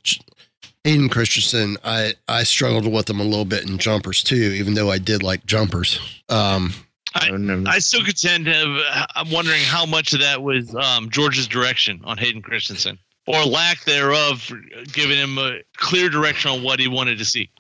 Hayden 0.85 1.09
Christensen, 1.09 1.79
I, 1.83 2.15
I 2.29 2.45
struggled 2.45 2.87
with 2.87 3.11
him 3.11 3.19
a 3.19 3.25
little 3.25 3.45
bit 3.45 3.69
in 3.69 3.77
jumpers 3.77 4.23
too, 4.23 4.37
even 4.37 4.75
though 4.75 4.89
I 4.89 4.99
did 4.99 5.21
like 5.21 5.45
jumpers. 5.45 5.99
Um, 6.29 6.75
I, 7.23 7.29
don't. 7.29 7.67
I 7.67 7.79
still 7.79 8.05
contend 8.05 8.45
to 8.47 8.53
have, 8.53 9.11
I'm 9.15 9.31
wondering 9.31 9.63
how 9.63 9.87
much 9.87 10.13
of 10.13 10.21
that 10.21 10.43
was 10.43 10.75
um, 10.75 11.11
George's 11.11 11.47
direction 11.49 12.01
on 12.05 12.19
Hayden 12.19 12.43
Christensen 12.43 12.99
or 13.27 13.45
lack 13.45 13.83
thereof, 13.85 14.51
giving 14.93 15.19
him 15.19 15.37
a 15.39 15.59
clear 15.77 16.09
direction 16.09 16.51
on 16.51 16.63
what 16.63 16.79
he 16.79 16.87
wanted 16.89 17.19
to 17.19 17.25
see. 17.25 17.51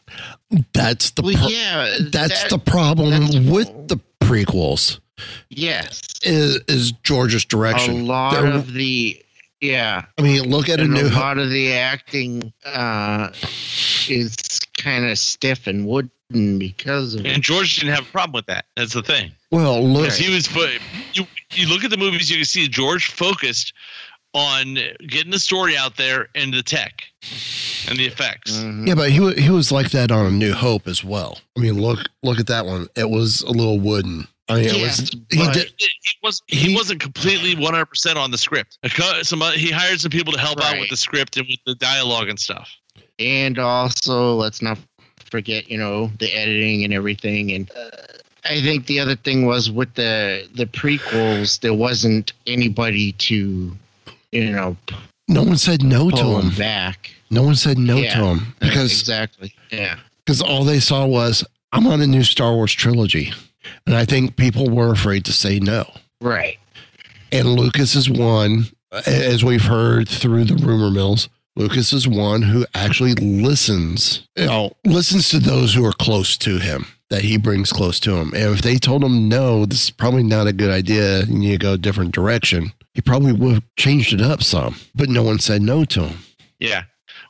that's 0.72 1.10
the 1.10 1.22
well, 1.22 1.34
pro- 1.36 1.48
yeah, 1.48 1.96
that's 2.10 2.42
that- 2.42 2.50
the 2.50 2.58
problem 2.58 3.10
that's- 3.10 3.34
with 3.50 3.88
the 3.88 3.98
prequels 4.20 5.00
yes. 5.48 6.02
is, 6.22 6.60
is 6.68 6.92
George's 7.02 7.44
direction 7.44 7.82
A 7.90 7.94
direction. 7.94 8.06
lot 8.06 8.32
There- 8.34 8.46
of 8.52 8.72
the 8.72 9.20
yeah, 9.60 10.04
I 10.18 10.22
mean, 10.22 10.50
look 10.50 10.68
at 10.68 10.80
a 10.80 10.84
new 10.86 11.06
a 11.06 11.08
Hope. 11.08 11.18
lot 11.20 11.38
of 11.38 11.48
the 11.48 11.72
acting 11.72 12.52
uh, 12.66 13.30
is 14.06 14.36
kind 14.76 15.06
of 15.06 15.18
stiff 15.18 15.66
and 15.66 15.86
wooden 15.86 16.10
because 16.30 17.14
of 17.14 17.24
And 17.26 17.42
George 17.42 17.76
didn't 17.76 17.94
have 17.94 18.04
a 18.08 18.10
problem 18.10 18.32
with 18.32 18.46
that. 18.46 18.66
That's 18.76 18.92
the 18.92 19.02
thing. 19.02 19.32
Well, 19.50 19.82
look, 19.86 20.12
he 20.12 20.34
was, 20.34 20.48
you, 21.14 21.24
you 21.52 21.68
look 21.68 21.84
at 21.84 21.90
the 21.90 21.96
movies, 21.96 22.30
you 22.30 22.36
can 22.36 22.44
see 22.44 22.66
George 22.68 23.06
focused 23.06 23.72
on 24.34 24.74
getting 25.06 25.30
the 25.30 25.38
story 25.38 25.76
out 25.76 25.96
there 25.96 26.28
and 26.34 26.52
the 26.52 26.62
tech 26.62 27.04
and 27.88 27.98
the 27.98 28.04
effects. 28.06 28.52
Mhm. 28.52 28.86
yeah, 28.86 28.94
but 28.94 29.10
he 29.10 29.32
he 29.34 29.48
was 29.50 29.72
like 29.72 29.90
that 29.92 30.10
on 30.10 30.26
a 30.26 30.30
New 30.30 30.52
Hope 30.52 30.86
as 30.88 31.02
well. 31.02 31.38
I 31.56 31.60
mean, 31.60 31.80
look 31.80 32.00
look 32.22 32.38
at 32.38 32.46
that 32.48 32.66
one. 32.66 32.86
It 32.96 33.08
was 33.08 33.40
a 33.42 33.50
little 33.50 33.80
wooden. 33.80 34.28
I 34.48 34.56
mean, 34.56 34.64
it 34.66 34.82
was 34.82 35.10
he 35.30 35.46
did. 35.52 35.72
He, 35.78 35.86
he 35.86 36.18
was 36.22 36.42
he, 36.48 36.56
He- 36.58 36.74
wasn't 36.74 37.00
completely 37.00 37.54
100 37.54 37.86
percent 37.86 38.18
on 38.18 38.30
the 38.30 38.36
script. 38.36 38.78
A 38.82 39.24
Some 39.24 39.40
uh, 39.40 39.52
he 39.52 39.70
hired 39.70 40.00
some 40.00 40.10
people 40.10 40.34
to 40.34 40.38
help 40.40 40.60
out 40.60 40.78
with 40.78 40.90
the 40.90 40.96
script 40.98 41.38
and 41.38 41.46
with 41.48 41.60
the 41.64 41.74
dialogue 41.76 42.28
and 42.28 42.38
stuff. 42.38 42.68
and 43.18 43.58
also 43.58 44.34
let's 44.34 44.60
not 44.60 44.76
forget 45.30 45.68
you 45.70 45.78
know 45.78 46.10
the 46.18 46.32
editing 46.32 46.84
and 46.84 46.92
everything 46.92 47.52
and 47.52 47.70
uh, 47.76 47.90
i 48.44 48.60
think 48.62 48.86
the 48.86 48.98
other 49.00 49.16
thing 49.16 49.44
was 49.46 49.70
with 49.70 49.92
the 49.94 50.48
the 50.54 50.66
prequels 50.66 51.60
there 51.60 51.74
wasn't 51.74 52.32
anybody 52.46 53.12
to 53.12 53.72
you 54.32 54.50
know 54.50 54.76
No 55.28 55.42
one 55.42 55.56
said 55.56 55.82
no 55.82 56.10
to 56.10 56.16
him 56.24 56.50
him. 56.50 56.58
back 56.58 57.10
No 57.30 57.42
one 57.42 57.56
said 57.56 57.78
no 57.78 57.96
Yeah. 57.96 58.14
to 58.18 58.24
him 58.26 58.54
because 58.60 58.92
exactly 59.00 59.52
yeah 59.70 59.98
because 60.24 60.40
all 60.42 60.64
they 60.64 60.80
saw 60.80 61.06
was 61.06 61.44
I'm 61.72 61.86
on 61.88 62.00
a 62.00 62.06
new 62.06 62.22
Star 62.22 62.54
Wars 62.54 62.72
trilogy, 62.72 63.32
and 63.86 63.94
I 63.96 64.04
think 64.04 64.36
people 64.36 64.70
were 64.70 64.92
afraid 64.92 65.24
to 65.26 65.32
say 65.32 65.58
no. 65.58 65.84
right 66.20 66.58
And 67.32 67.48
Lucas 67.54 67.94
is 67.96 68.08
one, 68.08 68.66
as 69.06 69.44
we've 69.44 69.64
heard 69.64 70.08
through 70.08 70.44
the 70.44 70.54
rumor 70.54 70.90
mills. 70.90 71.28
Lucas 71.56 71.92
is 71.92 72.06
one 72.06 72.42
who 72.42 72.66
actually 72.74 73.14
listens, 73.14 74.28
you 74.36 74.46
know, 74.46 74.72
listens 74.84 75.30
to 75.30 75.38
those 75.38 75.74
who 75.74 75.84
are 75.84 75.92
close 75.92 76.36
to 76.36 76.58
him, 76.58 76.86
that 77.08 77.22
he 77.22 77.38
brings 77.38 77.72
close 77.72 77.98
to 78.00 78.14
him. 78.16 78.34
And 78.34 78.54
if 78.54 78.62
they 78.62 78.76
told 78.76 79.02
him, 79.02 79.28
no, 79.28 79.64
this 79.64 79.84
is 79.84 79.90
probably 79.90 80.22
not 80.22 80.46
a 80.46 80.52
good 80.52 80.70
idea, 80.70 81.24
you 81.24 81.38
need 81.38 81.52
to 81.52 81.58
go 81.58 81.72
a 81.72 81.78
different 81.78 82.12
direction, 82.12 82.72
he 82.92 83.00
probably 83.00 83.32
would 83.32 83.54
have 83.54 83.62
changed 83.76 84.12
it 84.12 84.20
up 84.20 84.42
some. 84.42 84.76
But 84.94 85.08
no 85.08 85.22
one 85.22 85.38
said 85.38 85.62
no 85.62 85.84
to 85.86 86.08
him. 86.08 86.18
Yeah. 86.58 86.84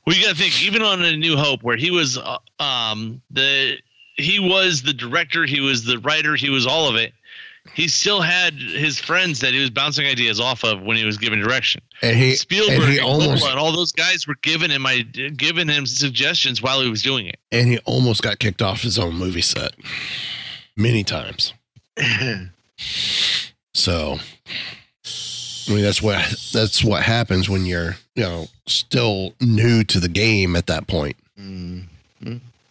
Well, 0.07 0.17
you 0.17 0.23
got 0.23 0.37
to 0.37 0.43
think 0.43 0.63
even 0.63 0.83
on 0.83 1.05
A 1.05 1.17
New 1.17 1.37
Hope, 1.37 1.63
where 1.63 1.77
he 1.77 1.91
was 1.91 2.19
uh, 2.19 2.39
um 2.61 3.23
the 3.31 3.77
he 4.17 4.39
was 4.39 4.83
the 4.83 4.95
director, 4.95 5.45
he 5.45 5.61
was 5.61 5.85
the 5.85 5.99
writer, 5.99 6.37
he 6.37 6.49
was 6.49 6.67
all 6.67 6.89
of 6.89 6.97
it. 6.97 7.13
He 7.77 7.89
still 7.89 8.23
had 8.23 8.55
his 8.55 8.99
friends 8.99 9.41
that 9.41 9.53
he 9.53 9.61
was 9.61 9.69
bouncing 9.69 10.07
ideas 10.07 10.41
off 10.41 10.65
of 10.65 10.81
when 10.83 10.97
he 10.97 11.05
was 11.05 11.19
given 11.19 11.39
direction. 11.39 11.83
And 12.01 12.17
he, 12.17 12.35
Spielberg 12.35 12.81
and 12.81 12.91
and, 12.93 13.01
almost, 13.01 13.45
Coppola 13.45 13.51
and 13.51 13.59
all 13.59 13.71
those 13.71 13.93
guys 13.93 14.27
were 14.27 14.37
giving 14.43 14.71
him 14.71 14.87
I 14.87 15.03
giving 15.03 15.69
him 15.69 15.85
suggestions 15.85 16.63
while 16.63 16.81
he 16.81 16.89
was 16.89 17.03
doing 17.03 17.27
it. 17.27 17.39
and 17.53 17.69
he 17.69 17.79
almost 17.85 18.23
got 18.23 18.39
kicked 18.39 18.63
off 18.63 18.81
his 18.81 18.99
own 18.99 19.15
movie 19.15 19.43
set 19.43 19.75
many 20.77 21.05
times. 21.05 21.53
So, 23.75 24.19
I 25.69 25.73
mean, 25.75 25.83
that's 25.83 26.01
what 26.03 26.35
that's 26.53 26.83
what 26.83 27.03
happens 27.03 27.49
when 27.49 27.67
you're, 27.67 27.97
you 28.15 28.23
know, 28.23 28.47
still 28.67 29.35
new 29.41 29.85
to 29.85 30.01
the 30.01 30.09
game 30.09 30.57
at 30.57 30.67
that 30.67 30.87
point, 30.87 31.17
Mm. 31.39 31.85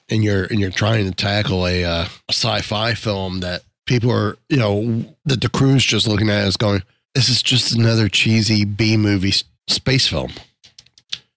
and 0.09 0.23
you're 0.23 0.45
and 0.45 0.59
you're 0.59 0.71
trying 0.71 1.05
to 1.07 1.11
tackle 1.15 1.67
a, 1.67 1.83
uh, 1.85 2.05
a 2.27 2.31
sci-fi 2.33 2.95
film 2.95 3.41
that 3.41 3.61
people 3.85 4.11
are, 4.11 4.37
you 4.49 4.57
know, 4.57 5.05
that 5.25 5.41
the 5.41 5.49
crew's 5.49 5.83
just 5.83 6.07
looking 6.07 6.29
at 6.29 6.47
is 6.47 6.57
going, 6.57 6.83
this 7.13 7.29
is 7.29 7.41
just 7.41 7.73
another 7.75 8.09
cheesy 8.09 8.65
B 8.65 8.97
movie 8.97 9.33
space 9.67 10.07
film. 10.07 10.31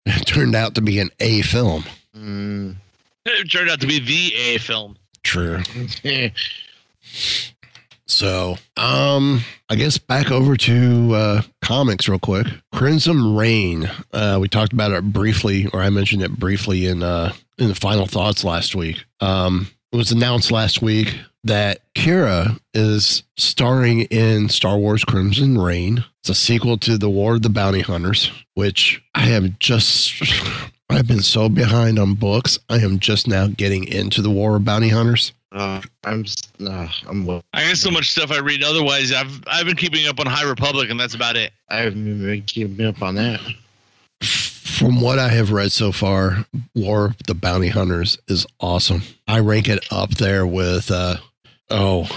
It 0.07 0.27
turned 0.27 0.55
out 0.55 0.75
to 0.77 0.81
be 0.81 0.99
an 1.01 1.11
A 1.21 1.43
film. 1.43 1.85
Mm. 2.17 2.77
It 3.27 3.51
turned 3.51 3.71
out 3.71 3.81
to 3.81 3.87
be 3.87 4.01
the 4.01 4.35
A 4.35 4.59
film. 4.59 4.97
True. 5.23 5.63
So, 8.07 8.57
um, 8.79 9.43
I 9.69 9.75
guess 9.77 9.99
back 9.99 10.31
over 10.31 10.57
to 10.57 11.15
uh, 11.15 11.43
comics 11.61 12.09
real 12.09 12.19
quick. 12.19 12.47
Crimson 12.75 13.37
Reign. 13.37 13.91
Uh, 14.15 14.39
we 14.41 14.49
talked 14.49 14.73
about 14.73 14.93
it 14.93 15.13
briefly, 15.13 15.69
or 15.75 15.83
I 15.83 15.91
mentioned 15.91 16.23
it 16.23 16.33
briefly 16.33 16.87
in 16.87 17.03
uh, 17.03 17.35
in 17.59 17.69
the 17.69 17.75
final 17.75 18.07
thoughts 18.07 18.45
last 18.45 18.75
week. 18.75 19.05
Um, 19.21 19.69
it 19.93 19.97
was 19.97 20.11
announced 20.11 20.51
last 20.51 20.81
week 20.81 21.19
that 21.49 21.81
Qi'ra 21.95 22.59
is 22.73 23.23
starring 23.37 24.03
in 24.03 24.49
Star 24.49 24.79
Wars 24.79 25.05
Crimson 25.05 25.59
Reign. 25.59 26.05
It's 26.21 26.29
a 26.31 26.35
sequel 26.35 26.79
to 26.79 26.97
The 26.97 27.11
War 27.11 27.35
of 27.35 27.43
the 27.43 27.49
Bounty 27.51 27.81
Hunters, 27.81 28.31
which 28.55 29.03
I 29.15 29.21
have 29.23 29.59
just. 29.59 30.23
I've 30.91 31.07
been 31.07 31.21
so 31.21 31.51
behind 31.51 31.99
on 31.99 32.15
books. 32.15 32.59
I 32.71 32.79
am 32.79 32.99
just 32.99 33.29
now 33.29 33.47
getting 33.49 33.85
into 33.85 34.23
the 34.23 34.31
War 34.31 34.57
of 34.57 34.65
Bounty 34.65 34.89
Hunters. 34.89 35.33
uh, 35.53 35.81
i'm 36.05 36.25
uh, 36.67 36.89
i'm 37.07 37.27
well 37.27 37.43
I 37.53 37.67
got 37.69 37.77
so 37.77 37.91
much 37.91 38.11
stuff 38.11 38.31
I 38.31 38.39
read. 38.39 38.63
Otherwise, 38.63 39.13
I've 39.13 39.43
I've 39.47 39.67
been 39.67 39.77
keeping 39.77 40.07
up 40.09 40.19
on 40.19 40.27
High 40.27 40.49
Republic, 40.49 40.89
and 40.91 40.99
that's 40.99 41.15
about 41.15 41.37
it. 41.37 41.53
i 41.69 41.79
haven't 41.81 42.23
been 42.23 42.43
keeping 42.43 42.87
up 42.87 43.03
on 43.03 43.17
that 43.17 43.41
From 44.23 45.01
what 45.01 45.19
I 45.19 45.29
have 45.29 45.51
read 45.53 45.73
so 45.73 45.93
far, 45.93 46.47
War 46.75 47.07
of 47.07 47.17
the 47.27 47.35
Bounty 47.35 47.69
Hunters 47.69 48.19
is 48.29 48.47
awesome. 48.61 49.03
I 49.27 49.41
rank 49.41 49.69
it 49.69 49.85
up 49.91 50.11
there 50.13 50.47
with 50.47 50.91
uh 50.91 51.17
oh 51.71 52.09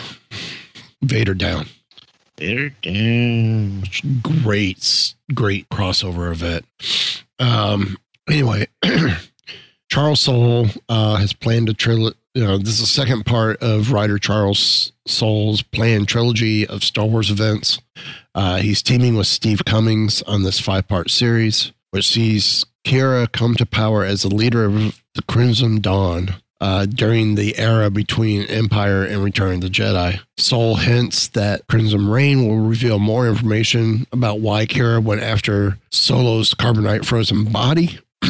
Vader 1.02 1.34
down. 1.34 1.68
They're 2.38 2.70
down. 2.82 3.84
great, 4.44 5.16
great 5.34 5.70
crossover 5.70 6.32
event. 6.32 6.66
Um, 7.40 7.98
anyway, 8.30 8.68
Charles 9.90 10.22
Soule 10.22 10.68
uh, 10.90 11.16
has 11.18 11.34
planned 11.34 11.70
a 11.70 11.74
trilogy. 11.74 12.18
You 12.34 12.46
know, 12.46 12.58
this 12.58 12.76
is 12.76 12.80
the 12.80 12.86
second 12.86 13.26
part 13.26 13.62
of 13.62 13.92
writer 13.92 14.18
Charles 14.18 14.94
Soule's 15.06 15.62
planned 15.62 16.08
trilogy 16.08 16.66
of 16.66 16.84
Star 16.84 17.06
Wars 17.06 17.30
events. 17.30 17.80
Uh, 18.34 18.58
he's 18.58 18.82
teaming 18.82 19.18
with 19.18 19.28
Steve 19.28 19.66
Cummings 19.66 20.22
on 20.22 20.44
this 20.44 20.60
five 20.60 20.88
part 20.88 21.12
series, 21.12 21.74
which 21.90 22.08
sees 22.08 22.66
Qi'ra 22.86 23.30
come 23.32 23.56
to 23.56 23.66
power 23.66 24.06
as 24.06 24.22
the 24.22 24.34
leader 24.34 24.64
of 24.66 25.02
the 25.14 25.22
Crimson 25.24 25.82
Dawn 25.82 26.36
uh, 26.62 26.86
during 26.86 27.34
the 27.36 27.58
era 27.58 27.90
between 27.90 28.44
Empire 28.44 29.04
and 29.04 29.24
Return 29.24 29.56
of 29.56 29.62
the 29.62 29.68
Jedi. 29.68 30.20
Soule 30.38 30.76
hints 30.76 31.28
that 31.30 31.66
Crimson 31.68 32.08
Reign 32.08 32.48
will 32.48 32.60
reveal 32.60 33.00
more 33.00 33.28
information 33.28 34.06
about 34.14 34.40
why 34.40 34.68
Qi'ra 34.68 35.04
went 35.04 35.24
after 35.24 35.80
Solo's 35.90 36.54
carbonite 36.54 37.04
frozen 37.04 37.46
body. 37.46 38.00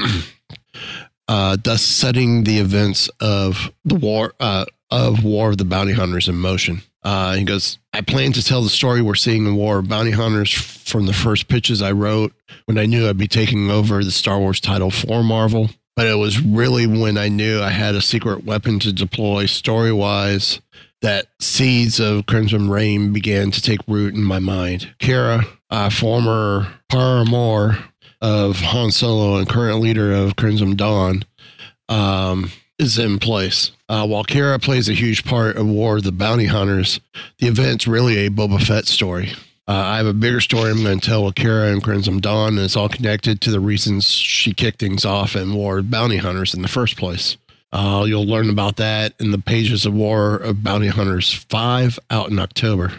Uh, 1.27 1.55
thus 1.63 1.81
setting 1.81 2.43
the 2.43 2.57
events 2.57 3.09
of 3.21 3.71
the 3.85 3.95
war 3.95 4.33
uh, 4.41 4.65
of 4.89 5.23
War 5.23 5.51
of 5.51 5.57
the 5.57 5.63
Bounty 5.63 5.93
Hunters 5.93 6.27
in 6.27 6.35
motion. 6.35 6.81
Uh, 7.03 7.35
he 7.35 7.45
goes, 7.45 7.79
I 7.93 8.01
plan 8.01 8.33
to 8.33 8.43
tell 8.43 8.61
the 8.61 8.69
story 8.69 9.01
we're 9.01 9.15
seeing 9.15 9.45
in 9.45 9.55
War 9.55 9.79
of 9.79 9.87
Bounty 9.87 10.11
Hunters 10.11 10.51
from 10.51 11.05
the 11.05 11.13
first 11.13 11.47
pitches 11.47 11.81
I 11.81 11.93
wrote 11.93 12.33
when 12.65 12.77
I 12.77 12.85
knew 12.85 13.07
I'd 13.07 13.17
be 13.17 13.29
taking 13.29 13.71
over 13.71 14.03
the 14.03 14.11
Star 14.11 14.39
Wars 14.39 14.59
title 14.59 14.91
for 14.91 15.23
Marvel. 15.23 15.69
But 15.95 16.07
it 16.07 16.15
was 16.15 16.41
really 16.41 16.87
when 16.87 17.17
I 17.17 17.27
knew 17.27 17.61
I 17.61 17.69
had 17.69 17.95
a 17.95 18.01
secret 18.01 18.45
weapon 18.45 18.79
to 18.79 18.93
deploy 18.93 19.45
story 19.45 19.91
wise 19.91 20.61
that 21.01 21.27
seeds 21.39 21.99
of 21.99 22.25
Crimson 22.25 22.69
Reign 22.69 23.11
began 23.11 23.51
to 23.51 23.61
take 23.61 23.79
root 23.87 24.13
in 24.13 24.23
my 24.23 24.39
mind. 24.39 24.93
Qi'ra, 24.99 25.45
uh, 25.69 25.89
former 25.89 26.67
paramour 26.89 27.77
of 28.21 28.57
Han 28.57 28.91
Solo 28.91 29.37
and 29.37 29.49
current 29.49 29.79
leader 29.79 30.13
of 30.13 30.35
Crimson 30.35 30.75
Dawn, 30.75 31.23
um, 31.89 32.51
is 32.77 32.97
in 32.97 33.19
place. 33.19 33.71
Uh, 33.89 34.05
while 34.07 34.23
Qi'ra 34.23 34.61
plays 34.61 34.87
a 34.89 34.93
huge 34.93 35.23
part 35.25 35.57
of 35.57 35.67
War 35.67 35.97
of 35.97 36.03
the 36.03 36.11
Bounty 36.11 36.45
Hunters, 36.45 36.99
the 37.39 37.47
event's 37.47 37.87
really 37.87 38.25
a 38.25 38.29
Boba 38.29 38.61
Fett 38.61 38.87
story. 38.87 39.33
Uh, 39.71 39.85
I 39.85 39.97
have 39.99 40.05
a 40.05 40.13
bigger 40.13 40.41
story 40.41 40.69
I'm 40.69 40.83
going 40.83 40.99
to 40.99 41.07
tell 41.07 41.23
with 41.23 41.35
Qi'ra 41.35 41.71
and 41.71 41.81
Crimson 41.81 42.19
Dawn, 42.19 42.57
and 42.57 42.59
it's 42.59 42.75
all 42.75 42.89
connected 42.89 43.39
to 43.39 43.51
the 43.51 43.61
reasons 43.61 44.05
she 44.05 44.53
kicked 44.53 44.79
things 44.79 45.05
off 45.05 45.33
in 45.33 45.53
War 45.53 45.77
of 45.77 45.89
Bounty 45.89 46.17
Hunters 46.17 46.53
in 46.53 46.61
the 46.61 46.67
first 46.67 46.97
place. 46.97 47.37
Uh, 47.71 48.03
you'll 48.05 48.25
learn 48.25 48.49
about 48.49 48.75
that 48.75 49.13
in 49.17 49.31
the 49.31 49.37
pages 49.37 49.85
of 49.85 49.93
War 49.93 50.35
of 50.35 50.61
Bounty 50.61 50.89
Hunters 50.89 51.33
5 51.33 51.99
out 52.09 52.29
in 52.29 52.37
October. 52.37 52.91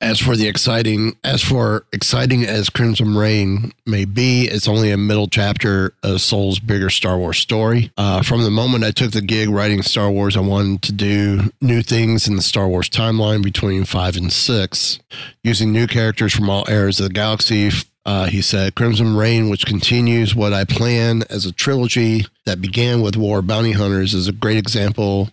As 0.00 0.18
for 0.18 0.34
the 0.34 0.48
exciting, 0.48 1.16
as 1.22 1.42
for 1.42 1.84
exciting 1.92 2.44
as 2.44 2.70
Crimson 2.70 3.16
Reign 3.16 3.72
may 3.84 4.06
be, 4.06 4.44
it's 4.44 4.66
only 4.66 4.90
a 4.90 4.96
middle 4.96 5.28
chapter 5.28 5.92
of 6.02 6.22
Soule's 6.22 6.58
bigger 6.58 6.88
Star 6.88 7.18
Wars 7.18 7.38
story. 7.38 7.92
Uh, 7.98 8.22
from 8.22 8.42
the 8.42 8.50
moment 8.50 8.84
I 8.84 8.92
took 8.92 9.10
the 9.10 9.20
gig 9.20 9.50
writing 9.50 9.82
Star 9.82 10.10
Wars, 10.10 10.36
I 10.36 10.40
wanted 10.40 10.82
to 10.82 10.92
do 10.92 11.52
new 11.60 11.82
things 11.82 12.26
in 12.26 12.36
the 12.36 12.42
Star 12.42 12.66
Wars 12.66 12.88
timeline 12.88 13.42
between 13.42 13.84
five 13.84 14.16
and 14.16 14.32
six, 14.32 14.98
using 15.44 15.70
new 15.70 15.86
characters 15.86 16.32
from 16.32 16.48
all 16.48 16.64
eras 16.68 16.98
of 16.98 17.08
the 17.08 17.12
galaxy. 17.12 17.70
Uh, 18.06 18.26
he 18.26 18.40
said, 18.40 18.74
Crimson 18.74 19.14
Reign, 19.14 19.50
which 19.50 19.66
continues 19.66 20.34
what 20.34 20.54
I 20.54 20.64
plan 20.64 21.22
as 21.28 21.44
a 21.44 21.52
trilogy 21.52 22.24
that 22.46 22.62
began 22.62 23.02
with 23.02 23.16
War 23.16 23.42
Bounty 23.42 23.72
Hunters, 23.72 24.14
is 24.14 24.26
a 24.26 24.32
great 24.32 24.56
example 24.56 25.30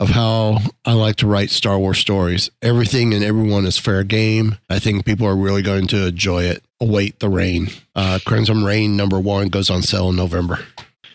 of 0.00 0.10
how 0.10 0.58
I 0.84 0.92
like 0.92 1.16
to 1.16 1.26
write 1.26 1.50
Star 1.50 1.78
Wars 1.78 1.98
stories. 1.98 2.50
Everything 2.60 3.14
and 3.14 3.24
everyone 3.24 3.66
is 3.66 3.78
fair 3.78 4.04
game. 4.04 4.56
I 4.68 4.78
think 4.78 5.04
people 5.04 5.26
are 5.26 5.36
really 5.36 5.62
going 5.62 5.86
to 5.88 6.08
enjoy 6.08 6.44
it. 6.44 6.62
Await 6.80 7.20
the 7.20 7.28
rain. 7.28 7.68
Uh, 7.94 8.18
Crimson 8.24 8.64
Reign 8.64 8.96
number 8.96 9.20
one 9.20 9.48
goes 9.48 9.70
on 9.70 9.82
sale 9.82 10.10
in 10.10 10.16
November. 10.16 10.58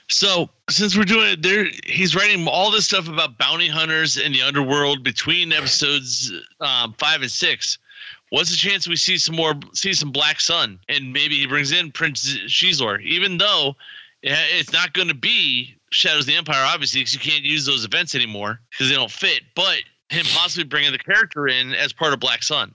So 0.10 0.49
since 0.70 0.95
we're 0.97 1.03
doing 1.03 1.32
it, 1.32 1.41
there 1.41 1.68
he's 1.86 2.16
writing 2.16 2.47
all 2.47 2.72
this 2.72 2.86
stuff 2.86 3.10
about 3.10 3.38
bounty 3.38 3.68
hunters 3.68 4.18
in 4.18 4.32
the 4.32 4.41
underworld 4.41 5.03
between 5.03 5.51
episodes 5.51 6.32
um, 6.62 6.93
five 6.97 7.22
and 7.22 7.32
six. 7.32 7.78
What's 8.30 8.49
the 8.49 8.58
chance 8.58 8.88
we 8.88 8.95
see 8.97 9.18
some 9.18 9.36
more, 9.36 9.53
see 9.74 9.93
some 9.93 10.12
Black 10.12 10.41
Sun, 10.41 10.80
and 10.89 11.14
maybe 11.14 11.36
he 11.36 11.47
brings 11.47 11.72
in 11.72 11.91
Prince 11.91 12.38
Xizor, 12.45 13.01
even 13.01 13.38
though 13.38 13.76
it's 14.22 14.74
not 14.74 14.93
going 14.93 15.08
to 15.08 15.14
be 15.14 15.76
Shadows 15.92 16.22
of 16.22 16.26
the 16.28 16.36
Empire, 16.36 16.66
obviously, 16.66 17.02
because 17.02 17.14
you 17.14 17.20
can't 17.20 17.44
use 17.44 17.66
those 17.66 17.86
events 17.86 18.16
anymore 18.16 18.60
because 18.72 18.90
they 18.90 18.96
don't 18.96 19.12
fit. 19.12 19.42
But 19.56 19.80
him 20.10 20.26
possibly 20.34 20.64
bringing 20.64 20.92
the 20.92 20.98
character 20.98 21.48
in 21.48 21.74
as 21.74 21.94
part 21.94 22.14
of 22.14 22.20
Black 22.20 22.44
Sun. 22.44 22.74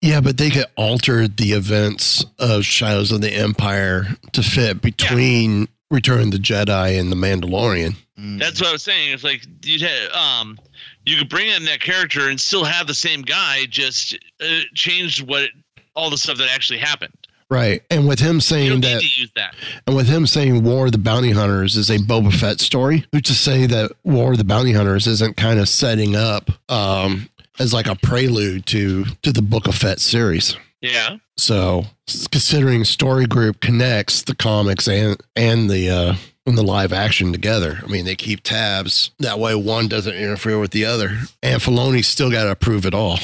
Yeah, 0.00 0.20
but 0.20 0.36
they 0.36 0.50
could 0.50 0.66
alter 0.76 1.26
the 1.26 1.52
events 1.52 2.24
of 2.38 2.64
Shadows 2.64 3.10
of 3.10 3.20
the 3.20 3.32
Empire 3.32 4.06
to 4.32 4.42
fit 4.42 4.80
between 4.80 5.68
Return 5.90 6.20
of 6.20 6.30
the 6.30 6.38
Jedi 6.38 7.00
and 7.00 7.10
the 7.10 7.16
Mandalorian. 7.16 7.96
That's 8.16 8.60
what 8.60 8.70
I 8.70 8.72
was 8.72 8.82
saying. 8.82 9.12
It's 9.12 9.24
like 9.24 9.44
you'd 9.64 9.82
have, 9.82 10.12
um, 10.12 10.58
you 11.06 11.16
could 11.16 11.28
bring 11.28 11.48
in 11.48 11.64
that 11.64 11.80
character 11.80 12.28
and 12.28 12.40
still 12.40 12.64
have 12.64 12.86
the 12.86 12.94
same 12.94 13.22
guy, 13.22 13.64
just 13.66 14.18
uh, 14.40 14.60
change 14.74 15.22
what 15.22 15.50
all 15.94 16.10
the 16.10 16.18
stuff 16.18 16.38
that 16.38 16.48
actually 16.52 16.78
happened. 16.78 17.12
Right. 17.50 17.82
And 17.90 18.06
with 18.06 18.18
him 18.18 18.40
saying 18.40 18.82
that 18.82 19.02
that. 19.34 19.54
And 19.86 19.96
with 19.96 20.06
him 20.06 20.26
saying 20.26 20.62
War 20.64 20.86
of 20.86 20.92
the 20.92 20.98
Bounty 20.98 21.30
Hunters 21.30 21.76
is 21.76 21.88
a 21.88 21.98
Boba 21.98 22.32
Fett 22.32 22.60
story, 22.60 23.06
who's 23.12 23.22
to 23.22 23.34
say 23.34 23.66
that 23.66 23.90
War 24.04 24.32
of 24.32 24.38
the 24.38 24.44
Bounty 24.44 24.72
Hunters 24.72 25.06
isn't 25.06 25.36
kind 25.36 25.58
of 25.58 25.68
setting 25.68 26.14
up 26.14 26.50
um, 26.70 27.30
as 27.58 27.72
like 27.72 27.86
a 27.86 27.96
prelude 27.96 28.66
to 28.66 29.04
to 29.22 29.32
the 29.32 29.42
Book 29.42 29.66
of 29.66 29.74
Fett 29.74 30.00
series? 30.00 30.56
Yeah. 30.82 31.16
So 31.38 31.86
considering 32.30 32.84
Story 32.84 33.26
Group 33.26 33.60
connects 33.60 34.22
the 34.22 34.34
comics 34.34 34.86
and 34.86 35.18
and 35.34 35.70
the 35.70 35.88
uh, 35.88 36.14
and 36.44 36.58
the 36.58 36.62
live 36.62 36.92
action 36.92 37.32
together, 37.32 37.78
I 37.82 37.86
mean 37.86 38.04
they 38.04 38.14
keep 38.14 38.42
tabs 38.42 39.10
that 39.20 39.38
way 39.38 39.54
one 39.54 39.88
doesn't 39.88 40.14
interfere 40.14 40.58
with 40.58 40.72
the 40.72 40.84
other. 40.84 41.18
And 41.42 41.62
Filoni's 41.62 42.08
still 42.08 42.30
got 42.30 42.44
to 42.44 42.50
approve 42.50 42.84
it 42.84 42.92
all. 42.92 43.18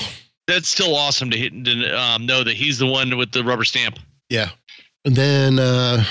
That's 0.47 0.69
still 0.69 0.95
awesome 0.95 1.31
to, 1.31 1.39
hit, 1.39 1.65
to 1.65 1.99
um, 1.99 2.27
know 2.27 2.45
that 2.45 2.55
he's 2.55 2.79
the 2.79 2.87
one 2.87 3.17
with 3.17 3.33
the 3.33 3.43
rubber 3.45 3.65
stamp. 3.65 3.99
Yeah. 4.35 4.51
And 5.05 5.15
then 5.15 5.61
uh, 5.61 6.03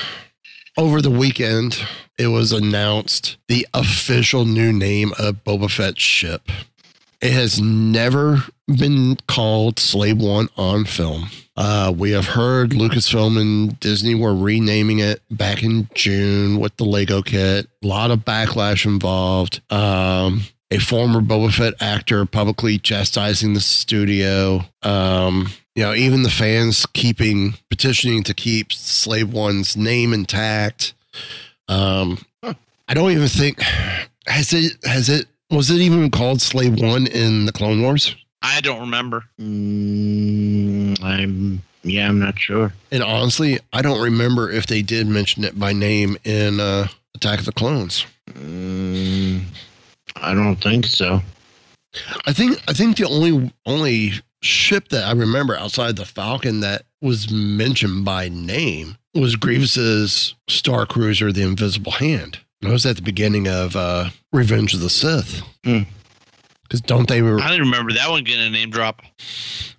over 0.78 1.02
the 1.02 1.12
weekend, 1.12 1.86
it 2.18 2.28
was 2.28 2.54
announced 2.54 3.36
the 3.50 3.68
official 3.74 4.46
new 4.46 4.72
name 4.72 5.12
of 5.20 5.44
Boba 5.44 5.70
Fett's 5.70 6.02
ship. 6.02 6.44
It 7.20 7.34
has 7.34 7.60
never 7.60 8.46
been 8.66 9.18
called 9.28 9.78
Slave 9.78 10.20
One 10.22 10.48
on 10.56 10.86
film. 10.86 11.26
Uh, 11.58 11.94
we 11.94 12.12
have 12.12 12.28
heard 12.28 12.70
Lucasfilm 12.70 13.38
and 13.38 13.78
Disney 13.82 14.16
were 14.16 14.34
renaming 14.34 15.00
it 15.00 15.22
back 15.30 15.62
in 15.62 15.90
June 15.94 16.62
with 16.62 16.78
the 16.78 16.86
Lego 16.86 17.22
kit. 17.22 17.68
A 17.84 17.88
lot 17.88 18.10
of 18.10 18.20
backlash 18.20 18.86
involved. 18.86 19.62
Um, 19.70 20.44
a 20.72 20.78
former 20.78 21.20
Boba 21.20 21.52
Fett 21.52 21.74
actor 21.82 22.26
publicly 22.26 22.78
chastising 22.80 23.54
the 23.54 23.60
studio. 23.60 24.62
Um, 24.82 25.50
you 25.76 25.84
know, 25.84 25.94
even 25.94 26.24
the 26.24 26.30
fans 26.30 26.86
keeping 26.86 27.56
petitioning 27.70 28.24
to 28.24 28.34
keep 28.34 28.72
Slave 28.72 29.34
One's 29.34 29.76
name 29.76 30.14
intact. 30.14 30.94
Um, 31.68 32.20
I 32.44 32.94
don't 32.94 33.12
even 33.12 33.28
think 33.28 33.62
has 34.28 34.54
it 34.54 34.74
has 34.84 35.10
it 35.10 35.28
was 35.50 35.70
it 35.70 35.80
even 35.80 36.10
called 36.10 36.42
Slave 36.42 36.80
One 36.80 37.08
in 37.08 37.46
the 37.46 37.52
Clone 37.52 37.82
Wars? 37.82 38.16
I 38.42 38.60
don't 38.62 38.82
remember. 38.82 39.24
Mm, 39.40 41.02
I'm 41.02 41.62
yeah, 41.84 42.08
I'm 42.08 42.20
not 42.20 42.40
sure. 42.40 42.74
And 42.92 43.04
honestly, 43.04 43.60
I 43.72 43.82
don't 43.82 44.02
remember 44.02 44.50
if 44.50 44.68
they 44.68 44.82
did 44.82 45.08
mention 45.08 45.44
it 45.44 45.60
by 45.60 45.74
name 45.74 46.18
in 46.24 46.60
uh, 46.60 46.88
Attack 47.16 47.40
of 47.40 47.46
the 47.46 47.52
Clones. 47.52 48.06
Mm, 48.32 49.44
I 50.16 50.34
don't 50.34 50.56
think 50.56 50.86
so. 50.86 51.22
I 52.26 52.34
think 52.34 52.60
I 52.68 52.74
think 52.74 52.98
the 52.98 53.06
only 53.06 53.52
only 53.66 54.14
ship 54.44 54.90
that 54.90 55.06
I 55.06 55.12
remember 55.14 55.56
outside 55.56 55.96
the 55.96 56.06
Falcon 56.06 56.60
that 56.60 56.84
was 57.02 57.32
mentioned 57.32 58.06
by 58.06 58.30
name 58.30 58.98
was 59.16 59.36
Grievous's 59.36 60.36
Star 60.48 60.86
Cruiser, 60.86 61.32
the 61.32 61.44
Invisible 61.44 61.94
Hand. 61.94 62.40
That 62.62 62.72
was 62.72 62.86
at 62.86 62.96
the 62.96 63.02
beginning 63.02 63.48
of 63.48 63.76
uh, 63.76 64.10
Revenge 64.32 64.74
of 64.74 64.80
the 64.80 64.90
Sith. 64.90 65.42
Hmm. 65.64 65.80
Because 66.64 66.82
don't 66.82 67.08
they? 67.08 67.22
Re- 67.22 67.42
I 67.42 67.50
didn't 67.50 67.66
remember 67.66 67.94
that 67.94 68.10
one 68.10 68.24
getting 68.24 68.48
a 68.48 68.50
name 68.50 68.70
drop. 68.70 69.02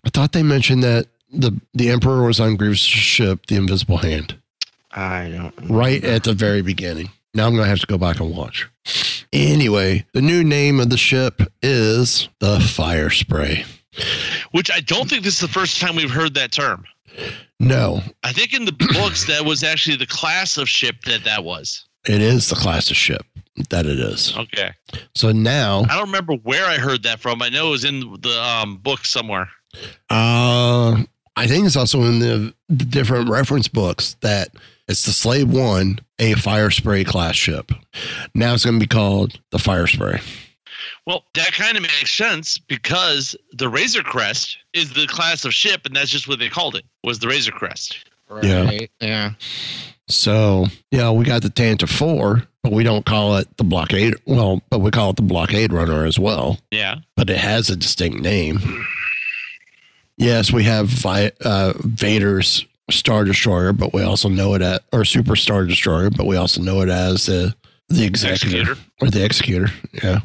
I 0.05 0.11
thought 0.11 0.33
they 0.33 0.43
mentioned 0.43 0.83
that 0.83 1.07
the 1.33 1.59
the 1.73 1.91
Emperor 1.91 2.25
was 2.25 2.39
on 2.41 2.57
Grievous's 2.57 2.87
ship, 2.87 3.47
the 3.47 3.57
Invisible 3.57 3.97
Hand, 3.99 4.37
I 4.93 5.31
don't. 5.31 5.71
right 5.71 6.05
at 6.05 6.25
the 6.25 6.35
very 6.35 6.62
beginning. 6.62 7.11
Now 7.33 7.47
I'm 7.47 7.57
gonna 7.57 7.67
have 7.67 7.81
to 7.81 7.87
go 7.87 7.99
back 7.99 8.21
and 8.21 8.31
watch. 8.37 8.69
Anyway, 9.33 10.07
the 10.12 10.23
new 10.23 10.45
name 10.45 10.79
of 10.79 10.91
the 10.91 10.97
ship 10.97 11.43
is 11.62 12.29
the 12.39 12.61
Fire 12.61 13.11
Spray. 13.11 13.65
Which 14.53 14.71
I 14.73 14.81
don't 14.81 15.09
think 15.09 15.25
this 15.25 15.35
is 15.35 15.41
the 15.41 15.49
first 15.49 15.81
time 15.81 15.97
we've 15.97 16.11
heard 16.11 16.35
that 16.35 16.53
term. 16.53 16.85
No, 17.61 18.03
I 18.23 18.33
think 18.33 18.53
in 18.55 18.65
the 18.65 18.73
books 18.73 19.27
that 19.27 19.45
was 19.45 19.63
actually 19.63 19.97
the 19.97 20.07
class 20.07 20.59
of 20.59 20.69
ship 20.69 20.97
that 21.07 21.25
that 21.25 21.45
was. 21.45 21.85
it 22.07 22.21
is 22.21 22.49
the 22.49 22.57
class 22.57 22.91
of 22.91 22.97
ship 22.97 23.25
that 23.71 23.87
it 23.87 23.99
is. 24.01 24.37
Okay. 24.37 24.73
So 25.15 25.31
now, 25.31 25.85
I 25.89 25.97
don't 25.97 26.07
remember 26.07 26.35
where 26.43 26.67
I 26.67 26.77
heard 26.77 27.05
that 27.05 27.21
from. 27.21 27.41
I 27.41 27.49
know 27.51 27.69
it 27.69 27.71
was 27.71 27.85
in 27.85 28.01
the 28.21 28.43
um, 28.43 28.79
book 28.79 29.05
somewhere. 29.05 29.49
Uh, 30.11 31.03
I 31.37 31.47
think 31.47 31.67
it's 31.67 31.77
also 31.77 32.03
in 32.03 32.19
the, 32.19 32.53
the 32.69 32.85
different 32.85 33.29
reference 33.29 33.69
books 33.69 34.17
that 34.21 34.49
it's 34.89 35.05
the 35.05 35.13
Slave 35.13 35.51
One, 35.51 36.01
a 36.19 36.35
fire 36.35 36.71
spray 36.71 37.05
class 37.05 37.37
ship. 37.37 37.73
Now 38.35 38.55
it's 38.55 38.65
going 38.65 38.79
to 38.79 38.85
be 38.85 38.89
called 38.89 39.39
the 39.51 39.59
Fire 39.59 39.87
Spray. 39.87 40.21
Well, 41.07 41.25
that 41.35 41.53
kind 41.53 41.77
of 41.77 41.83
makes 41.83 42.15
sense 42.15 42.57
because 42.57 43.37
the 43.53 43.69
Razor 43.69 44.03
Crest 44.03 44.57
is 44.73 44.93
the 44.93 45.07
class 45.07 45.45
of 45.45 45.53
ship, 45.53 45.83
and 45.85 45.95
that's 45.95 46.11
just 46.11 46.27
what 46.29 46.39
they 46.39 46.49
called 46.49 46.77
it 46.77 46.85
was 47.03 47.19
the 47.19 47.29
Razor 47.29 47.53
Crest. 47.53 47.99
Yeah. 48.43 48.65
Right? 48.65 48.91
Yeah. 49.01 49.33
So, 50.09 50.67
yeah, 50.91 51.11
we 51.11 51.25
got 51.25 51.43
the 51.43 51.49
Tantive 51.51 51.89
4, 51.91 52.43
but 52.63 52.73
we 52.73 52.85
don't 52.85 53.05
call 53.05 53.37
it 53.37 53.55
the 53.59 53.65
Blockade. 53.65 54.15
Well, 54.27 54.63
but 54.71 54.81
we 54.81 54.91
call 54.91 55.11
it 55.11 55.17
the 55.17 55.23
Blockade 55.23 55.73
Runner 55.73 56.05
as 56.07 56.19
well, 56.19 56.59
Yeah. 56.71 56.97
but 57.17 57.29
it 57.31 57.37
has 57.39 57.69
a 57.71 57.77
distinct 57.77 58.21
name. 58.21 58.61
Yes, 60.17 60.53
we 60.53 60.65
have 60.65 60.87
Vi- 60.89 61.33
uh, 61.45 61.73
Vader's 61.81 62.65
Star 62.91 63.25
Destroyer, 63.25 63.73
but 63.73 63.93
we 63.93 64.03
also 64.03 64.29
know 64.29 64.55
it 64.55 64.63
as, 64.63 64.81
or 64.93 65.05
Super 65.05 65.37
Star 65.37 65.65
Destroyer, 65.65 66.11
but 66.11 66.27
we 66.27 66.37
also 66.37 66.61
know 66.63 66.81
it 66.83 66.89
as 66.89 67.27
the, 67.27 67.55
the 67.89 68.05
Executor, 68.05 68.59
Executor. 68.73 68.81
or 69.01 69.11
the 69.11 69.25
Executor. 69.25 69.69
Yeah. 70.03 70.21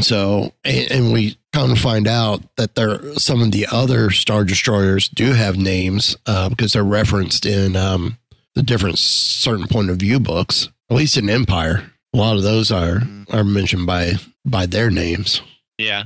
So, 0.00 0.52
and, 0.64 0.90
and 0.90 1.12
we 1.12 1.38
come 1.52 1.74
to 1.74 1.80
find 1.80 2.08
out 2.08 2.42
that 2.56 2.74
there 2.74 3.14
some 3.14 3.42
of 3.42 3.52
the 3.52 3.66
other 3.70 4.10
Star 4.10 4.44
Destroyers 4.44 5.08
do 5.08 5.32
have 5.32 5.56
names 5.56 6.16
uh, 6.26 6.48
because 6.48 6.72
they're 6.72 6.82
referenced 6.82 7.46
in 7.46 7.76
um, 7.76 8.18
the 8.54 8.62
different 8.62 8.98
certain 8.98 9.68
point 9.68 9.90
of 9.90 9.98
view 9.98 10.18
books. 10.18 10.68
At 10.90 10.96
least 10.96 11.16
in 11.16 11.30
Empire, 11.30 11.92
a 12.12 12.16
lot 12.16 12.36
of 12.36 12.42
those 12.42 12.70
are 12.70 13.02
are 13.30 13.44
mentioned 13.44 13.86
by 13.86 14.14
by 14.44 14.66
their 14.66 14.90
names. 14.90 15.40
Yeah. 15.78 16.04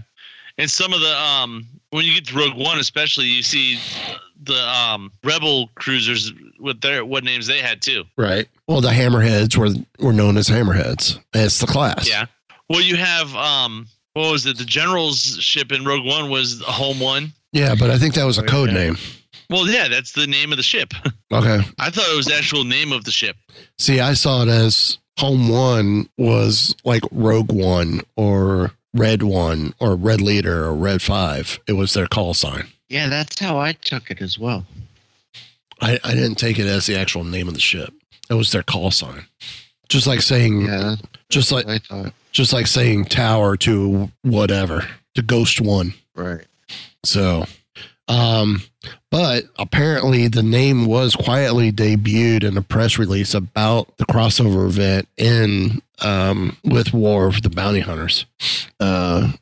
And 0.56 0.70
some 0.70 0.92
of 0.92 1.00
the 1.00 1.16
um 1.18 1.66
when 1.90 2.04
you 2.04 2.14
get 2.14 2.26
to 2.26 2.36
Rogue 2.36 2.56
One 2.56 2.78
especially 2.78 3.26
you 3.26 3.42
see 3.42 3.78
the 4.42 4.68
um 4.68 5.12
rebel 5.24 5.70
cruisers 5.74 6.32
with 6.60 6.80
their 6.80 7.04
what 7.04 7.24
names 7.24 7.46
they 7.46 7.60
had 7.60 7.82
too. 7.82 8.04
Right. 8.16 8.48
Well, 8.66 8.80
the 8.80 8.88
Hammerheads 8.88 9.56
were 9.56 9.70
were 10.04 10.12
known 10.12 10.36
as 10.36 10.48
Hammerheads. 10.48 11.18
It's 11.34 11.58
the 11.58 11.66
class. 11.66 12.08
Yeah. 12.08 12.26
Well 12.68 12.80
you 12.80 12.96
have 12.96 13.34
um 13.34 13.86
what 14.14 14.32
was 14.32 14.46
it? 14.46 14.58
The 14.58 14.64
general's 14.64 15.18
ship 15.40 15.70
in 15.72 15.84
Rogue 15.84 16.04
One 16.04 16.28
was 16.30 16.60
Home 16.66 16.98
One. 17.00 17.32
Yeah, 17.52 17.74
but 17.78 17.90
I 17.90 17.98
think 17.98 18.14
that 18.14 18.24
was 18.24 18.38
a 18.38 18.42
code 18.42 18.70
name. 18.72 18.96
Well 19.50 19.66
yeah, 19.68 19.88
that's 19.88 20.12
the 20.12 20.26
name 20.26 20.50
of 20.52 20.56
the 20.56 20.62
ship. 20.62 20.92
Okay. 21.30 21.60
I 21.78 21.90
thought 21.90 22.10
it 22.10 22.16
was 22.16 22.24
the 22.24 22.34
actual 22.34 22.64
name 22.64 22.90
of 22.90 23.04
the 23.04 23.10
ship. 23.10 23.36
See, 23.76 24.00
I 24.00 24.14
saw 24.14 24.40
it 24.44 24.48
as 24.48 24.96
Home 25.18 25.50
One 25.50 26.08
was 26.16 26.74
like 26.84 27.02
Rogue 27.12 27.52
One 27.52 28.00
or 28.16 28.70
Red 28.94 29.22
One 29.22 29.74
or 29.78 29.94
Red 29.94 30.22
Leader 30.22 30.64
or 30.64 30.74
Red 30.74 31.02
Five. 31.02 31.58
It 31.66 31.74
was 31.74 31.92
their 31.92 32.06
call 32.06 32.32
sign. 32.32 32.66
Yeah, 32.88 33.10
that's 33.10 33.38
how 33.38 33.58
I 33.58 33.72
took 33.72 34.10
it 34.10 34.22
as 34.22 34.38
well. 34.38 34.64
I, 35.82 35.98
I 36.02 36.14
didn't 36.14 36.36
take 36.36 36.58
it 36.58 36.66
as 36.66 36.86
the 36.86 36.96
actual 36.96 37.24
name 37.24 37.46
of 37.46 37.52
the 37.52 37.60
ship. 37.60 37.92
It 38.30 38.34
was 38.34 38.50
their 38.50 38.62
call 38.62 38.90
sign. 38.90 39.26
Just 39.90 40.06
like 40.06 40.22
saying, 40.22 40.62
Yeah. 40.62 40.96
just 41.28 41.52
like 41.52 41.68
I 41.68 41.76
thought. 41.78 42.14
Just 42.32 42.52
like 42.52 42.66
saying 42.66 43.06
tower 43.06 43.56
to 43.58 44.10
whatever 44.22 44.86
to 45.14 45.22
Ghost 45.22 45.60
One. 45.60 45.94
Right. 46.14 46.44
So, 47.04 47.44
um, 48.08 48.62
but 49.10 49.44
apparently 49.58 50.28
the 50.28 50.42
name 50.42 50.86
was 50.86 51.16
quietly 51.16 51.72
debuted 51.72 52.44
in 52.44 52.56
a 52.56 52.62
press 52.62 52.98
release 52.98 53.34
about 53.34 53.96
the 53.96 54.06
crossover 54.06 54.66
event 54.66 55.08
in 55.16 55.82
um, 56.00 56.56
with 56.64 56.92
War 56.92 57.26
of 57.26 57.42
the 57.42 57.50
Bounty 57.50 57.80
Hunters. 57.80 58.26
Uh, 58.80 59.32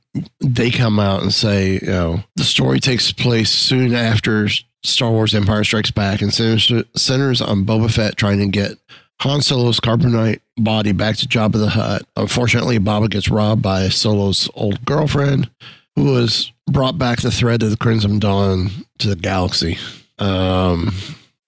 they 0.41 0.71
come 0.71 0.99
out 0.99 1.23
and 1.23 1.33
say, 1.33 1.75
you 1.75 1.87
know, 1.87 2.25
the 2.37 2.45
story 2.45 2.81
takes 2.81 3.13
place 3.13 3.51
soon 3.51 3.95
after 3.95 4.49
Star 4.83 5.11
Wars 5.11 5.35
Empire 5.35 5.65
Strikes 5.65 5.91
Back 5.91 6.23
and 6.23 6.33
centers, 6.33 6.73
centers 6.95 7.41
on 7.41 7.65
Boba 7.65 7.91
Fett 7.91 8.17
trying 8.17 8.39
to 8.39 8.47
get 8.47 8.79
Han 9.21 9.43
Solo's 9.43 9.81
carbonite 9.81 10.41
body 10.57 10.93
back 10.93 11.17
to 11.17 11.27
Jabba 11.27 11.53
the 11.53 11.71
Hutt. 11.71 12.03
Unfortunately, 12.17 12.79
Boba 12.79 13.11
gets 13.11 13.29
robbed 13.29 13.63
by 13.63 13.89
Solo's 13.89 14.49
old 14.55 14.85
girlfriend, 14.85 15.51
who 15.95 16.17
has 16.17 16.53
brought 16.67 16.99
back 16.99 17.21
the 17.21 17.31
thread 17.31 17.63
of 17.63 17.71
the 17.71 17.77
Crimson 17.77 18.19
Dawn 18.19 18.71
to 18.99 19.09
the 19.09 19.17
galaxy. 19.17 19.79
Um, 20.19 20.93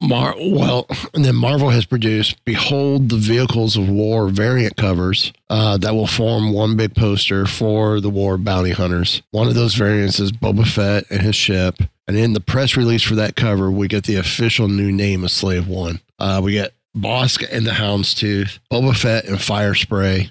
Mar- 0.01 0.37
well, 0.39 0.87
and 1.12 1.25
then 1.25 1.35
Marvel 1.35 1.71
has 1.71 1.85
produced 1.85 2.43
Behold 2.45 3.09
the 3.09 3.16
Vehicles 3.16 3.77
of 3.77 3.89
War 3.89 4.29
variant 4.29 4.77
covers 4.77 5.33
uh, 5.51 5.77
that 5.79 5.93
will 5.93 6.07
form 6.07 6.53
one 6.53 6.77
big 6.77 6.95
poster 6.95 7.47
for 7.47 8.01
the 8.01 8.11
War 8.11 8.39
Bounty 8.39 8.71
Hunters. 8.71 9.23
One 9.33 9.49
of 9.49 9.55
those 9.55 9.75
variants 9.75 10.21
is 10.21 10.31
Boba 10.31 10.66
Fett 10.66 11.05
and 11.11 11.23
his 11.23 11.35
ship. 11.35 11.79
And 12.07 12.16
in 12.16 12.33
the 12.33 12.41
press 12.41 12.77
release 12.77 13.03
for 13.03 13.16
that 13.16 13.35
cover, 13.35 13.71
we 13.71 13.89
get 13.89 14.05
the 14.05 14.16
official 14.16 14.69
new 14.69 14.93
name 14.93 15.25
of 15.25 15.33
Slave 15.33 15.66
One. 15.66 16.01
Uh, 16.19 16.41
we 16.43 16.53
get 16.53 16.73
Bossk 17.01 17.47
and 17.51 17.67
the 17.67 17.73
Houndstooth, 17.73 18.59
Boba 18.71 18.97
Fett 18.97 19.25
and 19.27 19.41
Fire 19.41 19.75
Spray, 19.75 20.31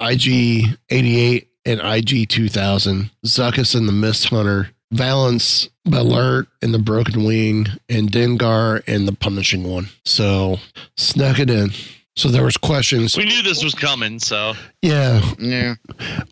IG 0.00 0.76
88 0.90 1.48
and 1.64 1.80
IG 1.82 2.28
2000, 2.28 3.10
Zuckuss 3.26 3.74
and 3.74 3.88
the 3.88 3.92
Mist 3.92 4.28
Hunter, 4.28 4.70
Valance, 4.90 5.68
Beilert 5.86 6.46
and 6.62 6.72
the 6.72 6.78
Broken 6.78 7.24
Wing, 7.24 7.66
and 7.88 8.10
Dengar 8.10 8.82
and 8.86 9.06
the 9.06 9.12
Punishing 9.12 9.64
One. 9.70 9.88
So 10.04 10.58
snuck 10.96 11.38
it 11.38 11.50
in. 11.50 11.70
So 12.16 12.28
there 12.30 12.44
was 12.44 12.56
questions. 12.56 13.16
We 13.16 13.24
knew 13.26 13.42
this 13.42 13.62
was 13.62 13.74
coming, 13.74 14.18
so 14.18 14.54
Yeah, 14.82 15.20
Yeah. 15.38 15.74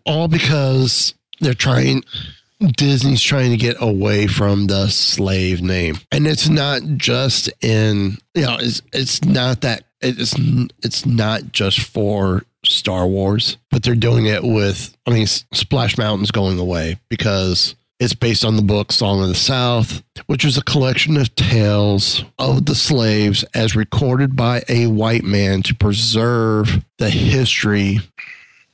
all 0.04 0.26
because 0.28 1.14
they're 1.40 1.54
trying 1.54 2.02
Disney's 2.60 3.22
trying 3.22 3.50
to 3.50 3.56
get 3.56 3.76
away 3.80 4.26
from 4.26 4.66
the 4.66 4.88
slave 4.88 5.62
name. 5.62 5.96
And 6.10 6.26
it's 6.26 6.48
not 6.48 6.82
just 6.96 7.50
in 7.62 8.18
you 8.34 8.42
know, 8.42 8.56
it's 8.60 8.82
it's 8.92 9.24
not 9.24 9.60
that 9.62 9.84
it's 10.00 10.34
it's 10.82 11.04
not 11.06 11.52
just 11.52 11.80
for 11.80 12.44
Star 12.64 13.06
Wars, 13.06 13.58
but 13.70 13.82
they're 13.82 13.94
doing 13.94 14.26
it 14.26 14.42
with 14.42 14.96
I 15.06 15.10
mean 15.10 15.26
Splash 15.26 15.98
Mountain's 15.98 16.30
going 16.30 16.58
away 16.58 16.98
because 17.08 17.74
it's 17.98 18.14
based 18.14 18.44
on 18.44 18.56
the 18.56 18.62
book 18.62 18.92
Song 18.92 19.22
of 19.22 19.28
the 19.28 19.34
South, 19.34 20.02
which 20.26 20.44
is 20.44 20.58
a 20.58 20.64
collection 20.64 21.16
of 21.16 21.34
tales 21.34 22.24
of 22.38 22.66
the 22.66 22.74
slaves 22.74 23.42
as 23.54 23.74
recorded 23.74 24.36
by 24.36 24.62
a 24.68 24.86
white 24.86 25.24
man 25.24 25.62
to 25.62 25.74
preserve 25.74 26.84
the 26.98 27.10
history 27.10 28.00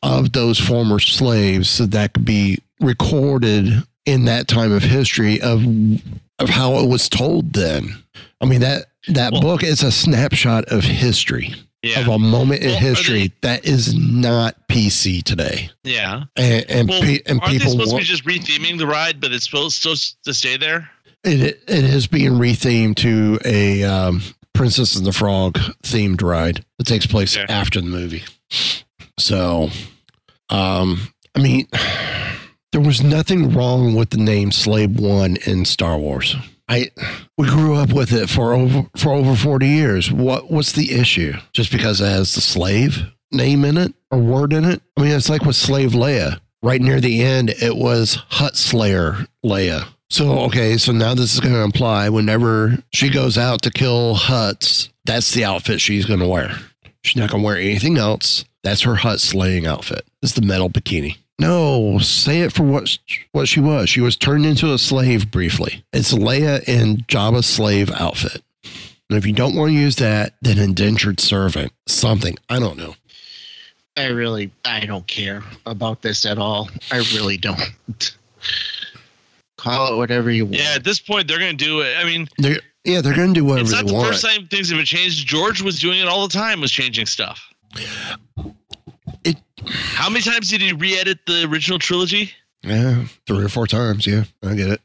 of 0.03 0.33
those 0.33 0.59
former 0.59 0.99
slaves 0.99 1.69
so 1.69 1.87
that 1.87 2.15
could 2.15 2.25
be 2.25 2.59
recorded 2.83 3.83
in 4.05 4.25
that 4.25 4.49
time 4.49 4.73
of 4.73 4.83
history 4.83 5.41
of 5.41 5.65
of 6.39 6.49
how 6.51 6.75
it 6.79 6.89
was 6.89 7.09
told 7.09 7.53
then. 7.53 8.03
I 8.41 8.47
mean 8.47 8.61
that 8.61 8.87
that 9.09 9.33
Well- 9.33 9.43
book 9.43 9.63
is 9.63 9.83
a 9.83 9.93
snapshot 9.93 10.65
of 10.67 10.85
history 10.85 11.55
yeah. 11.83 12.01
of 12.01 12.09
a 12.09 12.19
moment 12.19 12.63
in 12.63 12.69
Well, 12.71 12.77
are 12.79 12.81
history 12.81 13.33
that 13.43 13.65
is 13.65 13.95
not 13.95 14.57
PC 14.69 15.23
today, 15.23 15.71
yeah. 15.85 16.25
and 16.37 16.65
and, 16.69 16.89
Well, 16.89 17.03
pe- 17.03 17.21
and 17.27 17.41
aren't 17.41 17.53
they 17.53 17.59
people 17.59 17.73
supposed 17.73 17.91
to 17.93 17.97
be 17.99 18.03
just 18.05 18.25
retheming 18.25 18.79
the 18.79 18.87
ride, 18.87 19.21
but 19.21 19.33
it's 19.33 19.45
supposed 19.45 19.81
supposed 19.83 20.17
to 20.25 20.35
stay 20.35 20.57
there? 20.57 20.89
it 21.25 21.63
it 21.69 21.85
is 21.85 22.07
being 22.09 22.33
rethemed 22.33 22.97
to 22.97 23.39
a 23.45 23.85
um, 23.85 24.23
Princess 24.55 24.97
and 24.97 25.07
the 25.07 25.13
Frog 25.13 25.59
themed 25.85 26.21
ride 26.23 26.65
that 26.79 26.87
takes 26.87 27.07
place 27.07 27.37
Yeah. 27.37 27.47
after 27.49 27.81
the 27.81 27.87
movie. 27.87 28.23
So, 29.19 29.71
um, 30.51 31.09
I 31.35 31.41
mean, 31.41 31.67
there 32.73 32.81
was 32.81 33.03
nothing 33.03 33.53
wrong 33.53 33.95
with 33.95 34.11
the 34.11 34.19
name 34.19 34.51
Slave 34.51 34.99
One 34.99 35.37
in 35.47 35.65
Star 35.65 35.99
Wars. 35.99 36.35
I 36.69 36.91
we 37.37 37.47
grew 37.47 37.77
up 37.77 37.93
with 37.93 38.13
it 38.13 38.29
for 38.29 38.55
over 38.55 38.89
for 38.97 39.13
over 39.13 39.37
forty 39.37 39.69
years. 39.69 40.11
What 40.11 40.51
what's 40.51 40.73
the 40.73 40.93
issue? 40.93 41.35
Just 41.53 41.71
because 41.71 42.01
it 42.01 42.07
has 42.07 42.35
the 42.35 42.41
slave 42.41 43.03
name 43.31 43.65
in 43.65 43.77
it 43.77 43.95
or 44.11 44.19
word 44.19 44.53
in 44.53 44.65
it? 44.65 44.81
I 44.97 45.03
mean, 45.03 45.13
it's 45.13 45.29
like 45.29 45.43
with 45.43 45.57
Slave 45.57 45.93
Leia. 45.93 46.41
Right 46.63 46.81
near 46.81 47.01
the 47.01 47.23
end, 47.23 47.51
it 47.51 47.77
was 47.77 48.19
Hutt 48.29 48.57
Slayer 48.57 49.27
Leia. 49.45 49.87
So 50.11 50.41
okay, 50.41 50.77
so 50.79 50.93
now 50.93 51.15
this 51.15 51.35
is 51.35 51.41
going 51.41 51.55
to 51.55 51.63
imply 51.63 52.09
whenever 52.09 52.79
she 52.93 53.11
goes 53.11 53.37
out 53.37 53.63
to 53.63 53.71
kill 53.71 54.15
Hutts, 54.15 54.89
that's 55.05 55.33
the 55.33 55.45
outfit 55.45 55.81
she's 55.81 56.07
going 56.07 56.21
to 56.21 56.29
wear. 56.29 56.57
She's 57.03 57.17
not 57.17 57.31
going 57.31 57.43
to 57.43 57.47
wear 57.47 57.57
anything 57.57 57.99
else. 57.99 58.45
That's 58.63 58.83
her 58.83 58.95
Hutt 58.95 59.21
slaying 59.21 59.67
outfit. 59.67 60.07
It's 60.23 60.35
the 60.35 60.43
metal 60.43 60.71
bikini. 60.71 61.17
No, 61.39 61.99
say 61.99 62.41
it 62.43 62.53
for 62.53 62.63
what 62.63 62.99
what 63.33 63.49
she 63.49 63.61
was. 63.61 63.89
She 63.89 64.01
was 64.01 64.17
turned 64.17 64.47
into 64.47 64.73
a 64.73 64.79
slave 64.79 65.31
briefly. 65.31 65.85
It's 65.93 66.13
Leia 66.13 66.63
in 66.69 66.99
Jabba's 67.09 67.47
slave 67.47 67.91
outfit. 67.91 68.43
And 69.11 69.19
if 69.19 69.27
you 69.27 69.33
don't 69.33 69.55
want 69.57 69.71
to 69.71 69.75
use 69.75 69.97
that, 69.97 70.35
then 70.41 70.59
indentured 70.59 71.21
servant, 71.21 71.73
something. 71.87 72.37
I 72.49 72.59
don't 72.59 72.79
know. 72.79 72.95
I 73.97 74.07
really, 74.07 74.51
I 74.65 74.87
don't 74.87 75.07
care 75.07 75.43
about 75.67 76.01
this 76.01 76.25
at 76.25 76.39
all. 76.39 76.71
I 76.91 76.99
really 77.15 77.37
don't. 77.37 78.17
Call 79.59 79.93
it 79.93 79.97
whatever 79.97 80.31
you 80.31 80.45
want. 80.47 80.57
Yeah, 80.57 80.75
at 80.77 80.85
this 80.85 80.99
point 80.99 81.29
they're 81.29 81.39
gonna 81.39 81.53
do 81.55 81.81
it. 81.81 81.97
I 81.99 82.05
mean, 82.05 82.29
They're, 82.39 82.61
yeah, 82.85 83.01
they're 83.01 83.15
going 83.15 83.33
to 83.33 83.41
do 83.41 83.45
whatever 83.45 83.63
it's 83.63 83.73
not 83.73 83.87
the 83.87 83.93
want. 83.95 84.09
first 84.09 84.25
time 84.25 84.49
things 84.49 84.69
have 84.71 84.77
been 84.79 84.85
changed. 84.87 85.27
George 85.27 85.63
was 85.63 85.79
doing 85.79 86.01
it 86.01 86.09
all 86.09 86.27
the 86.27 86.33
time, 86.33 86.61
was 86.61 86.73
changing 86.73 87.07
stuff. 87.07 87.41
How 90.03 90.11
many 90.11 90.23
times 90.23 90.51
did 90.51 90.61
he 90.61 90.73
re-edit 90.73 91.21
the 91.29 91.45
original 91.49 91.79
trilogy? 91.79 92.33
Yeah, 92.65 93.05
three 93.25 93.45
or 93.45 93.49
four 93.49 93.69
times. 93.69 94.05
Yeah, 94.05 94.25
I 94.43 94.57
get 94.57 94.69
it. 94.69 94.81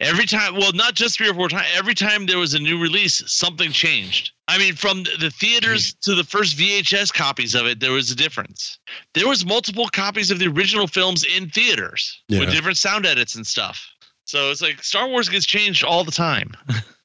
Every 0.00 0.26
time, 0.26 0.56
well, 0.56 0.72
not 0.72 0.94
just 0.94 1.16
three 1.16 1.28
or 1.28 1.34
four 1.34 1.48
times. 1.48 1.68
Every 1.76 1.94
time 1.94 2.26
there 2.26 2.40
was 2.40 2.54
a 2.54 2.58
new 2.58 2.76
release, 2.82 3.22
something 3.30 3.70
changed. 3.70 4.32
I 4.48 4.58
mean, 4.58 4.74
from 4.74 5.04
the- 5.04 5.16
the 5.16 5.30
theaters 5.30 5.92
hmm. 5.92 6.10
to 6.10 6.16
the 6.16 6.24
first 6.24 6.58
VHS 6.58 7.14
copies 7.14 7.54
of 7.54 7.66
it, 7.66 7.78
there 7.78 7.92
was 7.92 8.10
a 8.10 8.16
difference. 8.16 8.80
There 9.14 9.28
was 9.28 9.46
multiple 9.46 9.88
copies 9.90 10.32
of 10.32 10.40
the 10.40 10.48
original 10.48 10.88
films 10.88 11.22
in 11.22 11.50
theaters 11.50 12.20
with 12.28 12.50
different 12.50 12.78
sound 12.78 13.06
edits 13.06 13.36
and 13.36 13.46
stuff. 13.46 13.88
So 14.24 14.50
it's 14.50 14.60
like 14.60 14.82
Star 14.82 15.06
Wars 15.06 15.28
gets 15.28 15.46
changed 15.46 15.84
all 15.84 16.02
the 16.02 16.10
time. 16.10 16.50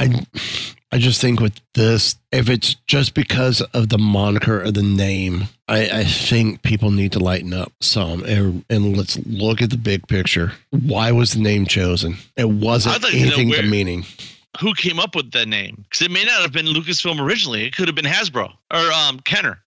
I 0.00 0.26
I 0.92 0.98
just 0.98 1.20
think 1.20 1.40
with 1.40 1.60
this, 1.74 2.16
if 2.32 2.48
it's 2.48 2.74
just 2.86 3.14
because 3.14 3.60
of 3.60 3.90
the 3.90 3.98
moniker 3.98 4.62
or 4.62 4.72
the 4.72 4.82
name, 4.82 5.44
I, 5.68 6.00
I 6.00 6.04
think 6.04 6.62
people 6.62 6.90
need 6.90 7.12
to 7.12 7.20
lighten 7.20 7.52
up 7.54 7.72
some 7.80 8.24
and, 8.24 8.64
and 8.68 8.96
let's 8.96 9.16
look 9.26 9.62
at 9.62 9.70
the 9.70 9.76
big 9.76 10.08
picture. 10.08 10.52
Why 10.70 11.12
was 11.12 11.32
the 11.32 11.40
name 11.40 11.66
chosen? 11.66 12.16
It 12.36 12.48
wasn't 12.48 13.00
like 13.02 13.12
to 13.12 13.16
know 13.18 13.22
anything 13.24 13.50
where- 13.50 13.62
demeaning. 13.62 14.04
Who 14.60 14.74
came 14.74 14.98
up 14.98 15.14
with 15.14 15.30
that 15.30 15.46
name? 15.46 15.84
Because 15.84 16.02
it 16.02 16.10
may 16.10 16.24
not 16.24 16.42
have 16.42 16.52
been 16.52 16.66
Lucasfilm 16.66 17.20
originally. 17.20 17.66
It 17.66 17.76
could 17.76 17.86
have 17.86 17.94
been 17.94 18.04
Hasbro 18.04 18.52
or 18.72 18.92
um, 18.92 19.20
Kenner. 19.20 19.60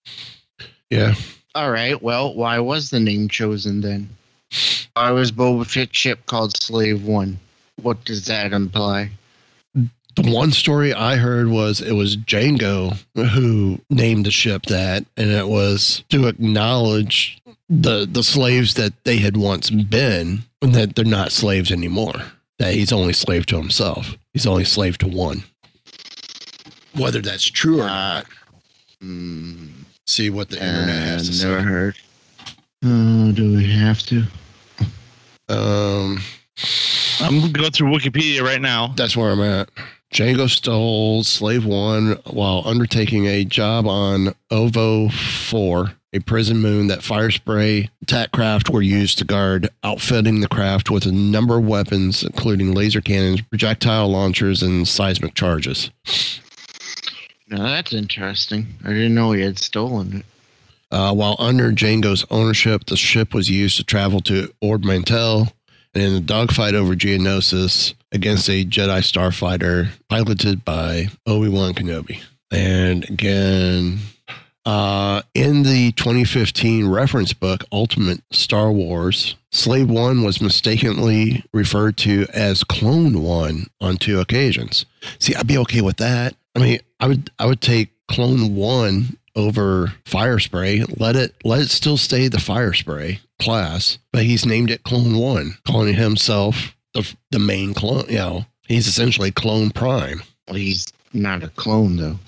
Yeah. 0.90 1.14
All 1.56 1.72
right. 1.72 2.00
Well, 2.04 2.34
why 2.36 2.60
was 2.60 2.90
the 2.90 3.00
name 3.00 3.30
chosen 3.30 3.80
then? 3.80 4.10
Why 4.94 5.12
was 5.12 5.32
Boba 5.32 5.66
Fett 5.66 5.96
ship 5.96 6.26
called 6.26 6.58
Slave 6.58 7.06
One? 7.06 7.40
What 7.82 8.04
does 8.04 8.26
that 8.26 8.52
imply? 8.52 9.12
The 10.16 10.32
one 10.32 10.52
story 10.52 10.94
I 10.94 11.16
heard 11.16 11.48
was 11.48 11.82
it 11.82 11.94
was 11.94 12.18
Jango 12.18 12.98
who 13.16 13.80
named 13.90 14.26
the 14.26 14.32
ship 14.32 14.64
that, 14.68 15.06
and 15.18 15.32
it 15.32 15.48
was 15.48 16.04
to 16.10 16.28
acknowledge 16.28 17.42
the 17.70 18.06
the 18.10 18.24
slaves 18.24 18.76
that 18.76 18.94
they 19.06 19.18
had 19.18 19.38
once 19.38 19.70
been, 19.72 20.44
and 20.62 20.76
that 20.76 20.96
they're 20.96 21.04
not 21.06 21.32
slaves 21.32 21.72
anymore. 21.72 22.14
That 22.60 22.76
he's 22.76 22.94
only 22.94 23.14
slave 23.14 23.46
to 23.48 23.58
himself. 23.58 24.16
He's 24.34 24.46
only 24.46 24.66
slave 24.66 24.98
to 25.00 25.08
one. 25.08 25.44
Whether 26.96 27.22
that's 27.22 27.46
true 27.46 27.80
or 27.82 27.86
Uh, 27.86 27.88
not, 27.88 28.26
Hmm. 29.02 29.68
see 30.06 30.30
what 30.30 30.50
the 30.50 30.58
internet 30.58 31.04
has 31.04 31.28
to 31.28 31.32
uh, 31.32 31.36
say. 31.36 31.48
never 31.48 31.62
heard. 31.62 31.96
Oh, 32.86 33.32
do 33.32 33.56
we 33.58 33.66
have 33.72 34.02
to? 34.04 34.24
Um, 35.50 36.22
I'm 37.20 37.52
going 37.52 37.72
through 37.72 37.90
Wikipedia 37.92 38.42
right 38.44 38.62
now. 38.62 38.94
That's 38.96 39.18
where 39.18 39.32
I'm 39.32 39.42
at. 39.42 39.70
Jango 40.14 40.48
stole 40.48 41.24
Slave 41.24 41.66
One 41.66 42.20
while 42.28 42.62
undertaking 42.66 43.26
a 43.26 43.44
job 43.44 43.88
on 43.88 44.36
Oovo 44.52 45.12
4, 45.12 45.94
a 46.14 46.20
prison 46.20 46.60
moon 46.60 46.86
that 46.86 47.02
fire 47.02 47.32
spray 47.32 47.90
attack 48.04 48.32
craft 48.32 48.70
were 48.70 48.84
used 48.84 49.18
to 49.18 49.26
guard, 49.26 49.70
outfitting 49.84 50.42
the 50.42 50.48
craft 50.48 50.92
with 50.92 51.08
a 51.08 51.12
number 51.12 51.58
of 51.58 51.66
weapons, 51.66 52.22
including 52.22 52.76
laser 52.76 53.02
cannons, 53.02 53.42
projectile 53.42 54.08
launchers, 54.08 54.62
and 54.62 54.88
seismic 54.88 55.34
charges. 55.34 55.90
Now 57.48 57.64
that's 57.64 57.92
interesting. 57.92 58.68
I 58.86 58.90
didn't 58.90 59.16
know 59.16 59.32
he 59.32 59.42
had 59.42 59.58
stolen 59.58 60.18
it. 60.18 60.26
Uh, 60.92 61.12
while 61.12 61.36
under 61.40 61.72
Jango's 61.72 62.24
ownership, 62.30 62.86
the 62.86 62.98
ship 62.98 63.34
was 63.34 63.50
used 63.50 63.78
to 63.78 63.84
travel 63.84 64.20
to 64.22 64.54
Ord 64.62 64.86
Mantell 64.86 65.52
and 65.94 66.04
in 66.04 66.14
a 66.14 66.20
dogfight 66.20 66.76
over 66.76 66.96
Geonosis 66.96 67.94
against 68.12 68.50
a 68.50 68.66
Jedi 68.66 69.00
starfighter 69.00 69.90
piloted 70.10 70.66
by 70.66 71.08
Obi 71.26 71.50
Wan 71.50 71.74
Kenobi. 71.74 72.22
And 72.52 73.10
again, 73.10 74.00
uh, 74.66 75.24
in 75.34 75.64
the 75.64 75.92
2015 75.94 76.88
reference 76.88 77.34
book, 77.34 77.66
Ultimate 77.72 78.22
Star 78.32 78.72
Wars, 78.72 79.36
Slave 79.52 79.90
One 79.90 80.24
was 80.24 80.42
mistakenly 80.42 81.44
referred 81.54 81.98
to 81.98 82.28
as 82.34 82.64
Clone 82.64 83.22
One 83.22 83.68
on 83.82 83.98
two 83.98 84.20
occasions. 84.20 84.86
See, 85.20 85.36
I'd 85.36 85.48
be 85.48 85.58
okay 85.60 85.82
with 85.82 85.98
that. 85.98 86.36
I 86.56 86.60
mean, 86.60 86.80
I 87.00 87.08
would 87.08 87.30
I 87.40 87.46
would 87.46 87.62
take 87.62 87.90
Clone 88.08 88.56
One 88.56 89.18
over 89.36 89.94
Fire 90.06 90.40
Spray. 90.40 90.84
Let 90.98 91.16
it 91.16 91.36
let 91.44 91.62
it 91.62 91.70
still 91.70 91.98
stay 91.98 92.28
the 92.28 92.40
Fire 92.40 92.74
Spray 92.74 93.20
class, 93.42 93.98
but 94.12 94.24
he's 94.24 94.46
named 94.46 94.72
it 94.72 94.84
Clone 94.84 95.18
One, 95.18 95.58
calling 95.66 95.94
himself 95.94 96.76
the 96.94 97.12
the 97.32 97.40
main 97.40 97.74
clone. 97.74 98.06
You 98.08 98.18
know, 98.18 98.46
he's 98.68 98.88
essentially 98.88 99.32
Clone 99.32 99.72
Prime. 99.72 100.24
Well, 100.48 100.58
he's 100.58 100.92
not 101.14 101.44
a 101.44 101.50
clone 101.50 101.98
though. 101.98 102.20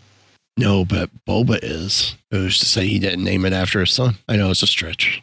No, 0.57 0.85
but 0.85 1.09
Boba 1.27 1.59
is. 1.61 2.15
Who's 2.31 2.59
to 2.59 2.65
say 2.65 2.87
he 2.87 2.99
didn't 2.99 3.25
name 3.25 3.45
it 3.45 3.53
after 3.53 3.81
his 3.81 3.91
son? 3.91 4.15
I 4.29 4.37
know 4.37 4.51
it's 4.51 4.63
a 4.63 4.67
stretch. 4.67 5.21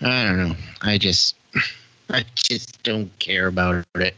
I 0.00 0.24
don't 0.24 0.36
know. 0.36 0.56
I 0.80 0.98
just, 0.98 1.36
I 2.10 2.24
just 2.34 2.82
don't 2.82 3.16
care 3.20 3.46
about 3.46 3.84
it. 3.94 4.16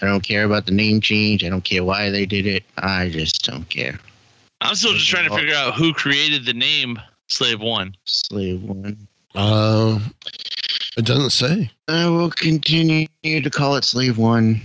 I 0.00 0.06
don't 0.06 0.22
care 0.22 0.44
about 0.44 0.66
the 0.66 0.72
name 0.72 1.00
change. 1.00 1.44
I 1.44 1.48
don't 1.48 1.64
care 1.64 1.82
why 1.82 2.08
they 2.10 2.24
did 2.24 2.46
it. 2.46 2.62
I 2.76 3.08
just 3.08 3.44
don't 3.44 3.68
care. 3.68 3.98
I'm 4.60 4.74
still 4.74 4.92
just 4.92 5.08
trying 5.08 5.28
to 5.28 5.34
figure 5.36 5.54
out 5.54 5.74
who 5.74 5.92
created 5.92 6.44
the 6.44 6.52
name 6.54 6.98
Slave 7.28 7.60
One. 7.60 7.94
Slave 8.04 8.62
one. 8.62 9.06
Uh, 9.34 10.00
it 10.96 11.04
doesn't 11.04 11.30
say. 11.30 11.70
I 11.86 12.08
will 12.08 12.30
continue 12.30 13.06
to 13.24 13.50
call 13.50 13.76
it 13.76 13.84
Slave 13.84 14.18
One. 14.18 14.60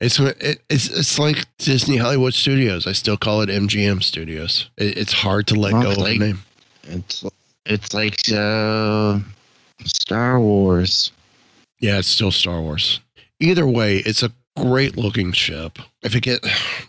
It's 0.00 0.18
it, 0.18 0.62
it's 0.68 0.88
it's 0.88 1.18
like 1.18 1.46
Disney 1.58 1.96
Hollywood 1.96 2.34
Studios. 2.34 2.86
I 2.86 2.92
still 2.92 3.16
call 3.16 3.42
it 3.42 3.48
MGM 3.48 4.02
Studios. 4.02 4.70
It, 4.76 4.98
it's 4.98 5.12
hard 5.12 5.46
to 5.48 5.54
let 5.54 5.72
Well, 5.72 5.82
go 5.82 5.90
of 5.92 5.96
the 5.96 6.18
name. 6.18 6.42
It's 6.84 7.24
it's 7.66 7.94
like 7.94 8.20
uh, 8.32 9.18
Star 9.84 10.40
Wars. 10.40 11.12
Yeah, 11.80 11.98
it's 11.98 12.08
still 12.08 12.30
Star 12.30 12.60
Wars. 12.60 13.00
Either 13.40 13.66
way, 13.66 13.98
it's 13.98 14.22
a 14.22 14.30
great 14.56 14.96
looking 14.96 15.32
ship. 15.32 15.78
If 16.02 16.14
it 16.14 16.22
get 16.22 16.44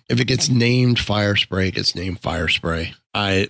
if 0.10 0.20
it 0.20 0.26
gets 0.26 0.50
named 0.50 1.00
Fire 1.00 1.36
Spray, 1.36 1.70
it 1.70 1.76
gets 1.76 1.96
named 1.96 2.20
Fire 2.20 2.48
Spray. 2.48 2.94
I 3.14 3.48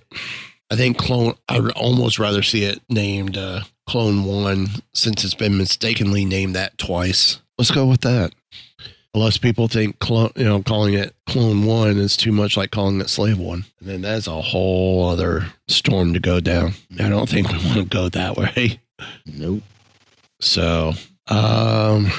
I 0.70 0.76
think 0.76 0.98
clone. 0.98 1.34
I 1.48 1.60
would 1.60 1.72
almost 1.72 2.18
rather 2.18 2.42
see 2.42 2.64
it 2.64 2.80
named 2.88 3.36
uh, 3.36 3.62
Clone 3.86 4.24
One 4.24 4.68
since 4.94 5.24
it's 5.24 5.34
been 5.34 5.58
mistakenly 5.58 6.24
named 6.24 6.56
that 6.56 6.76
twice. 6.78 7.40
Let's 7.58 7.70
go 7.70 7.86
with 7.86 8.00
that. 8.02 8.32
Unless 9.14 9.38
people 9.38 9.66
think 9.66 9.98
clone, 9.98 10.30
you 10.36 10.44
know, 10.44 10.62
calling 10.62 10.92
it 10.92 11.14
Clone 11.26 11.64
One 11.64 11.96
is 11.96 12.16
too 12.16 12.32
much 12.32 12.56
like 12.56 12.70
calling 12.70 13.00
it 13.00 13.08
Slave 13.08 13.38
One, 13.38 13.64
and 13.80 13.88
then 13.88 14.02
that's 14.02 14.26
a 14.26 14.42
whole 14.42 15.08
other 15.08 15.46
storm 15.68 16.12
to 16.12 16.20
go 16.20 16.40
down. 16.40 16.72
I 16.98 17.08
don't 17.08 17.28
think 17.28 17.48
we 17.50 17.58
want 17.58 17.74
to 17.74 17.84
go 17.84 18.08
that 18.10 18.36
way. 18.36 18.80
Nope. 19.24 19.62
So, 20.40 20.92
um, 21.28 22.10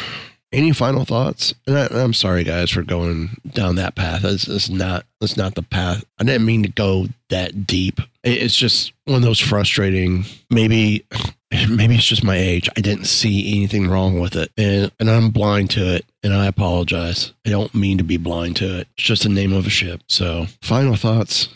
any 0.52 0.72
final 0.72 1.06
thoughts? 1.06 1.54
And 1.66 1.78
I, 1.78 1.88
I'm 1.88 2.14
sorry, 2.14 2.44
guys, 2.44 2.72
for 2.72 2.82
going 2.82 3.38
down 3.54 3.76
that 3.76 3.96
path. 3.96 4.24
It's, 4.24 4.48
it's 4.48 4.70
not. 4.70 5.06
It's 5.22 5.38
not 5.38 5.56
the 5.56 5.64
path. 5.64 6.06
I 6.20 6.24
didn't 6.24 6.46
mean 6.46 6.64
to 6.64 6.70
go 6.70 7.08
that 7.30 7.66
deep. 7.66 8.00
It's 8.24 8.56
just 8.56 8.94
one 9.06 9.18
of 9.18 9.22
those 9.24 9.40
frustrating. 9.40 10.26
Maybe, 10.50 11.06
maybe 11.70 11.96
it's 11.96 12.06
just 12.06 12.24
my 12.24 12.38
age. 12.38 12.70
I 12.78 12.82
didn't 12.82 13.06
see 13.06 13.56
anything 13.56 13.88
wrong 13.88 14.20
with 14.20 14.36
it, 14.36 14.52
and 14.58 14.92
and 15.00 15.10
I'm 15.10 15.30
blind 15.30 15.72
to 15.72 15.96
it. 15.96 16.06
And 16.24 16.34
I 16.34 16.48
apologize. 16.48 17.34
I 17.46 17.50
don't 17.50 17.74
mean 17.74 17.98
to 18.00 18.04
be 18.04 18.18
blind 18.18 18.58
to 18.58 18.80
it. 18.80 18.88
It's 18.98 19.08
just 19.08 19.24
the 19.24 19.30
name 19.30 19.54
of 19.54 19.66
a 19.66 19.70
ship. 19.70 20.02
So, 20.08 20.48
final 20.62 20.96
thoughts. 20.96 21.50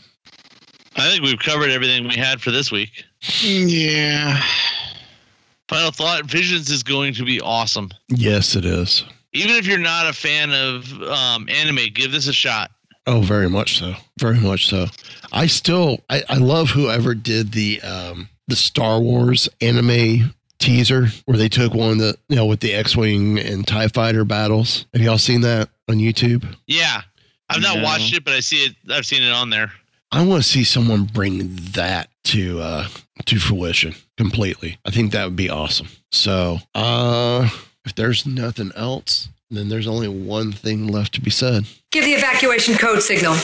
I 0.95 1.09
think 1.09 1.23
we've 1.23 1.39
covered 1.39 1.71
everything 1.71 2.07
we 2.07 2.15
had 2.15 2.41
for 2.41 2.51
this 2.51 2.71
week. 2.71 3.05
Yeah. 3.41 4.41
Final 5.71 5.91
thought: 5.91 6.25
Visions 6.25 6.69
is 6.69 6.83
going 6.83 7.13
to 7.13 7.23
be 7.23 7.39
awesome. 7.39 7.89
Yes, 8.09 8.57
it 8.57 8.65
is. 8.65 9.05
Even 9.31 9.55
if 9.55 9.65
you're 9.65 9.77
not 9.79 10.05
a 10.05 10.11
fan 10.11 10.51
of 10.51 10.91
um, 11.03 11.47
anime, 11.47 11.87
give 11.93 12.11
this 12.11 12.27
a 12.27 12.33
shot. 12.33 12.71
Oh, 13.07 13.21
very 13.21 13.49
much 13.49 13.77
so. 13.79 13.93
Very 14.19 14.37
much 14.41 14.67
so. 14.67 14.87
I 15.31 15.47
still 15.47 15.99
I, 16.09 16.23
I 16.27 16.35
love 16.35 16.69
whoever 16.71 17.15
did 17.15 17.53
the 17.53 17.79
um 17.83 18.27
the 18.49 18.57
Star 18.57 18.99
Wars 18.99 19.47
anime 19.61 20.33
teaser 20.59 21.07
where 21.23 21.37
they 21.37 21.47
took 21.47 21.73
one 21.73 21.99
that 21.99 22.17
you 22.27 22.35
know 22.35 22.45
with 22.47 22.59
the 22.59 22.73
X 22.73 22.97
Wing 22.97 23.39
and 23.39 23.65
TIE 23.65 23.87
fighter 23.87 24.25
battles. 24.25 24.87
Have 24.93 25.01
y'all 25.01 25.17
seen 25.17 25.39
that 25.41 25.69
on 25.87 25.95
YouTube? 25.99 26.43
Yeah, 26.67 27.01
I've 27.49 27.61
not 27.61 27.77
No. 27.77 27.83
watched 27.83 28.13
it, 28.13 28.25
but 28.25 28.33
I 28.33 28.41
see 28.41 28.65
it. 28.65 28.75
I've 28.89 29.05
seen 29.05 29.23
it 29.23 29.31
on 29.31 29.49
there. 29.49 29.71
I 30.11 30.25
want 30.25 30.43
to 30.43 30.47
see 30.49 30.63
someone 30.63 31.05
bring 31.05 31.55
that 31.73 32.09
to 32.25 32.59
uh 32.61 32.87
to 33.25 33.39
fruition 33.39 33.95
completely. 34.17 34.77
I 34.85 34.91
think 34.91 35.11
that 35.13 35.23
would 35.25 35.35
be 35.35 35.49
awesome. 35.49 35.87
So 36.11 36.59
uh 36.75 37.49
if 37.85 37.95
there's 37.95 38.25
nothing 38.25 38.71
else, 38.75 39.29
then 39.49 39.69
there's 39.69 39.87
only 39.87 40.07
one 40.07 40.51
thing 40.51 40.87
left 40.87 41.13
to 41.15 41.21
be 41.21 41.29
said. 41.31 41.65
Give 41.91 42.03
the 42.05 42.13
evacuation 42.13 42.75
code 42.77 43.01
signal. 43.01 43.33
All 43.33 43.37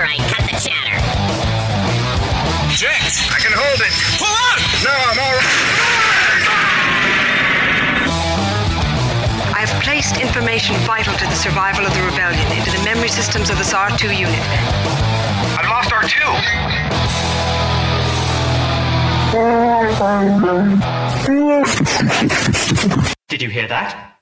right, 0.00 0.18
cut 0.30 0.44
the 0.46 0.56
chatter. 0.62 0.98
Jax, 2.76 3.28
I 3.30 3.38
can 3.40 3.52
hold 3.52 3.80
it. 3.80 3.92
Pull 4.18 4.28
out! 4.28 4.58
No, 4.84 4.90
I'm 4.90 5.18
all 5.18 5.32
right. 5.36 6.07
I 9.68 9.72
have 9.72 9.82
placed 9.84 10.16
information 10.18 10.74
vital 10.86 11.12
to 11.12 11.24
the 11.26 11.34
survival 11.34 11.84
of 11.84 11.92
the 11.92 12.00
rebellion 12.00 12.40
into 12.56 12.70
the 12.70 12.82
memory 12.84 13.10
systems 13.10 13.50
of 13.50 13.58
this 13.58 13.74
R2 13.74 14.16
unit. 14.16 14.40
I've 15.58 15.68
lost 15.68 15.90
R2. 15.90 16.16
Did 23.28 23.42
you 23.42 23.50
hear 23.50 23.68
that? 23.68 24.17